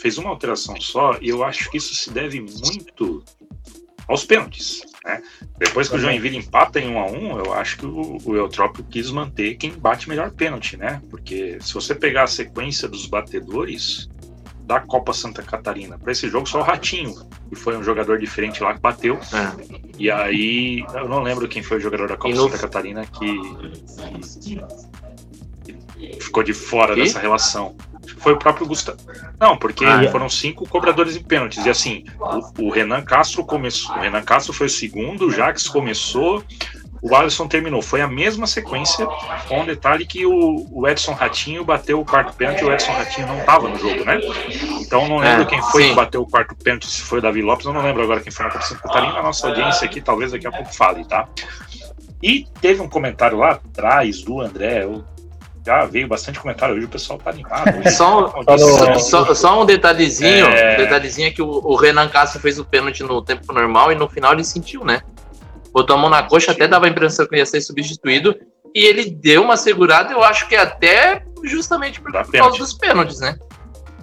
fez 0.00 0.16
uma 0.18 0.30
alteração 0.30 0.80
só 0.80 1.18
e 1.20 1.28
eu 1.28 1.44
acho 1.44 1.70
que 1.70 1.76
isso 1.76 1.94
se 1.94 2.10
deve 2.10 2.40
muito 2.40 3.22
aos 4.08 4.24
pênaltis. 4.24 4.82
Né? 5.04 5.22
Depois 5.58 5.88
que 5.88 5.96
o 5.96 5.98
Joinville 5.98 6.36
empata 6.36 6.80
em 6.80 6.88
1 6.88 6.98
a 6.98 7.06
1 7.06 7.38
eu 7.38 7.52
acho 7.52 7.78
que 7.78 7.86
o, 7.86 8.18
o 8.24 8.36
Eutrópio 8.36 8.84
quis 8.84 9.10
manter 9.10 9.56
quem 9.56 9.72
bate 9.72 10.08
melhor 10.08 10.30
pênalti, 10.30 10.76
né? 10.76 11.02
Porque 11.10 11.58
se 11.60 11.74
você 11.74 11.94
pegar 11.94 12.24
a 12.24 12.28
sequência 12.28 12.88
dos 12.88 13.06
batedores, 13.06 14.08
da 14.72 14.80
Copa 14.80 15.12
Santa 15.12 15.42
Catarina. 15.42 15.98
Para 15.98 16.12
esse 16.12 16.28
jogo, 16.28 16.48
só 16.48 16.60
o 16.60 16.62
Ratinho, 16.62 17.14
que 17.48 17.54
foi 17.54 17.76
um 17.76 17.82
jogador 17.82 18.18
diferente 18.18 18.62
lá 18.62 18.74
que 18.74 18.80
bateu. 18.80 19.18
É. 19.32 19.82
E 19.98 20.10
aí, 20.10 20.84
eu 20.94 21.08
não 21.08 21.22
lembro 21.22 21.46
quem 21.46 21.62
foi 21.62 21.76
o 21.76 21.80
jogador 21.80 22.08
da 22.08 22.16
Copa 22.16 22.34
no... 22.34 22.44
Santa 22.44 22.58
Catarina 22.58 23.04
que, 23.06 23.40
que 24.40 24.60
ficou 26.20 26.42
de 26.42 26.52
fora 26.52 26.94
dessa 26.94 27.18
relação. 27.18 27.76
Foi 28.18 28.32
o 28.32 28.38
próprio 28.38 28.66
Gustavo. 28.66 28.98
Não, 29.38 29.56
porque 29.56 29.84
ah, 29.84 30.02
é. 30.02 30.10
foram 30.10 30.28
cinco 30.28 30.68
cobradores 30.68 31.14
de 31.14 31.20
pênaltis. 31.20 31.64
E 31.64 31.70
assim, 31.70 32.04
o, 32.18 32.66
o, 32.66 32.70
Renan 32.70 33.02
Castro 33.02 33.44
começou. 33.44 33.94
O 33.96 34.00
Renan 34.00 34.22
Castro 34.22 34.52
foi 34.52 34.66
o 34.66 34.70
segundo, 34.70 35.26
o 35.26 35.30
Jax 35.30 35.68
começou, 35.68 36.42
o 37.02 37.16
Alisson 37.16 37.48
terminou. 37.48 37.82
Foi 37.82 38.00
a 38.00 38.06
mesma 38.06 38.46
sequência, 38.46 39.04
com 39.48 39.60
um 39.60 39.66
detalhe 39.66 40.06
que 40.06 40.24
o, 40.24 40.66
o 40.70 40.88
Edson 40.88 41.12
Ratinho 41.12 41.64
bateu 41.64 42.00
o 42.00 42.04
quarto 42.04 42.32
pênalti 42.34 42.60
e 42.60 42.64
o 42.64 42.72
Edson 42.72 42.92
Ratinho 42.92 43.26
não 43.26 43.38
estava 43.38 43.68
no 43.68 43.76
jogo, 43.76 44.04
né? 44.04 44.20
Então 44.80 45.08
não 45.08 45.18
lembro 45.18 45.42
é, 45.42 45.46
quem 45.46 45.60
foi 45.60 45.82
sim. 45.82 45.88
que 45.90 45.94
bateu 45.96 46.22
o 46.22 46.26
quarto 46.30 46.54
pênalti, 46.54 46.86
se 46.86 47.02
foi 47.02 47.18
o 47.18 47.22
Davi 47.22 47.42
Lopes, 47.42 47.66
eu 47.66 47.72
não 47.72 47.82
lembro 47.82 48.04
agora 48.04 48.20
quem 48.20 48.30
foi 48.30 48.46
na 48.46 48.52
Copa 48.52 48.64
Catarina. 48.64 49.18
A 49.18 49.22
nossa 49.22 49.48
audiência 49.48 49.84
aqui 49.84 50.00
talvez 50.00 50.30
daqui 50.30 50.46
a 50.46 50.52
pouco 50.52 50.72
fale, 50.72 51.04
tá? 51.04 51.28
E 52.22 52.46
teve 52.60 52.80
um 52.80 52.88
comentário 52.88 53.36
lá 53.36 53.50
atrás 53.50 54.22
do 54.22 54.40
André, 54.40 54.84
eu 54.84 55.04
já 55.66 55.84
veio 55.84 56.06
bastante 56.06 56.38
comentário 56.38 56.76
hoje, 56.76 56.86
o 56.86 56.88
pessoal 56.88 57.18
tá 57.18 57.30
animado. 57.30 57.82
só, 57.90 58.32
só, 58.56 58.98
só, 58.98 59.34
só, 59.34 59.62
um 59.62 59.66
detalhezinho, 59.66 60.46
é... 60.46 60.74
um 60.74 60.76
detalhezinho 60.76 61.28
é 61.28 61.30
que 61.32 61.42
o, 61.42 61.48
o, 61.48 61.74
Renan 61.74 62.08
Castro 62.08 62.40
fez 62.40 62.60
o 62.60 62.64
pênalti 62.64 63.02
no 63.02 63.20
tempo 63.22 63.52
normal 63.52 63.90
e 63.90 63.96
no 63.96 64.08
final 64.08 64.32
ele 64.32 64.44
sentiu, 64.44 64.84
né? 64.84 65.02
Botou 65.72 65.96
a 65.96 65.98
mão 65.98 66.10
na 66.10 66.22
coxa, 66.22 66.52
até 66.52 66.68
dava 66.68 66.86
a 66.86 66.88
impressão 66.88 67.26
que 67.26 67.36
ia 67.36 67.46
ser 67.46 67.60
substituído, 67.60 68.34
e 68.74 68.84
ele 68.84 69.10
deu 69.10 69.42
uma 69.42 69.56
segurada, 69.56 70.12
eu 70.12 70.22
acho 70.22 70.48
que 70.48 70.56
até 70.56 71.24
justamente 71.44 72.00
por, 72.00 72.12
por 72.12 72.32
causa 72.32 72.58
dos 72.58 72.72
pênaltis, 72.74 73.20
né? 73.20 73.38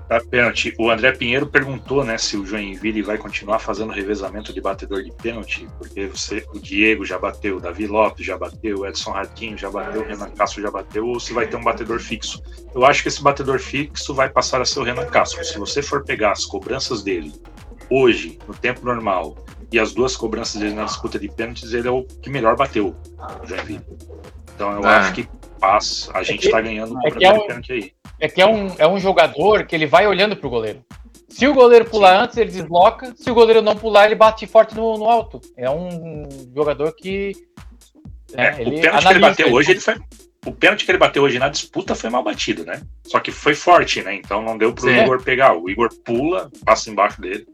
Tá 0.09 0.19
pênalti. 0.19 0.73
O 0.79 0.89
André 0.89 1.11
Pinheiro 1.11 1.45
perguntou, 1.45 2.03
né, 2.03 2.17
se 2.17 2.35
o 2.35 2.43
Joinville 2.43 3.03
vai 3.03 3.15
continuar 3.15 3.59
fazendo 3.59 3.93
revezamento 3.93 4.51
de 4.51 4.59
batedor 4.59 5.03
de 5.03 5.11
pênalti, 5.11 5.67
porque 5.77 6.07
você, 6.07 6.43
o 6.51 6.59
Diego 6.59 7.05
já 7.05 7.19
bateu, 7.19 7.57
o 7.57 7.59
Davi 7.59 7.85
Lopes 7.85 8.25
já 8.25 8.35
bateu, 8.35 8.79
o 8.79 8.87
Edson 8.87 9.11
Ratinho 9.11 9.55
já 9.55 9.69
bateu, 9.69 10.01
o 10.01 10.05
Renan 10.05 10.31
Castro 10.31 10.63
já 10.63 10.71
bateu, 10.71 11.05
ou 11.05 11.19
se 11.19 11.31
vai 11.31 11.45
ter 11.45 11.57
um 11.57 11.63
batedor 11.63 11.99
fixo. 11.99 12.41
Eu 12.73 12.83
acho 12.85 13.03
que 13.03 13.07
esse 13.07 13.21
batedor 13.21 13.59
fixo 13.59 14.15
vai 14.15 14.27
passar 14.27 14.59
a 14.59 14.65
ser 14.65 14.79
o 14.79 14.83
Renan 14.83 15.05
Castro. 15.05 15.45
Se 15.45 15.59
você 15.59 15.83
for 15.83 16.03
pegar 16.03 16.31
as 16.31 16.43
cobranças 16.43 17.03
dele 17.03 17.31
hoje, 17.87 18.39
no 18.47 18.55
tempo 18.55 18.83
normal, 18.83 19.37
e 19.71 19.79
as 19.79 19.93
duas 19.93 20.15
cobranças 20.15 20.59
dele 20.59 20.73
na 20.73 20.85
disputa 20.85 21.19
de 21.19 21.27
pênaltis, 21.27 21.73
ele 21.73 21.87
é 21.87 21.91
o 21.91 22.03
que 22.03 22.29
melhor 22.29 22.55
bateu, 22.55 22.95
o 23.43 23.45
Joinville. 23.45 23.85
Então 24.55 24.71
eu 24.73 24.83
é. 24.83 24.95
acho 24.97 25.13
que 25.13 25.27
passa, 25.59 26.11
a 26.13 26.23
gente 26.23 26.45
está 26.45 26.59
é 26.59 26.61
ganhando 26.61 26.93
o 26.93 27.07
é, 27.07 27.23
é 27.23 27.33
um... 27.33 27.47
pênalti 27.47 27.71
aí 27.71 27.93
é 28.19 28.27
que 28.27 28.41
é 28.41 28.45
um, 28.45 28.75
é 28.77 28.87
um 28.87 28.99
jogador 28.99 29.65
que 29.65 29.73
ele 29.73 29.85
vai 29.85 30.05
olhando 30.05 30.35
pro 30.35 30.49
goleiro. 30.49 30.83
Se 31.29 31.47
o 31.47 31.53
goleiro 31.53 31.85
pular 31.85 32.17
Sim. 32.17 32.23
antes, 32.23 32.37
ele 32.37 32.51
desloca. 32.51 33.13
Se 33.15 33.31
o 33.31 33.33
goleiro 33.33 33.61
não 33.61 33.75
pular, 33.75 34.05
ele 34.05 34.15
bate 34.15 34.45
forte 34.45 34.75
no, 34.75 34.97
no 34.97 35.05
alto. 35.05 35.39
É 35.55 35.69
um 35.69 36.27
jogador 36.53 36.93
que. 36.93 37.31
Né, 38.33 38.55
é, 38.59 38.67
o 38.67 38.81
pênalti 38.81 39.05
que 39.05 39.13
ele 39.13 39.19
bateu 39.19 39.53
hoje, 39.53 39.71
ele 39.71 39.79
foi. 39.79 39.95
O 40.45 40.51
pênalti 40.51 40.85
que 40.85 40.91
ele 40.91 40.97
bateu 40.97 41.23
hoje 41.23 41.39
na 41.39 41.49
disputa 41.49 41.95
foi 41.95 42.09
mal 42.09 42.23
batido, 42.23 42.65
né? 42.65 42.81
Só 43.05 43.19
que 43.19 43.31
foi 43.31 43.53
forte, 43.53 44.01
né? 44.01 44.15
Então 44.15 44.41
não 44.41 44.57
deu 44.57 44.73
pro 44.73 44.83
Sim. 44.83 44.97
Igor 44.97 45.21
pegar. 45.21 45.55
O 45.55 45.69
Igor 45.69 45.89
pula, 46.03 46.49
passa 46.65 46.89
embaixo 46.89 47.21
dele. 47.21 47.45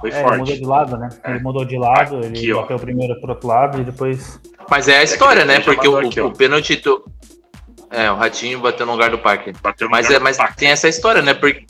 Foi 0.00 0.10
é, 0.10 0.22
forte. 0.22 0.32
Ele 0.32 0.38
mudou 0.38 0.56
de 0.56 0.64
lado, 0.64 0.96
né? 0.96 1.08
É. 1.22 1.30
Ele 1.30 1.40
mudou 1.40 1.64
de 1.64 1.78
lado, 1.78 2.18
Aqui, 2.18 2.26
ele 2.26 2.52
ó. 2.52 2.62
bateu 2.62 2.78
primeiro 2.78 3.20
pro 3.20 3.30
outro 3.30 3.48
lado 3.48 3.80
e 3.80 3.84
depois. 3.84 4.40
Mas 4.70 4.88
é 4.88 4.98
a 4.98 5.02
história, 5.02 5.42
é 5.42 5.44
né? 5.44 5.60
Porque 5.60 5.88
o, 5.88 5.98
aqui, 5.98 6.20
o 6.20 6.32
pênalti. 6.32 6.76
Tu 6.76 7.04
é, 7.90 8.10
o 8.10 8.16
Ratinho 8.16 8.60
bateu 8.60 8.84
no 8.84 8.92
lugar 8.92 9.10
do 9.10 9.18
Parque. 9.18 9.52
Bateu 9.62 9.86
no 9.86 9.90
mas 9.90 10.10
é, 10.10 10.18
mas 10.18 10.38
tem 10.56 10.68
essa 10.68 10.88
história, 10.88 11.22
né? 11.22 11.34
Porque, 11.34 11.64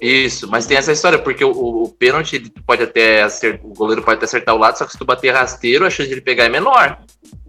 isso, 0.00 0.48
mas 0.48 0.66
tem 0.66 0.76
essa 0.76 0.92
história, 0.92 1.18
porque 1.18 1.44
o, 1.44 1.50
o, 1.50 1.88
pênalti 1.88 2.52
pode 2.66 2.82
até 2.82 3.22
acertar, 3.22 3.64
o 3.64 3.72
goleiro 3.72 4.02
pode 4.02 4.16
até 4.16 4.26
acertar 4.26 4.54
o 4.54 4.58
lado, 4.58 4.76
só 4.76 4.84
que 4.84 4.92
se 4.92 4.98
tu 4.98 5.04
bater 5.04 5.32
rasteiro, 5.32 5.86
a 5.86 5.90
chance 5.90 6.08
de 6.08 6.14
ele 6.14 6.20
pegar 6.20 6.44
é 6.44 6.48
menor. 6.48 6.98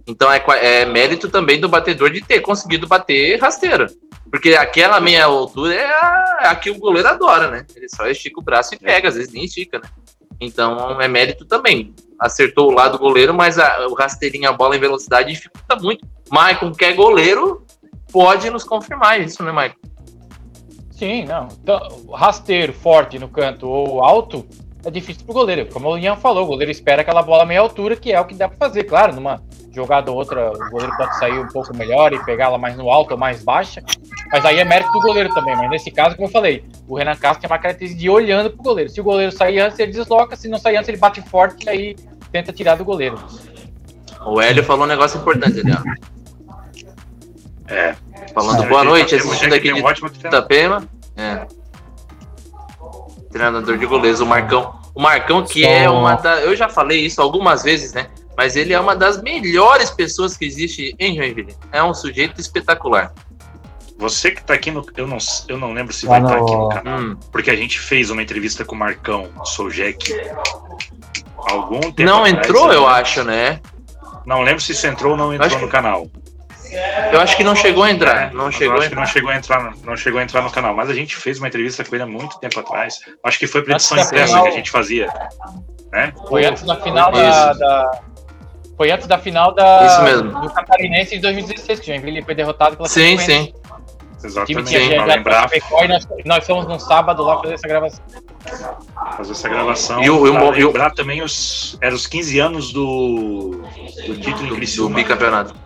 Então 0.07 0.31
é, 0.31 0.41
é 0.61 0.85
mérito 0.85 1.27
também 1.29 1.59
do 1.59 1.67
batedor 1.67 2.11
de 2.11 2.21
ter 2.21 2.39
conseguido 2.39 2.87
bater 2.87 3.39
rasteiro. 3.41 3.87
Porque 4.29 4.53
aquela 4.53 4.99
meia 4.99 5.25
altura 5.25 5.73
é 5.73 5.85
a, 5.85 6.39
é 6.43 6.47
a 6.47 6.55
que 6.55 6.69
o 6.69 6.77
goleiro 6.77 7.07
adora, 7.07 7.49
né? 7.49 7.65
Ele 7.75 7.89
só 7.89 8.07
estica 8.07 8.39
o 8.39 8.43
braço 8.43 8.75
e 8.75 8.79
pega, 8.79 9.09
às 9.09 9.15
vezes 9.15 9.33
nem 9.33 9.45
estica, 9.45 9.79
né? 9.79 9.89
Então 10.39 10.99
é 11.01 11.07
mérito 11.07 11.45
também. 11.45 11.93
Acertou 12.19 12.69
o 12.69 12.73
lado 12.73 12.93
do 12.93 12.99
goleiro, 12.99 13.33
mas 13.33 13.59
a, 13.59 13.87
o 13.87 13.93
rasteirinho, 13.93 14.49
a 14.49 14.53
bola 14.53 14.75
em 14.75 14.79
velocidade 14.79 15.33
dificulta 15.33 15.75
muito. 15.75 16.07
Maicon, 16.31 16.71
que 16.71 16.85
é 16.85 16.93
goleiro, 16.93 17.65
pode 18.11 18.49
nos 18.49 18.63
confirmar 18.63 19.19
isso, 19.19 19.43
né, 19.43 19.51
Michael? 19.51 19.75
Sim, 20.91 21.25
não. 21.25 21.49
Então, 21.61 22.05
rasteiro, 22.13 22.71
forte 22.71 23.19
no 23.19 23.27
canto 23.27 23.67
ou 23.67 24.01
alto 24.01 24.47
é 24.85 24.91
difícil 24.91 25.25
pro 25.25 25.33
goleiro. 25.33 25.65
Como 25.73 25.89
o 25.89 25.97
Ian 25.97 26.15
falou, 26.15 26.43
o 26.43 26.47
goleiro 26.47 26.71
espera 26.71 27.01
aquela 27.01 27.23
bola 27.23 27.43
meia 27.43 27.59
altura, 27.59 27.95
que 27.95 28.13
é 28.13 28.21
o 28.21 28.25
que 28.25 28.35
dá 28.35 28.47
para 28.47 28.57
fazer. 28.57 28.83
Claro, 28.83 29.15
numa 29.15 29.41
jogada 29.73 30.11
ou 30.11 30.17
outra, 30.17 30.51
o 30.51 30.69
goleiro 30.69 30.95
pode 30.95 31.17
sair 31.17 31.39
um 31.39 31.47
pouco 31.47 31.75
melhor 31.75 32.13
e 32.13 32.23
pegar 32.23 32.45
ela 32.45 32.57
mais 32.57 32.77
no 32.77 32.89
alto 32.91 33.11
ou 33.11 33.17
mais 33.17 33.43
baixa. 33.43 33.83
Mas 34.31 34.45
aí 34.45 34.59
é 34.59 34.63
mérito 34.63 34.91
do 34.91 35.01
goleiro 35.01 35.33
também. 35.33 35.55
Mas 35.55 35.69
nesse 35.71 35.89
caso, 35.89 36.15
como 36.15 36.27
eu 36.27 36.31
falei, 36.31 36.63
o 36.87 36.95
Renan 36.95 37.15
Castro 37.15 37.41
tem 37.41 37.49
uma 37.49 37.57
característica 37.57 37.99
de 37.99 38.05
ir 38.05 38.09
olhando 38.11 38.51
pro 38.51 38.61
goleiro. 38.63 38.89
Se 38.89 39.01
o 39.01 39.03
goleiro 39.03 39.31
sair 39.31 39.59
antes, 39.59 39.79
ele 39.79 39.91
desloca. 39.91 40.35
Se 40.35 40.47
não 40.47 40.59
sair 40.59 40.77
antes, 40.77 40.87
ele 40.87 40.97
bate 40.97 41.19
forte 41.21 41.65
e 41.65 41.69
aí 41.69 41.95
tenta 42.31 42.53
tirar 42.53 42.75
do 42.75 42.85
goleiro. 42.85 43.17
O 44.23 44.39
Hélio 44.39 44.63
falou 44.63 44.85
um 44.85 44.87
negócio 44.87 45.19
importante 45.19 45.61
ali, 45.61 45.71
ó. 45.71 46.13
É. 47.73 47.95
Falando 48.33 48.67
boa 48.67 48.83
noite, 48.83 49.15
assistindo 49.15 49.53
aqui 49.53 49.73
de 49.73 50.27
Itapema. 50.27 50.87
É. 51.17 51.45
Treinador 53.35 53.77
de 53.77 53.85
goleiros, 53.85 54.21
o 54.21 54.25
Marcão. 54.25 54.79
O 54.95 55.01
Marcão, 55.01 55.43
que 55.43 55.61
Só... 55.63 55.69
é 55.69 55.89
uma 55.89 56.15
da. 56.15 56.39
Eu 56.39 56.55
já 56.55 56.69
falei 56.69 57.01
isso 57.01 57.21
algumas 57.21 57.63
vezes, 57.63 57.91
né? 57.91 58.07
Mas 58.37 58.55
ele 58.55 58.71
é 58.71 58.79
uma 58.79 58.95
das 58.95 59.21
melhores 59.21 59.91
pessoas 59.91 60.37
que 60.37 60.45
existe 60.45 60.95
em 60.97 61.17
Joinville. 61.17 61.53
É 61.69 61.83
um 61.83 61.93
sujeito 61.93 62.39
espetacular. 62.39 63.13
Você 63.97 64.31
que 64.31 64.41
tá 64.41 64.53
aqui 64.53 64.71
no. 64.71 64.85
Eu 64.95 65.05
não, 65.05 65.17
eu 65.49 65.57
não 65.57 65.73
lembro 65.73 65.93
se 65.93 66.05
vai 66.05 66.21
estar 66.21 66.33
tá 66.33 66.41
aqui 66.41 66.55
no 66.55 66.69
canal. 66.69 66.97
Hum. 66.97 67.17
Porque 67.29 67.51
a 67.51 67.55
gente 67.57 67.77
fez 67.77 68.09
uma 68.09 68.23
entrevista 68.23 68.63
com 68.63 68.73
o 68.73 68.77
Marcão 68.79 69.27
Soljek 69.43 70.15
algum 71.35 71.81
tempo. 71.81 72.09
Não 72.09 72.23
atrás, 72.23 72.47
entrou, 72.47 72.71
eu 72.71 72.87
acho, 72.87 73.21
né? 73.25 73.59
Não 74.25 74.43
lembro 74.43 74.61
se 74.61 74.71
isso 74.71 74.87
entrou 74.87 75.11
ou 75.11 75.17
não 75.17 75.33
entrou 75.33 75.59
no 75.59 75.67
canal. 75.67 76.07
Eu 77.11 77.21
acho 77.21 77.37
que 77.37 77.43
não 77.43 77.55
chegou 77.55 77.83
a 77.83 77.91
entrar. 77.91 78.33
Não 78.33 78.51
chegou 78.51 78.79
a 78.79 78.85
entrar. 78.85 78.99
não 78.99 79.05
chegou 79.05 79.29
a 79.29 79.35
entrar. 79.35 79.73
Não 79.83 79.97
chegou 79.97 80.19
a 80.19 80.23
entrar 80.23 80.41
no 80.41 80.51
canal. 80.51 80.75
Mas 80.75 80.89
a 80.89 80.93
gente 80.93 81.15
fez 81.15 81.37
uma 81.39 81.47
entrevista 81.47 81.83
com 81.83 81.95
ele 81.95 82.03
há 82.03 82.07
muito 82.07 82.39
tempo 82.39 82.59
atrás. 82.59 82.99
Acho 83.23 83.39
que 83.39 83.47
foi 83.47 83.61
para 83.63 83.75
edição 83.75 83.97
impressa 83.97 84.27
final... 84.27 84.43
que 84.43 84.49
a 84.49 84.51
gente 84.51 84.71
fazia. 84.71 85.07
Né? 85.91 86.13
Foi 86.27 86.45
antes 86.45 86.63
da 86.63 86.75
final 86.77 87.11
da, 87.11 87.53
da, 87.53 88.01
Foi 88.75 88.91
antes 88.91 89.07
da 89.07 89.17
final 89.17 89.53
da. 89.53 89.85
Isso 89.85 90.01
mesmo. 90.03 90.41
Do 90.41 90.49
Catarinense 90.49 91.15
em 91.15 91.21
2016, 91.21 91.79
que 91.79 91.91
o 91.91 91.93
Joinville 91.93 92.21
foi 92.23 92.35
derrotado 92.35 92.75
pela 92.75 92.89
Sim, 92.89 93.17
sim. 93.17 93.53
Exatamente, 94.23 94.69
tinha, 94.69 95.05
lembrar. 95.05 95.49
nós, 95.87 96.07
nós 96.25 96.47
fomos 96.47 96.67
num 96.67 96.79
sábado 96.79 97.21
lá 97.21 97.39
fazer 97.41 97.53
essa 97.53 97.67
gravação. 97.67 98.03
Fazer 99.17 99.31
essa 99.31 99.49
gravação. 99.49 100.03
E 100.03 100.09
o, 100.09 100.55
e 100.55 100.63
lembrar 100.63 100.91
também 100.91 101.21
os. 101.21 101.77
Eram 101.79 101.95
os 101.95 102.07
15 102.07 102.39
anos 102.39 102.73
do, 102.73 103.61
do 104.07 104.17
título 104.17 104.55
do, 104.55 104.55
do 104.55 104.89
bicampeonato 104.89 105.64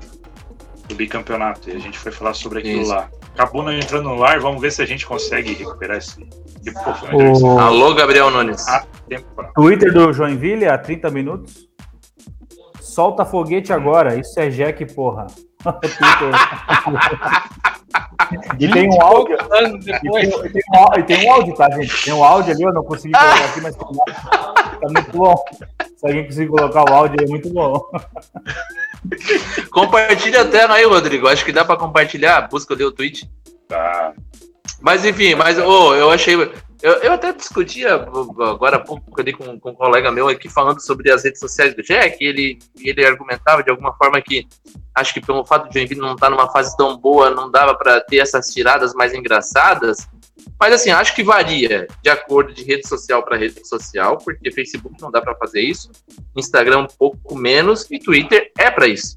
do 0.90 0.96
bicampeonato. 0.96 1.70
E 1.70 1.74
a 1.74 1.80
gente 1.80 1.98
foi 1.98 2.12
falar 2.12 2.34
sobre 2.34 2.60
aquilo 2.60 2.82
Isso. 2.82 2.92
lá. 2.92 3.10
Acabou 3.34 3.64
não 3.64 3.72
entrando 3.72 4.10
no 4.10 4.22
ar, 4.24 4.42
vamos 4.42 4.60
ver 4.60 4.72
se 4.72 4.82
a 4.82 4.86
gente 4.86 5.06
consegue 5.06 5.54
recuperar 5.54 5.98
esse. 5.98 6.28
O... 7.14 7.58
Alô, 7.58 7.94
Gabriel 7.94 8.30
Nunes. 8.30 8.66
Twitter 9.56 9.94
do 9.94 10.12
Joinville 10.12 10.68
há 10.68 10.78
30 10.78 11.10
minutos. 11.10 11.70
Solta 12.82 13.24
foguete 13.24 13.72
agora, 13.72 14.16
isso 14.16 14.38
é 14.40 14.50
Jack, 14.50 14.94
porra. 14.94 15.28
e 18.60 18.68
tem 18.68 18.90
um 18.90 19.02
áudio. 19.02 19.36
E 19.36 19.38
tem, 20.10 20.24
e, 20.24 20.50
tem 20.50 20.62
um, 20.74 20.98
e 20.98 21.04
tem 21.04 21.26
um 21.26 21.32
áudio, 21.32 21.56
tá, 21.56 21.70
gente? 21.72 22.04
Tem 22.04 22.14
um 22.14 22.22
áudio 22.24 22.54
ali, 22.54 22.64
eu 22.64 22.74
não 22.74 22.84
consegui 22.84 23.14
colocar 23.14 23.46
aqui, 23.46 23.62
mas 23.62 23.76
tá 23.76 23.86
muito 24.90 25.18
bom. 25.18 25.36
Se 25.96 26.08
alguém 26.08 26.26
conseguir 26.26 26.50
colocar 26.50 26.84
o 26.90 26.94
áudio, 26.94 27.24
é 27.24 27.28
muito 27.28 27.54
bom. 27.54 27.80
Compartilha 29.72 30.42
a 30.42 30.46
tela 30.46 30.76
aí, 30.76 30.86
Rodrigo. 30.86 31.28
Acho 31.28 31.46
que 31.46 31.52
dá 31.52 31.64
para 31.64 31.78
compartilhar. 31.78 32.48
Busca 32.50 32.74
ali 32.74 32.84
o 32.84 32.92
tweet. 32.92 33.30
Tá. 33.68 34.14
Mas 34.82 35.04
enfim, 35.04 35.36
mas 35.36 35.58
oh, 35.58 35.94
eu 35.96 36.10
achei. 36.10 36.36
Eu, 36.82 36.94
eu 36.94 37.12
até 37.12 37.34
discutia 37.34 37.94
agora 37.94 38.78
há 38.78 38.80
pouco 38.80 39.20
ali 39.20 39.34
com, 39.34 39.60
com 39.60 39.72
um 39.72 39.76
colega 39.76 40.12
meu 40.12 40.30
aqui 40.30 40.48
falando 40.48 40.80
sobre 40.80 41.12
as 41.12 41.26
redes 41.26 41.40
sociais 41.40 41.76
do 41.76 41.84
Jack. 41.84 42.24
Ele, 42.24 42.58
ele 42.80 43.06
argumentava 43.06 43.62
de 43.62 43.70
alguma 43.70 43.94
forma 43.94 44.22
que 44.22 44.48
acho 44.96 45.14
que 45.14 45.20
pelo 45.20 45.46
fato 45.46 45.64
de 45.64 45.70
o 45.70 45.74
Joinville 45.74 46.00
não 46.00 46.14
estar 46.14 46.28
tá 46.28 46.30
numa 46.30 46.50
fase 46.52 46.76
tão 46.78 46.98
boa, 46.98 47.30
não 47.30 47.52
dava 47.52 47.76
para 47.76 48.00
ter 48.00 48.18
essas 48.18 48.48
tiradas 48.48 48.94
mais 48.94 49.14
engraçadas. 49.14 50.08
Mas 50.60 50.74
assim, 50.74 50.90
acho 50.90 51.16
que 51.16 51.24
varia 51.24 51.88
de 52.02 52.10
acordo 52.10 52.54
de 52.54 52.64
rede 52.64 52.88
social 52.88 53.24
para 53.24 53.38
rede 53.38 53.68
social, 53.68 54.18
porque 54.18 54.52
Facebook 54.52 54.96
não 55.02 55.12
dá 55.12 55.22
para 55.22 55.36
fazer 55.36 55.62
isso, 55.62 55.92
Instagram 56.36 56.80
um 56.80 56.88
pouco 56.88 57.36
menos 57.36 57.86
e 57.90 58.00
Twitter 58.00 58.52
é 58.58 58.72
para 58.72 58.88
isso. 58.88 59.16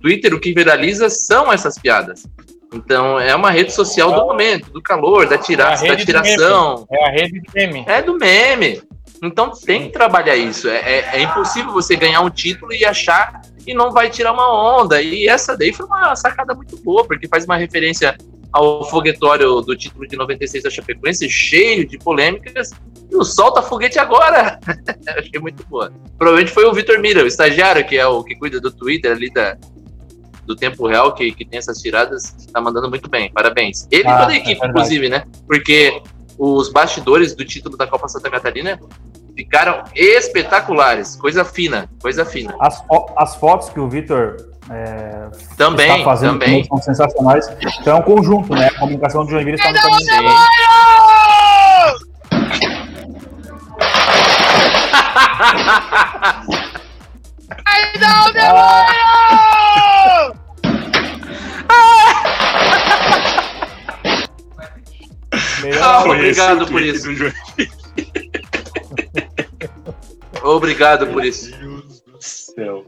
Twitter 0.00 0.34
o 0.34 0.40
que 0.40 0.52
viraliza 0.52 1.08
são 1.08 1.52
essas 1.52 1.78
piadas. 1.78 2.26
Então 2.72 3.18
é 3.18 3.34
uma 3.34 3.50
rede 3.50 3.72
social 3.72 4.12
do 4.12 4.26
momento, 4.26 4.70
do 4.70 4.82
calor, 4.82 5.28
da, 5.28 5.38
tira 5.38 5.74
é 5.74 5.88
da 5.88 5.96
tiração. 5.96 6.86
É 6.90 7.08
a 7.08 7.10
rede 7.10 7.40
do 7.40 7.52
meme. 7.54 7.84
É 7.86 8.02
do 8.02 8.18
meme. 8.18 8.82
Então 9.22 9.50
tem 9.50 9.84
que 9.84 9.90
trabalhar 9.90 10.36
isso. 10.36 10.68
É, 10.68 10.76
é, 10.76 11.10
é, 11.14 11.22
impossível 11.22 11.72
você 11.72 11.96
ganhar 11.96 12.20
um 12.20 12.30
título 12.30 12.72
e 12.72 12.84
achar 12.84 13.40
que 13.64 13.72
não 13.72 13.92
vai 13.92 14.10
tirar 14.10 14.32
uma 14.32 14.80
onda. 14.80 15.00
E 15.00 15.28
essa 15.28 15.56
daí 15.56 15.72
foi 15.72 15.86
uma 15.86 16.14
sacada 16.16 16.54
muito 16.54 16.76
boa, 16.82 17.06
porque 17.06 17.28
faz 17.28 17.44
uma 17.44 17.56
referência 17.56 18.16
ao 18.54 18.88
foguetório 18.88 19.60
do 19.62 19.76
título 19.76 20.06
de 20.06 20.16
96 20.16 20.62
da 20.62 20.70
Chapecoense, 20.70 21.28
cheio 21.28 21.84
de 21.84 21.98
polêmicas, 21.98 22.70
e 23.10 23.16
o 23.16 23.24
solta 23.24 23.60
foguete 23.60 23.98
agora. 23.98 24.60
Achei 25.18 25.40
muito 25.40 25.66
boa. 25.66 25.92
Provavelmente 26.16 26.54
foi 26.54 26.64
o 26.64 26.72
Vitor 26.72 27.00
Mira, 27.00 27.24
o 27.24 27.26
estagiário, 27.26 27.84
que 27.84 27.98
é 27.98 28.06
o 28.06 28.22
que 28.22 28.36
cuida 28.36 28.60
do 28.60 28.70
Twitter 28.70 29.10
ali 29.10 29.28
da, 29.28 29.58
do 30.46 30.54
tempo 30.54 30.86
real, 30.86 31.12
que, 31.14 31.32
que 31.32 31.44
tem 31.44 31.58
essas 31.58 31.80
tiradas, 31.80 32.32
tá 32.52 32.60
mandando 32.60 32.88
muito 32.88 33.10
bem. 33.10 33.28
Parabéns. 33.32 33.88
Ele 33.90 34.06
ah, 34.06 34.14
e 34.14 34.18
toda 34.20 34.32
a 34.32 34.36
equipe, 34.36 34.64
é 34.64 34.68
inclusive, 34.68 35.08
né? 35.08 35.24
Porque 35.48 36.00
os 36.38 36.70
bastidores 36.70 37.34
do 37.34 37.44
título 37.44 37.76
da 37.76 37.88
Copa 37.88 38.06
Santa 38.06 38.30
Catarina 38.30 38.78
ficaram 39.36 39.82
espetaculares. 39.96 41.16
Coisa 41.16 41.44
fina, 41.44 41.90
coisa 42.00 42.24
fina. 42.24 42.54
As, 42.60 42.80
as 43.16 43.34
fotos 43.34 43.68
que 43.68 43.80
o 43.80 43.88
Vitor 43.88 44.53
é, 44.70 45.28
também, 45.56 45.90
está 45.90 46.04
fazendo 46.04 46.38
também. 46.38 46.64
são 46.64 46.78
sensacionais. 46.78 47.46
Então 47.80 47.96
é 47.96 48.00
um 48.00 48.02
conjunto, 48.02 48.54
né? 48.54 48.66
A 48.68 48.78
comunicação 48.78 49.24
de 49.24 49.32
Joinville 49.32 49.56
está 49.56 49.70
no 49.72 49.78
caminho. 49.78 50.10
Ai, 57.66 57.92
não, 58.00 58.32
demônio! 58.32 59.04
Ah, 65.82 66.04
obrigado 66.04 66.66
por 66.66 66.82
isso. 66.82 67.08
obrigado 70.42 71.06
por 71.08 71.24
isso. 71.24 71.50
Meu 71.58 71.80
Deus 71.80 72.00
do 72.00 72.22
céu. 72.22 72.84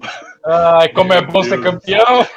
Ai, 0.46 0.88
como 0.90 1.12
é 1.12 1.20
bom 1.20 1.42
ser 1.42 1.60
campeão. 1.60 2.26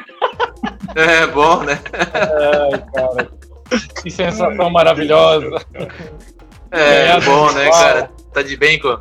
É 0.95 1.27
bom, 1.27 1.61
né? 1.63 1.79
Ai, 1.93 2.83
cara. 2.93 3.29
Que 4.01 4.09
sensação 4.09 4.69
maravilhosa. 4.71 5.63
É, 6.71 7.09
é 7.09 7.21
bom, 7.21 7.51
né, 7.51 7.69
cara? 7.69 8.11
Tá 8.33 8.41
de 8.41 8.57
bem 8.57 8.79
com. 8.79 8.97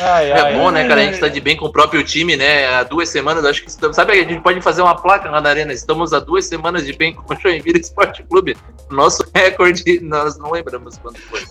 Ai, 0.00 0.30
é 0.30 0.40
ai, 0.40 0.54
bom, 0.54 0.70
né, 0.70 0.86
cara? 0.86 1.00
A 1.00 1.04
gente 1.04 1.18
tá 1.18 1.28
de 1.28 1.40
bem 1.40 1.56
com 1.56 1.66
o 1.66 1.72
próprio 1.72 2.04
time, 2.04 2.36
né? 2.36 2.66
Há 2.68 2.84
duas 2.84 3.08
semanas, 3.08 3.44
acho 3.44 3.62
que 3.62 3.68
estamos. 3.68 3.96
Sabe, 3.96 4.12
a 4.12 4.16
gente 4.16 4.40
pode 4.40 4.60
fazer 4.60 4.82
uma 4.82 4.94
placa 4.94 5.30
lá 5.30 5.40
na 5.40 5.50
arena. 5.50 5.72
Estamos 5.72 6.12
há 6.12 6.20
duas 6.20 6.46
semanas 6.46 6.86
de 6.86 6.92
bem 6.92 7.12
com 7.12 7.34
o 7.34 7.36
Joinville 7.36 7.80
Esporte 7.80 8.22
Clube. 8.22 8.56
Nosso 8.90 9.24
recorde, 9.34 10.00
nós 10.00 10.38
não 10.38 10.52
lembramos 10.52 10.96
quando 10.98 11.18
foi. 11.18 11.42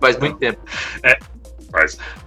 Faz 0.00 0.18
muito 0.18 0.36
tempo. 0.36 0.60
É, 1.02 1.18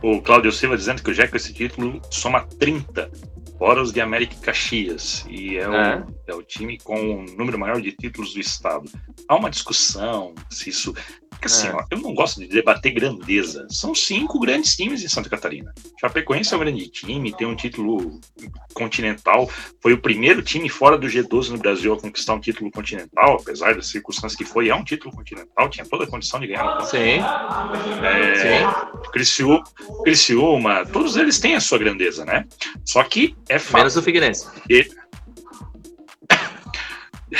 O 0.01 0.21
Cláudio 0.21 0.51
Silva 0.51 0.77
dizendo 0.77 1.01
que 1.01 1.11
o 1.11 1.13
Jack 1.13 1.35
esse 1.35 1.53
título 1.53 2.01
soma 2.09 2.45
30 2.59 3.09
fora 3.57 3.81
os 3.81 3.91
de 3.91 3.99
América 3.99 4.35
e 4.35 4.39
Caxias, 4.39 5.25
e 5.27 5.57
é, 5.57 5.61
é. 5.61 5.67
O, 5.67 6.15
é 6.27 6.35
o 6.35 6.43
time 6.43 6.77
com 6.77 6.95
o 6.95 7.25
número 7.35 7.57
maior 7.57 7.81
de 7.81 7.91
títulos 7.91 8.33
do 8.33 8.39
estado. 8.39 8.89
Há 9.27 9.35
uma 9.35 9.49
discussão 9.49 10.35
se 10.49 10.69
isso 10.69 10.93
porque 11.37 11.47
assim, 11.47 11.67
é. 11.67 11.71
ó, 11.71 11.83
eu 11.91 11.99
não 11.99 12.13
gosto 12.13 12.41
de 12.41 12.47
debater 12.47 12.91
grandeza. 12.91 13.67
São 13.69 13.93
cinco 13.93 14.39
grandes 14.39 14.75
times 14.75 15.03
em 15.03 15.07
Santa 15.07 15.29
Catarina. 15.29 15.73
Chapecoense 15.99 16.53
é 16.53 16.57
um 16.57 16.59
grande 16.59 16.87
time, 16.89 17.31
tem 17.31 17.45
um 17.45 17.55
título 17.55 18.19
continental. 18.73 19.49
Foi 19.81 19.93
o 19.93 20.01
primeiro 20.01 20.41
time 20.41 20.67
fora 20.67 20.97
do 20.97 21.07
G12 21.07 21.49
no 21.49 21.57
Brasil 21.57 21.93
a 21.93 21.99
conquistar 21.99 22.33
um 22.33 22.39
título 22.39 22.71
continental, 22.71 23.37
apesar 23.39 23.75
das 23.75 23.87
circunstâncias 23.87 24.35
que 24.35 24.45
foi. 24.45 24.69
É 24.69 24.75
um 24.75 24.83
título 24.83 25.15
continental, 25.15 25.69
tinha 25.69 25.85
toda 25.85 26.05
a 26.05 26.07
condição 26.07 26.39
de 26.39 26.47
ganhar. 26.47 26.81
Sim. 26.81 27.19
É, 28.03 28.35
Sim. 28.35 29.11
Criciúma, 29.11 29.63
Criciúma, 30.03 30.85
todos 30.85 31.17
eles 31.17 31.39
têm 31.39 31.55
a 31.55 31.59
sua 31.59 31.77
grandeza, 31.77 32.25
né? 32.25 32.45
Só 32.83 33.03
que 33.03 33.35
é 33.47 33.59
fácil. 33.59 33.77
Menos 33.77 33.97
o 33.97 34.01
Figueirense. 34.01 34.47
E, 34.69 34.87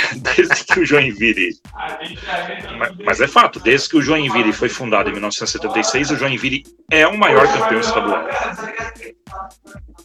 desde 0.16 0.64
que 0.64 0.80
o 0.80 0.86
Joinville. 0.86 1.50
Mas, 2.78 2.96
mas, 3.04 3.20
é 3.20 3.26
fato, 3.26 3.60
desde 3.60 3.88
que 3.88 3.96
o 3.96 4.02
Joinville 4.02 4.52
foi 4.52 4.68
fundado 4.68 5.08
em 5.08 5.12
1976, 5.12 6.10
o 6.10 6.16
Joinville 6.16 6.64
é 6.90 7.06
o 7.06 7.16
maior 7.16 7.46
campeão 7.52 7.80
estadual. 7.80 8.26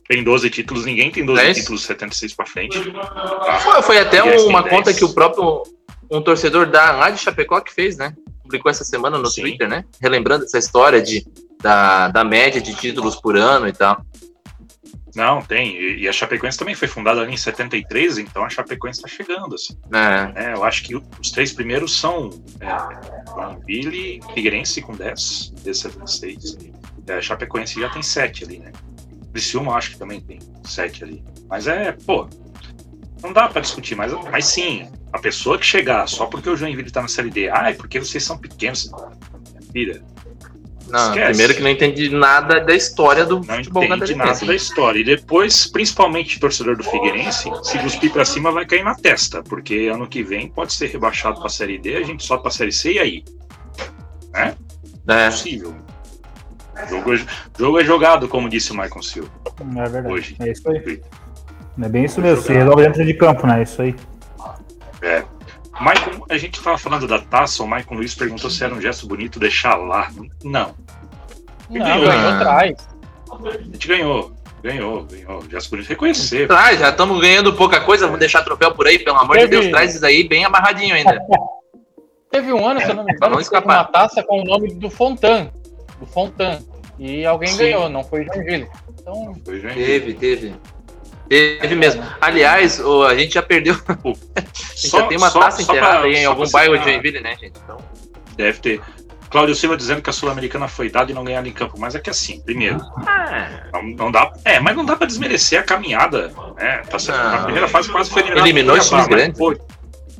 Tem 0.07 0.23
12 0.23 0.49
títulos, 0.49 0.85
ninguém 0.85 1.11
tem 1.11 1.25
12 1.25 1.41
é 1.41 1.53
títulos 1.53 1.83
76 1.83 2.33
para 2.33 2.45
frente. 2.45 2.91
Tá? 2.91 3.59
Foi, 3.59 3.81
foi, 3.81 3.97
até 3.99 4.21
uma 4.41 4.63
conta 4.63 4.93
que 4.93 5.03
o 5.03 5.13
próprio 5.13 5.63
um 6.11 6.21
torcedor 6.21 6.67
da 6.67 6.91
lá 6.91 7.09
de 7.09 7.19
Chapecó 7.19 7.61
que 7.61 7.73
fez, 7.73 7.97
né? 7.97 8.13
Publicou 8.43 8.69
essa 8.69 8.83
semana 8.83 9.17
no 9.17 9.27
Sim. 9.27 9.41
Twitter, 9.41 9.67
né? 9.67 9.85
Relembrando 10.01 10.43
essa 10.43 10.59
história 10.59 11.01
de, 11.01 11.25
da, 11.61 12.09
da 12.09 12.23
média 12.23 12.61
de 12.61 12.75
títulos 12.75 13.15
por 13.15 13.37
ano 13.37 13.67
e 13.67 13.73
tal. 13.73 14.05
Não, 15.15 15.41
tem. 15.41 15.79
E 15.79 16.07
a 16.07 16.11
Chapecoense 16.11 16.57
também 16.57 16.73
foi 16.73 16.87
fundada 16.87 17.21
ali 17.21 17.33
em 17.33 17.37
73, 17.37 18.17
então 18.17 18.43
a 18.43 18.49
Chapecoense 18.49 18.99
está 18.99 19.07
chegando. 19.07 19.55
Assim. 19.55 19.77
É. 19.93 20.45
É, 20.45 20.53
eu 20.53 20.63
acho 20.63 20.83
que 20.83 20.95
os 20.95 21.31
três 21.31 21.53
primeiros 21.53 21.97
são 21.97 22.29
é, 22.59 23.31
Joinville, 23.31 24.19
Figueirense 24.33 24.81
com 24.81 24.93
10, 24.93 25.53
de 25.63 25.73
76. 25.73 26.57
É, 27.07 27.13
a 27.13 27.21
Chapecoense 27.21 27.79
já 27.79 27.89
tem 27.89 28.01
7 28.01 28.43
ali, 28.43 28.59
né? 28.59 28.71
Criciúma 29.31 29.75
acho 29.75 29.91
que 29.91 29.97
também 29.97 30.21
tem 30.21 30.39
7 30.63 31.03
ali. 31.03 31.23
Mas 31.47 31.67
é, 31.67 31.91
pô, 31.91 32.27
não 33.21 33.31
dá 33.31 33.47
para 33.47 33.61
discutir, 33.61 33.95
mas, 33.95 34.11
mas 34.31 34.45
sim, 34.45 34.89
a 35.11 35.19
pessoa 35.19 35.59
que 35.59 35.65
chegar 35.65 36.07
só 36.07 36.25
porque 36.25 36.49
o 36.49 36.55
Joinville 36.55 36.87
está 36.87 37.01
na 37.01 37.07
Série 37.07 37.29
D, 37.29 37.49
ah, 37.49 37.69
é 37.69 37.73
porque 37.73 37.99
vocês 37.99 38.23
são 38.23 38.37
pequenos. 38.37 38.91
Filha, 39.71 40.03
não, 40.89 41.13
primeiro 41.13 41.55
que 41.55 41.61
não 41.61 41.69
entendi 41.69 42.09
nada 42.09 42.59
da 42.59 42.75
história 42.75 43.25
do 43.25 43.35
não 43.35 43.55
futebol 43.55 43.87
Não 43.87 43.95
entendi 43.97 44.15
nada 44.15 44.45
da 44.45 44.55
história. 44.55 44.99
E 44.99 45.03
depois, 45.03 45.67
principalmente 45.67 46.39
torcedor 46.39 46.75
do 46.75 46.83
Figueirense, 46.83 47.49
se 47.63 47.77
cuspir 47.79 48.11
pra 48.11 48.25
cima 48.25 48.51
vai 48.51 48.65
cair 48.65 48.83
na 48.83 48.95
testa, 48.95 49.41
porque 49.43 49.89
ano 49.93 50.07
que 50.07 50.23
vem 50.23 50.47
pode 50.47 50.73
ser 50.73 50.87
rebaixado 50.87 51.39
pra 51.39 51.49
Série 51.49 51.77
D, 51.77 51.95
a 51.95 52.03
gente 52.03 52.23
sobe 52.23 52.43
pra 52.43 52.51
Série 52.51 52.71
C 52.71 52.93
e 52.93 52.99
aí? 52.99 53.23
Né? 54.33 54.55
É. 55.07 55.13
é 55.13 55.29
possível. 55.29 55.75
Jogo, 56.89 57.13
é, 57.13 57.25
jogo 57.57 57.79
é 57.79 57.83
jogado, 57.83 58.27
como 58.27 58.49
disse 58.49 58.71
o 58.71 58.75
Michael 58.75 59.03
Silva. 59.03 59.29
É 59.59 59.89
verdade. 59.89 60.07
Hoje. 60.07 60.35
É 60.39 60.51
isso 60.51 60.69
aí. 60.69 61.01
É 61.81 61.89
bem 61.89 62.05
isso 62.05 62.21
mesmo. 62.21 62.43
Se 62.43 62.53
resolve 62.53 62.83
dentro 62.83 63.05
de 63.05 63.13
campo, 63.13 63.47
né? 63.47 63.59
É 63.59 63.63
isso 63.63 63.81
aí. 63.81 63.95
Michael, 65.83 66.25
a 66.29 66.37
gente 66.37 66.57
estava 66.57 66.77
falando 66.77 67.07
da 67.07 67.19
taça, 67.19 67.61
o 67.61 67.67
Michael 67.67 67.97
Luiz 67.97 68.15
perguntou 68.15 68.49
se 68.49 68.63
era 68.63 68.73
um 68.73 68.81
gesto 68.81 69.05
bonito 69.05 69.39
deixar 69.39 69.75
lá. 69.75 70.09
Não. 70.43 70.73
Não, 71.69 71.79
ganhou, 71.79 72.07
ganhou 72.07 72.29
atrás. 72.29 72.89
A 73.29 73.61
gente 73.61 73.87
ganhou. 73.87 74.31
Ganhou, 74.63 75.03
ganhou. 75.03 75.43
Gesto 75.49 75.69
bonito 75.71 75.89
reconhecer. 75.89 76.47
Traz, 76.47 76.79
já 76.79 76.89
estamos 76.89 77.19
ganhando 77.19 77.53
pouca 77.53 77.81
coisa, 77.81 78.05
vamos 78.05 78.19
deixar 78.19 78.43
troféu 78.43 78.73
por 78.73 78.87
aí, 78.87 78.97
pelo 78.97 79.17
amor 79.17 79.35
Teve... 79.35 79.47
de 79.47 79.51
Deus, 79.51 79.67
traz 79.67 79.93
isso 79.93 80.05
aí 80.05 80.27
bem 80.27 80.45
amarradinho 80.45 80.95
ainda. 80.95 81.19
Teve 82.31 82.51
um 82.51 82.65
ano, 82.65 82.79
se 82.81 82.89
eu 82.89 82.95
não 82.95 83.03
me 83.03 83.13
engano, 83.13 83.37
uma 83.63 83.83
taça 83.83 84.23
com 84.23 84.41
o 84.41 84.43
nome 84.43 84.73
do 84.73 84.89
Fontan. 84.89 85.51
Do 85.99 86.05
Fontan. 86.07 86.59
E 86.97 87.25
alguém 87.25 87.49
Sim. 87.49 87.57
ganhou, 87.57 87.89
não 87.89 88.03
foi 88.03 88.25
Joinville. 88.25 88.67
Então... 88.89 89.35
Foi. 89.45 89.59
Teve, 89.59 90.13
teve. 90.13 90.55
Teve 91.33 91.75
mesmo. 91.75 92.03
Aliás, 92.21 92.79
a 92.79 93.15
gente 93.15 93.33
já 93.33 93.41
perdeu. 93.41 93.75
a 94.35 94.39
gente 94.41 94.89
só, 94.89 94.99
já 94.99 95.07
tem 95.07 95.17
uma 95.17 95.31
só, 95.31 95.39
taça 95.39 95.63
só 95.63 95.71
enterrada 95.73 95.99
pra, 95.99 96.07
aí 96.07 96.15
em 96.17 96.25
algum 96.25 96.47
bairro 96.49 96.77
de 96.77 96.83
Joinville, 96.83 97.19
né, 97.21 97.35
gente? 97.39 97.53
Então... 97.63 97.77
Deve 98.35 98.59
ter. 98.59 98.81
Cláudio 99.29 99.55
Silva 99.55 99.75
dizendo 99.75 99.99
que 99.99 100.09
a 100.11 100.13
Sul-Americana 100.13 100.67
foi 100.67 100.91
dada 100.91 101.11
e 101.11 101.15
não 101.15 101.23
ganhada 101.23 101.47
em 101.47 101.51
campo. 101.51 101.75
Mas 101.79 101.95
é 101.95 101.99
que 101.99 102.09
assim, 102.09 102.39
primeiro, 102.41 102.79
ah. 103.07 103.63
não, 103.73 103.83
não, 103.83 104.11
dá. 104.11 104.31
É, 104.45 104.59
mas 104.59 104.75
não 104.75 104.85
dá 104.85 104.95
para 104.95 105.07
desmerecer 105.07 105.59
a 105.59 105.63
caminhada. 105.63 106.31
Né? 106.55 106.83
Tá 106.87 106.99
sendo, 106.99 107.17
na 107.17 107.43
primeira 107.43 107.67
fase 107.67 107.91
quase 107.91 108.11
foi 108.11 108.21
eliminado. 108.21 108.45
Eliminou 108.45 108.77
os 108.77 108.87
times 108.87 109.07
grandes. 109.07 109.39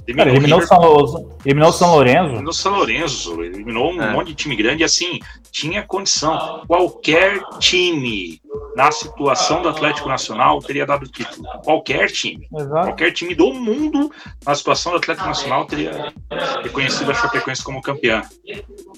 Eliminou, 0.05 0.25
Cara, 0.25 0.29
eliminou, 0.31 0.61
São 0.61 0.79
Lourenço, 0.79 1.37
eliminou 1.45 1.71
São 1.71 1.91
Lourenço. 1.91 2.25
Eliminou 2.25 2.53
São 2.53 2.75
Lourenço, 2.75 3.43
eliminou 3.43 3.93
um 3.93 4.01
é. 4.01 4.11
monte 4.11 4.27
de 4.27 4.35
time 4.35 4.55
grande 4.55 4.81
e 4.81 4.85
assim, 4.85 5.19
tinha 5.51 5.81
condição. 5.83 6.63
Qualquer 6.67 7.41
time 7.59 8.41
na 8.75 8.91
situação 8.91 9.61
do 9.61 9.69
Atlético 9.69 10.09
Nacional 10.09 10.59
teria 10.59 10.85
dado 10.85 11.07
título. 11.07 11.47
Qualquer 11.63 12.11
time. 12.11 12.47
Exato. 12.53 12.87
Qualquer 12.87 13.11
time 13.11 13.33
do 13.33 13.53
mundo 13.53 14.11
na 14.45 14.53
situação 14.55 14.91
do 14.91 14.97
Atlético 14.97 15.27
Nacional 15.27 15.65
teria 15.65 16.13
reconhecido 16.61 17.11
a 17.11 17.13
Chapecoense 17.13 17.63
como 17.63 17.81
campeã. 17.81 18.23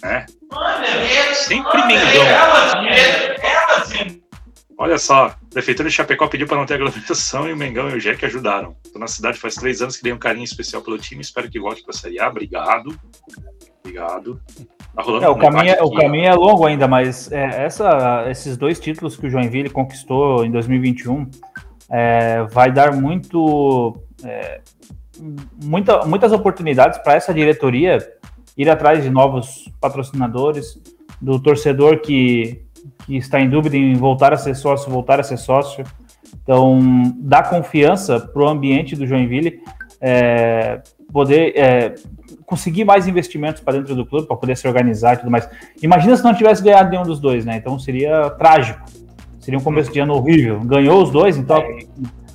Né? 0.02 0.26
Sempre 1.34 1.86
Mengão. 1.86 2.26
Olha 4.78 4.98
só, 4.98 5.36
Prefeitura 5.56 5.88
de 5.88 5.96
Chapecó 5.96 6.28
pediu 6.28 6.48
para 6.48 6.58
não 6.58 6.66
ter 6.66 6.74
aglomeração 6.74 7.48
e 7.48 7.54
o 7.54 7.56
Mengão 7.56 7.90
e 7.90 7.94
o 7.94 8.00
Jack 8.02 8.26
ajudaram. 8.26 8.76
Estou 8.84 9.00
na 9.00 9.08
cidade 9.08 9.40
faz 9.40 9.56
três 9.56 9.82
anos 9.82 9.96
que 9.96 10.04
dei 10.04 10.12
um 10.12 10.18
carinho 10.18 10.44
especial 10.44 10.82
pelo 10.82 10.98
time, 10.98 11.22
espero 11.22 11.50
que 11.50 11.58
volte 11.58 11.82
para 11.82 11.96
a 11.96 11.98
Série 11.98 12.20
A. 12.20 12.28
Obrigado. 12.28 12.94
Obrigado. 13.80 14.42
Tá 14.94 15.02
rolando 15.02 15.24
é, 15.24 15.30
o, 15.30 15.38
caminho, 15.38 15.74
é, 15.74 15.82
o 15.82 15.92
caminho 15.92 16.26
é 16.26 16.34
longo 16.34 16.66
ainda, 16.66 16.90
mas 16.90 17.32
é, 17.32 17.64
essa, 17.64 18.26
esses 18.30 18.58
dois 18.58 18.82
títulos 18.82 19.16
que 19.16 19.28
o 19.28 19.30
Joinville 19.30 19.70
conquistou 19.70 20.44
em 20.44 20.52
2021 20.52 21.32
é, 21.90 22.44
vai 22.52 22.70
dar 22.70 22.94
muito, 22.94 23.98
é, 24.26 24.60
muita, 25.64 26.06
muitas 26.06 26.34
oportunidades 26.34 27.00
para 27.00 27.14
essa 27.14 27.34
diretoria 27.34 28.06
ir 28.58 28.70
atrás 28.70 29.02
de 29.02 29.10
novos 29.10 29.72
patrocinadores, 29.80 30.78
do 31.22 31.40
torcedor 31.40 32.02
que 32.02 32.62
que 33.06 33.18
está 33.18 33.40
em 33.40 33.50
dúvida 33.50 33.78
em 33.78 33.94
voltar 33.94 34.34
a 34.34 34.38
ser 34.38 34.56
sócio, 34.56 34.92
voltar 34.92 35.20
a 35.20 35.24
ser 35.24 35.38
sócio. 35.38 35.84
Então, 36.44 36.80
dá 37.18 37.42
confiança 37.44 38.20
para 38.20 38.44
o 38.44 38.48
ambiente 38.48 38.96
do 38.96 39.08
Joinville 39.08 39.62
é, 40.02 40.82
poder 41.12 41.54
é, 41.58 41.96
conseguir 42.46 42.86
mais 42.86 43.08
investimentos 43.08 43.62
para 43.62 43.78
dentro 43.78 43.96
do 43.96 44.06
clube, 44.06 44.28
para 44.28 44.36
poder 44.36 44.56
se 44.56 44.68
organizar 44.68 45.16
e 45.16 45.18
tudo 45.18 45.32
mais. 45.32 45.50
Imagina 45.82 46.16
se 46.16 46.24
não 46.24 46.34
tivesse 46.34 46.64
ganhado 46.64 46.90
nenhum 46.90 47.04
dos 47.04 47.20
dois, 47.20 47.46
né? 47.46 47.58
Então 47.58 47.78
seria 47.80 48.30
trágico. 48.32 48.86
Seria 49.40 49.60
um 49.60 49.64
começo 49.64 49.92
de 49.92 50.00
ano 50.00 50.14
horrível. 50.14 50.60
Ganhou 50.62 51.02
os 51.02 51.12
dois, 51.12 51.38
então 51.38 51.58
é, 51.58 51.80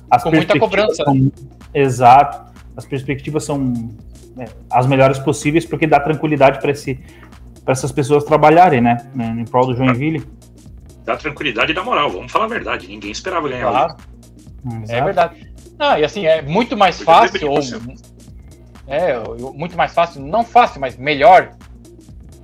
as 0.09 0.23
com 0.23 0.31
muita 0.31 0.57
cobrança. 0.59 1.03
São, 1.03 1.13
né? 1.13 1.31
Exato. 1.73 2.51
As 2.75 2.85
perspectivas 2.85 3.43
são 3.43 3.89
é, 4.37 4.45
as 4.69 4.87
melhores 4.87 5.19
possíveis 5.19 5.65
porque 5.65 5.87
dá 5.87 5.99
tranquilidade 5.99 6.59
para 6.59 6.71
esse 6.71 6.99
para 7.63 7.73
essas 7.73 7.91
pessoas 7.91 8.23
trabalharem, 8.23 8.81
né? 8.81 8.97
Em 9.15 9.45
prol 9.45 9.67
do 9.67 9.75
Joinville. 9.75 10.25
Dá 11.03 11.17
tranquilidade 11.17 11.71
e 11.71 11.75
dá 11.75 11.83
moral, 11.83 12.09
vamos 12.09 12.31
falar 12.31 12.45
a 12.45 12.49
verdade. 12.49 12.87
Ninguém 12.87 13.11
esperava 13.11 13.49
ganhar. 13.49 13.69
Claro. 13.69 13.97
É 14.87 15.01
verdade. 15.01 15.51
Não, 15.77 15.97
e 15.97 16.03
assim, 16.03 16.25
é 16.25 16.41
muito 16.41 16.77
mais 16.77 17.01
fácil, 17.01 17.49
ou, 17.49 17.59
é, 18.87 19.17
muito 19.53 19.75
mais 19.75 19.93
fácil, 19.93 20.21
não 20.21 20.43
fácil, 20.43 20.79
mas 20.79 20.95
melhor, 20.97 21.53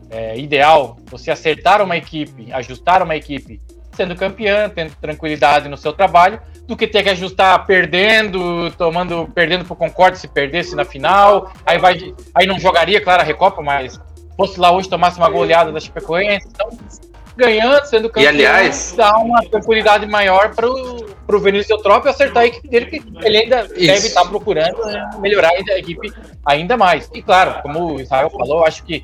é, 0.09 0.37
ideal, 0.39 0.97
você 1.05 1.29
acertar 1.29 1.81
uma 1.81 1.95
equipe, 1.95 2.51
ajustar 2.51 3.03
uma 3.03 3.15
equipe, 3.15 3.61
sendo 3.93 4.15
campeã, 4.15 4.69
tendo 4.69 4.95
tranquilidade 4.95 5.67
no 5.69 5.77
seu 5.77 5.93
trabalho, 5.93 6.39
do 6.67 6.75
que 6.75 6.87
ter 6.87 7.03
que 7.03 7.09
ajustar 7.09 7.65
perdendo, 7.65 8.71
tomando, 8.71 9.29
perdendo 9.33 9.65
pro 9.65 9.75
Concorde 9.75 10.17
se 10.17 10.27
perdesse 10.27 10.75
na 10.75 10.83
final, 10.83 11.51
aí 11.65 11.77
vai, 11.77 12.13
aí 12.33 12.47
não 12.47 12.59
jogaria, 12.59 13.01
claro, 13.01 13.21
a 13.21 13.25
Recopa, 13.25 13.61
mas 13.61 13.99
fosse 14.35 14.59
lá 14.59 14.71
hoje 14.71 14.89
tomasse 14.89 15.17
uma 15.17 15.29
goleada 15.29 15.71
da 15.71 15.79
Chapecoense, 15.79 16.47
então 16.47 16.69
ganhando, 17.37 17.85
sendo 17.85 18.09
campeão, 18.09 18.23
e, 18.23 18.27
aliás, 18.27 18.93
dá 18.97 19.17
uma 19.17 19.41
tranquilidade 19.43 20.05
maior 20.07 20.53
para 20.53 20.67
o 20.67 21.39
Vinícius 21.39 21.69
Eutrópio 21.69 22.09
acertar 22.09 22.43
a 22.43 22.47
equipe 22.47 22.67
dele, 22.67 22.85
que 22.87 23.03
ele 23.23 23.37
ainda 23.37 23.61
Isso. 23.61 23.73
deve 23.73 24.07
estar 24.07 24.25
procurando 24.25 24.83
né, 24.85 25.09
melhorar 25.19 25.49
a 25.49 25.77
equipe 25.77 26.11
ainda 26.45 26.75
mais. 26.75 27.09
E 27.13 27.21
claro, 27.21 27.61
como 27.61 27.93
o 27.93 28.01
Israel 28.01 28.29
falou, 28.29 28.65
acho 28.65 28.83
que 28.83 29.03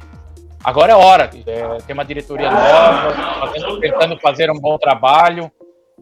agora 0.63 0.93
é 0.93 0.95
hora. 0.95 1.29
É, 1.45 1.77
tem 1.85 1.93
uma 1.93 2.03
diretoria 2.03 2.49
nova, 2.49 3.13
fazendo, 3.39 3.79
tentando 3.79 4.19
fazer 4.19 4.49
um 4.49 4.59
bom 4.59 4.77
trabalho. 4.77 5.51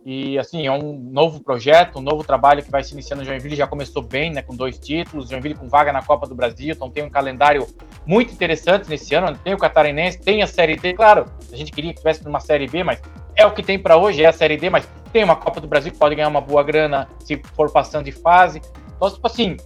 E 0.04 0.38
assim, 0.39 0.66
é 0.66 0.72
um 0.72 0.93
novo 0.93 1.43
projeto, 1.43 1.99
um 1.99 2.02
novo 2.02 2.24
trabalho 2.24 2.64
que 2.64 2.72
vai 2.72 2.84
se 2.84 2.93
iniciando. 2.93 3.22
No 3.22 3.28
Joinville, 3.28 3.56
já 3.56 3.68
começou 3.68 4.02
bem, 4.02 4.32
né, 4.32 4.41
com 4.41 4.56
dois 4.56 4.80
títulos, 4.80 5.30
Joinville 5.30 5.54
com 5.54 5.68
vaga 5.68 5.93
na 5.93 6.02
Copa 6.02 6.28
do 6.28 6.34
Brasil, 6.34 6.74
então 6.74 6.89
tem 6.89 7.04
um 7.04 7.10
calendário 7.10 7.68
muito 8.06 8.34
interessante 8.34 8.89
nesse 8.89 9.14
ano, 9.14 9.38
tem 9.38 9.54
o 9.54 9.58
Catarinense, 9.58 10.20
tem 10.20 10.41
a 10.41 10.47
Série 10.47 10.76
D, 10.76 10.93
claro, 10.93 11.26
a 11.52 11.56
gente 11.56 11.72
queria 11.72 11.91
que 11.91 11.99
tivesse 11.99 12.26
uma 12.28 12.39
Série 12.39 12.68
B, 12.68 12.84
mas 12.84 12.99
é 13.36 13.45
o 13.45 13.52
que 13.52 13.62
tem 13.62 13.78
para 13.78 13.95
hoje, 13.95 14.24
é 14.24 14.28
a 14.28 14.34
Série 14.34 14.58
D, 14.58 14.70
mas 14.70 14.88
tem 15.14 15.24
uma 15.24 15.36
Copa 15.36 15.62
do 15.62 15.68
Brasil 15.68 15.91
que 15.91 15.97
pode 15.99 16.16
ganhar 16.16 16.30
uma 16.30 16.41
boa 16.41 16.64
grana 16.64 17.08
se 17.20 17.39
for 17.56 17.72
passando 17.72 18.06
de 18.06 18.12
fase. 18.12 18.62
Então, 18.95 19.10
tipo 19.10 19.28
assim, 19.28 19.58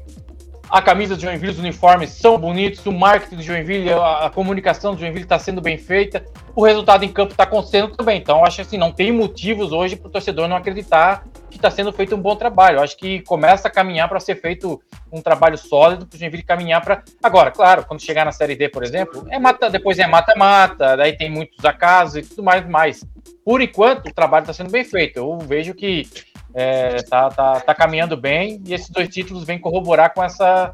a 0.70 0.82
camisa 0.82 1.16
de 1.16 1.24
Joinville, 1.24 1.51
os 1.51 1.59
uniformes 1.59 2.09
são 2.11 2.38
bonitos, 2.38 2.86
o 2.86 2.91
marketing 2.91 3.38
de 3.38 3.43
Joinville, 3.43 3.91
a, 3.93 4.26
a 4.26 4.30
comunicação 4.30 4.95
de 4.95 5.01
Joinville 5.01 5.24
está 5.24 5.38
sendo 5.38 5.61
bem 5.61 5.78
feita, 5.78 6.26
o 6.55 6.63
resultado 6.63 7.03
em 7.03 7.09
campo 7.11 7.32
está 7.32 7.43
acontecendo 7.43 7.95
também. 7.95 8.20
Então, 8.20 8.43
acho 8.43 8.61
assim, 8.61 8.78
não 8.78 8.91
tem 8.91 9.11
motivos 9.11 9.72
hoje 9.72 9.95
para 9.95 10.07
o 10.07 10.11
torcedor 10.11 10.47
não 10.47 10.55
acreditar 10.55 11.26
que 11.49 11.57
está 11.57 11.70
sendo 11.70 11.91
feito 11.93 12.16
um 12.16 12.22
bom 12.22 12.36
trabalho. 12.36 12.78
Eu 12.78 12.84
acho 12.84 12.97
que 12.97 13.22
começa 13.22 13.68
a 13.68 13.72
caminhar 13.72 14.09
para 14.09 14.20
ser 14.20 14.36
feito 14.36 14.82
um 15.11 15.22
trabalho 15.22 15.57
sólido 15.57 16.05
para 16.05 16.16
o 16.16 16.20
Joinville 16.20 16.43
caminhar 16.43 16.82
para. 16.82 17.03
Agora, 17.22 17.51
claro, 17.51 17.86
quando 17.86 18.01
chegar 18.01 18.26
na 18.26 18.32
Série 18.32 18.55
D, 18.55 18.70
por 18.70 18.84
exemplo, 18.84 19.26
é 19.30 19.39
mata, 19.39 19.70
depois 19.70 19.99
é 19.99 20.07
mata-mata, 20.07 20.97
daí 20.97 21.16
tem 21.16 21.30
muitos 21.30 21.63
acasos 21.63 22.16
e 22.16 22.22
tudo 22.22 22.43
mais, 22.43 22.68
mais. 22.68 23.05
Por 23.43 23.61
enquanto, 23.61 24.07
o 24.07 24.13
trabalho 24.13 24.43
está 24.43 24.53
sendo 24.53 24.72
bem 24.72 24.84
feito. 24.84 25.18
Eu 25.18 25.38
vejo 25.39 25.74
que 25.74 26.07
é, 26.56 27.03
tá, 27.03 27.30
tá, 27.30 27.60
tá 27.60 27.76
caminhando 27.76 28.16
bem 28.16 28.62
e 28.66 28.74
esses 28.74 28.89
dois 28.89 29.10
títulos 29.10 29.43
vêm 29.43 29.60
corroborar 29.60 30.14
com 30.14 30.24
essa, 30.24 30.74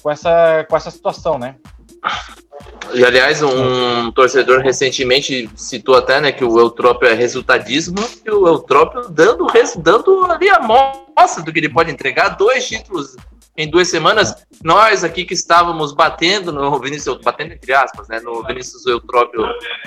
com 0.00 0.10
essa, 0.10 0.64
com 0.70 0.76
essa 0.76 0.90
situação, 0.92 1.36
né? 1.36 1.56
E 2.94 3.04
aliás, 3.04 3.42
um 3.42 4.10
torcedor 4.12 4.60
recentemente 4.60 5.50
citou 5.56 5.96
até 5.96 6.20
né, 6.20 6.32
que 6.32 6.44
o 6.44 6.58
Eutrópio 6.58 7.08
é 7.08 7.12
resultadismo, 7.12 7.98
e 8.24 8.30
o 8.30 8.46
Eutrópio 8.46 9.08
dando, 9.10 9.46
dando 9.76 10.24
ali 10.30 10.48
a 10.48 10.60
mostra 10.60 11.42
do 11.42 11.52
que 11.52 11.58
ele 11.58 11.68
pode 11.68 11.90
entregar, 11.90 12.30
dois 12.30 12.66
títulos 12.66 13.16
em 13.58 13.68
duas 13.68 13.88
semanas. 13.88 14.46
Nós 14.62 15.02
aqui 15.02 15.24
que 15.24 15.34
estávamos 15.34 15.92
batendo 15.92 16.52
no 16.52 16.78
Vinícius, 16.78 17.18
batendo 17.20 17.52
entre 17.52 17.72
aspas, 17.74 18.06
né, 18.08 18.20
no 18.20 18.44
Vinícius 18.44 18.86
Eutrópio 18.86 19.42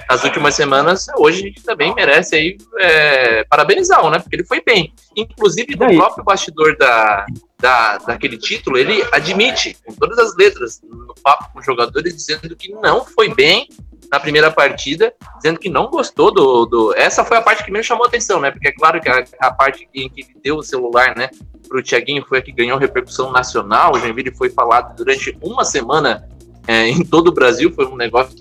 nas 0.09 0.23
últimas 0.25 0.55
semanas, 0.55 1.07
hoje 1.17 1.39
a 1.39 1.47
gente 1.47 1.63
também 1.63 1.95
merece 1.95 2.35
aí 2.35 2.57
é, 2.79 3.45
parabenizá-lo, 3.45 4.09
né? 4.09 4.19
Porque 4.19 4.35
ele 4.35 4.45
foi 4.45 4.61
bem. 4.61 4.93
Inclusive, 5.15 5.75
no 5.77 5.95
próprio 5.95 6.23
bastidor 6.23 6.75
da, 6.77 7.25
da, 7.57 7.97
daquele 7.99 8.37
título, 8.37 8.77
ele 8.77 9.01
admite, 9.13 9.77
com 9.85 9.93
todas 9.93 10.19
as 10.19 10.35
letras, 10.35 10.81
no 10.83 11.15
papo 11.23 11.53
com 11.53 11.59
os 11.59 11.65
jogadores, 11.65 12.13
dizendo 12.13 12.53
que 12.55 12.73
não 12.73 13.05
foi 13.05 13.33
bem 13.33 13.69
na 14.11 14.19
primeira 14.19 14.51
partida, 14.51 15.13
dizendo 15.37 15.57
que 15.57 15.69
não 15.69 15.87
gostou 15.87 16.33
do, 16.33 16.65
do. 16.65 16.93
Essa 16.95 17.23
foi 17.23 17.37
a 17.37 17.41
parte 17.41 17.63
que 17.63 17.71
menos 17.71 17.87
chamou 17.87 18.05
atenção, 18.05 18.41
né? 18.41 18.51
Porque 18.51 18.67
é 18.67 18.71
claro 18.73 18.99
que 18.99 19.07
a, 19.07 19.23
a 19.39 19.51
parte 19.51 19.87
em 19.95 20.09
que 20.09 20.21
ele 20.21 20.35
deu 20.43 20.57
o 20.57 20.63
celular, 20.63 21.15
né, 21.15 21.29
pro 21.69 21.81
Thiaguinho 21.81 22.25
foi 22.27 22.39
a 22.39 22.41
que 22.41 22.51
ganhou 22.51 22.77
repercussão 22.77 23.31
nacional. 23.31 23.93
O 23.93 23.99
Joinville 23.99 24.35
foi 24.35 24.49
falado 24.49 24.93
durante 24.97 25.37
uma 25.41 25.63
semana 25.63 26.27
é, 26.67 26.89
em 26.89 27.05
todo 27.05 27.29
o 27.29 27.31
Brasil, 27.31 27.71
foi 27.73 27.85
um 27.85 27.95
negócio 27.95 28.35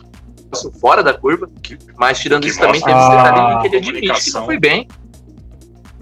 fora 0.81 1.05
da 1.05 1.14
curva. 1.14 1.49
Mas 1.97 2.18
tirando 2.18 2.47
isso, 2.47 2.59
também 2.59 2.81
teve 2.81 2.99
esse 2.99 3.09
detalhe 3.09 3.61
que 3.61 3.66
ele 3.68 3.77
admite 3.77 4.25
que 4.25 4.33
não 4.33 4.45
foi 4.45 4.59
bem. 4.59 4.89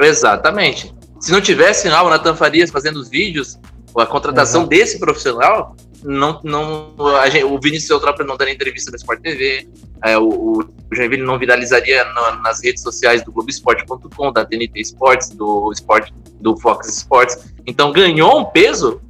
Exatamente. 0.01 0.95
Se 1.21 1.31
não 1.31 1.43
tivesse 1.43 1.89
lá 1.89 2.03
o 2.03 2.09
Nathan 2.09 2.35
Farias 2.35 2.71
fazendo 2.71 2.97
os 2.97 3.11
vídeos, 3.11 3.59
a 4.01 4.07
contratação 4.07 4.63
Exato. 4.63 4.71
desse 4.71 4.99
profissional, 4.99 5.77
não, 6.03 6.41
não, 6.45 6.95
gente, 7.31 7.45
o 7.45 7.59
Vinícius 7.61 7.91
Eutrópio 7.91 8.25
não 8.25 8.37
daria 8.37 8.55
entrevista 8.55 8.91
da 8.91 8.97
Sport 8.97 9.21
TV, 9.21 9.69
é, 10.05 10.17
o, 10.17 10.61
o 10.61 10.65
Joinville 10.93 11.23
não 11.23 11.39
viralizaria 11.39 12.05
no, 12.05 12.43
nas 12.43 12.63
redes 12.63 12.83
sociais 12.83 13.23
do 13.25 13.33
Globoesporte.com, 13.33 14.33
da 14.33 14.45
TNT 14.45 14.81
Sports, 14.81 15.31
do, 15.31 15.73
Sport, 15.73 16.11
do 16.41 16.57
Fox 16.57 16.89
Sports. 16.89 17.53
Então 17.67 17.93
ganhou 17.93 18.41
um 18.41 18.45
peso 18.45 19.01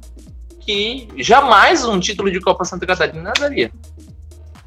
que 0.59 1.07
jamais 1.17 1.85
um 1.85 1.99
título 1.99 2.31
de 2.31 2.39
Copa 2.39 2.65
Santa 2.65 2.85
Catarina 2.85 3.31
daria. 3.39 3.71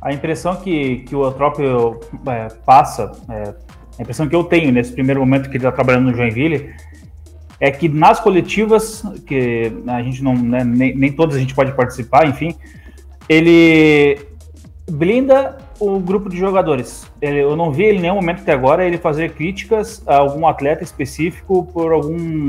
A 0.00 0.12
impressão 0.12 0.56
que, 0.56 0.98
que 1.00 1.14
o 1.14 1.24
Eutrópio 1.24 2.00
é, 2.26 2.48
passa, 2.66 3.12
é, 3.30 3.54
a 3.98 4.02
impressão 4.02 4.28
que 4.28 4.34
eu 4.34 4.42
tenho 4.44 4.72
nesse 4.72 4.92
primeiro 4.92 5.20
momento 5.20 5.48
que 5.48 5.56
ele 5.56 5.58
está 5.58 5.70
trabalhando 5.70 6.10
no 6.10 6.16
Joinville, 6.16 6.74
é 7.62 7.70
que 7.70 7.88
nas 7.88 8.18
coletivas, 8.18 9.04
que 9.24 9.72
a 9.86 10.02
gente 10.02 10.20
não, 10.20 10.34
né, 10.34 10.64
nem, 10.64 10.96
nem 10.96 11.12
todas 11.12 11.36
a 11.36 11.38
gente 11.38 11.54
pode 11.54 11.70
participar, 11.74 12.26
enfim, 12.26 12.56
ele 13.28 14.18
blinda 14.90 15.58
o 15.78 16.00
grupo 16.00 16.28
de 16.28 16.36
jogadores. 16.36 17.08
Ele, 17.20 17.38
eu 17.38 17.54
não 17.54 17.70
vi 17.70 17.84
ele 17.84 17.98
em 17.98 18.00
nenhum 18.00 18.16
momento 18.16 18.40
até 18.42 18.50
agora 18.50 18.84
ele 18.84 18.98
fazer 18.98 19.34
críticas 19.34 20.02
a 20.08 20.16
algum 20.16 20.44
atleta 20.48 20.82
específico 20.82 21.64
por 21.72 21.92
algum. 21.92 22.48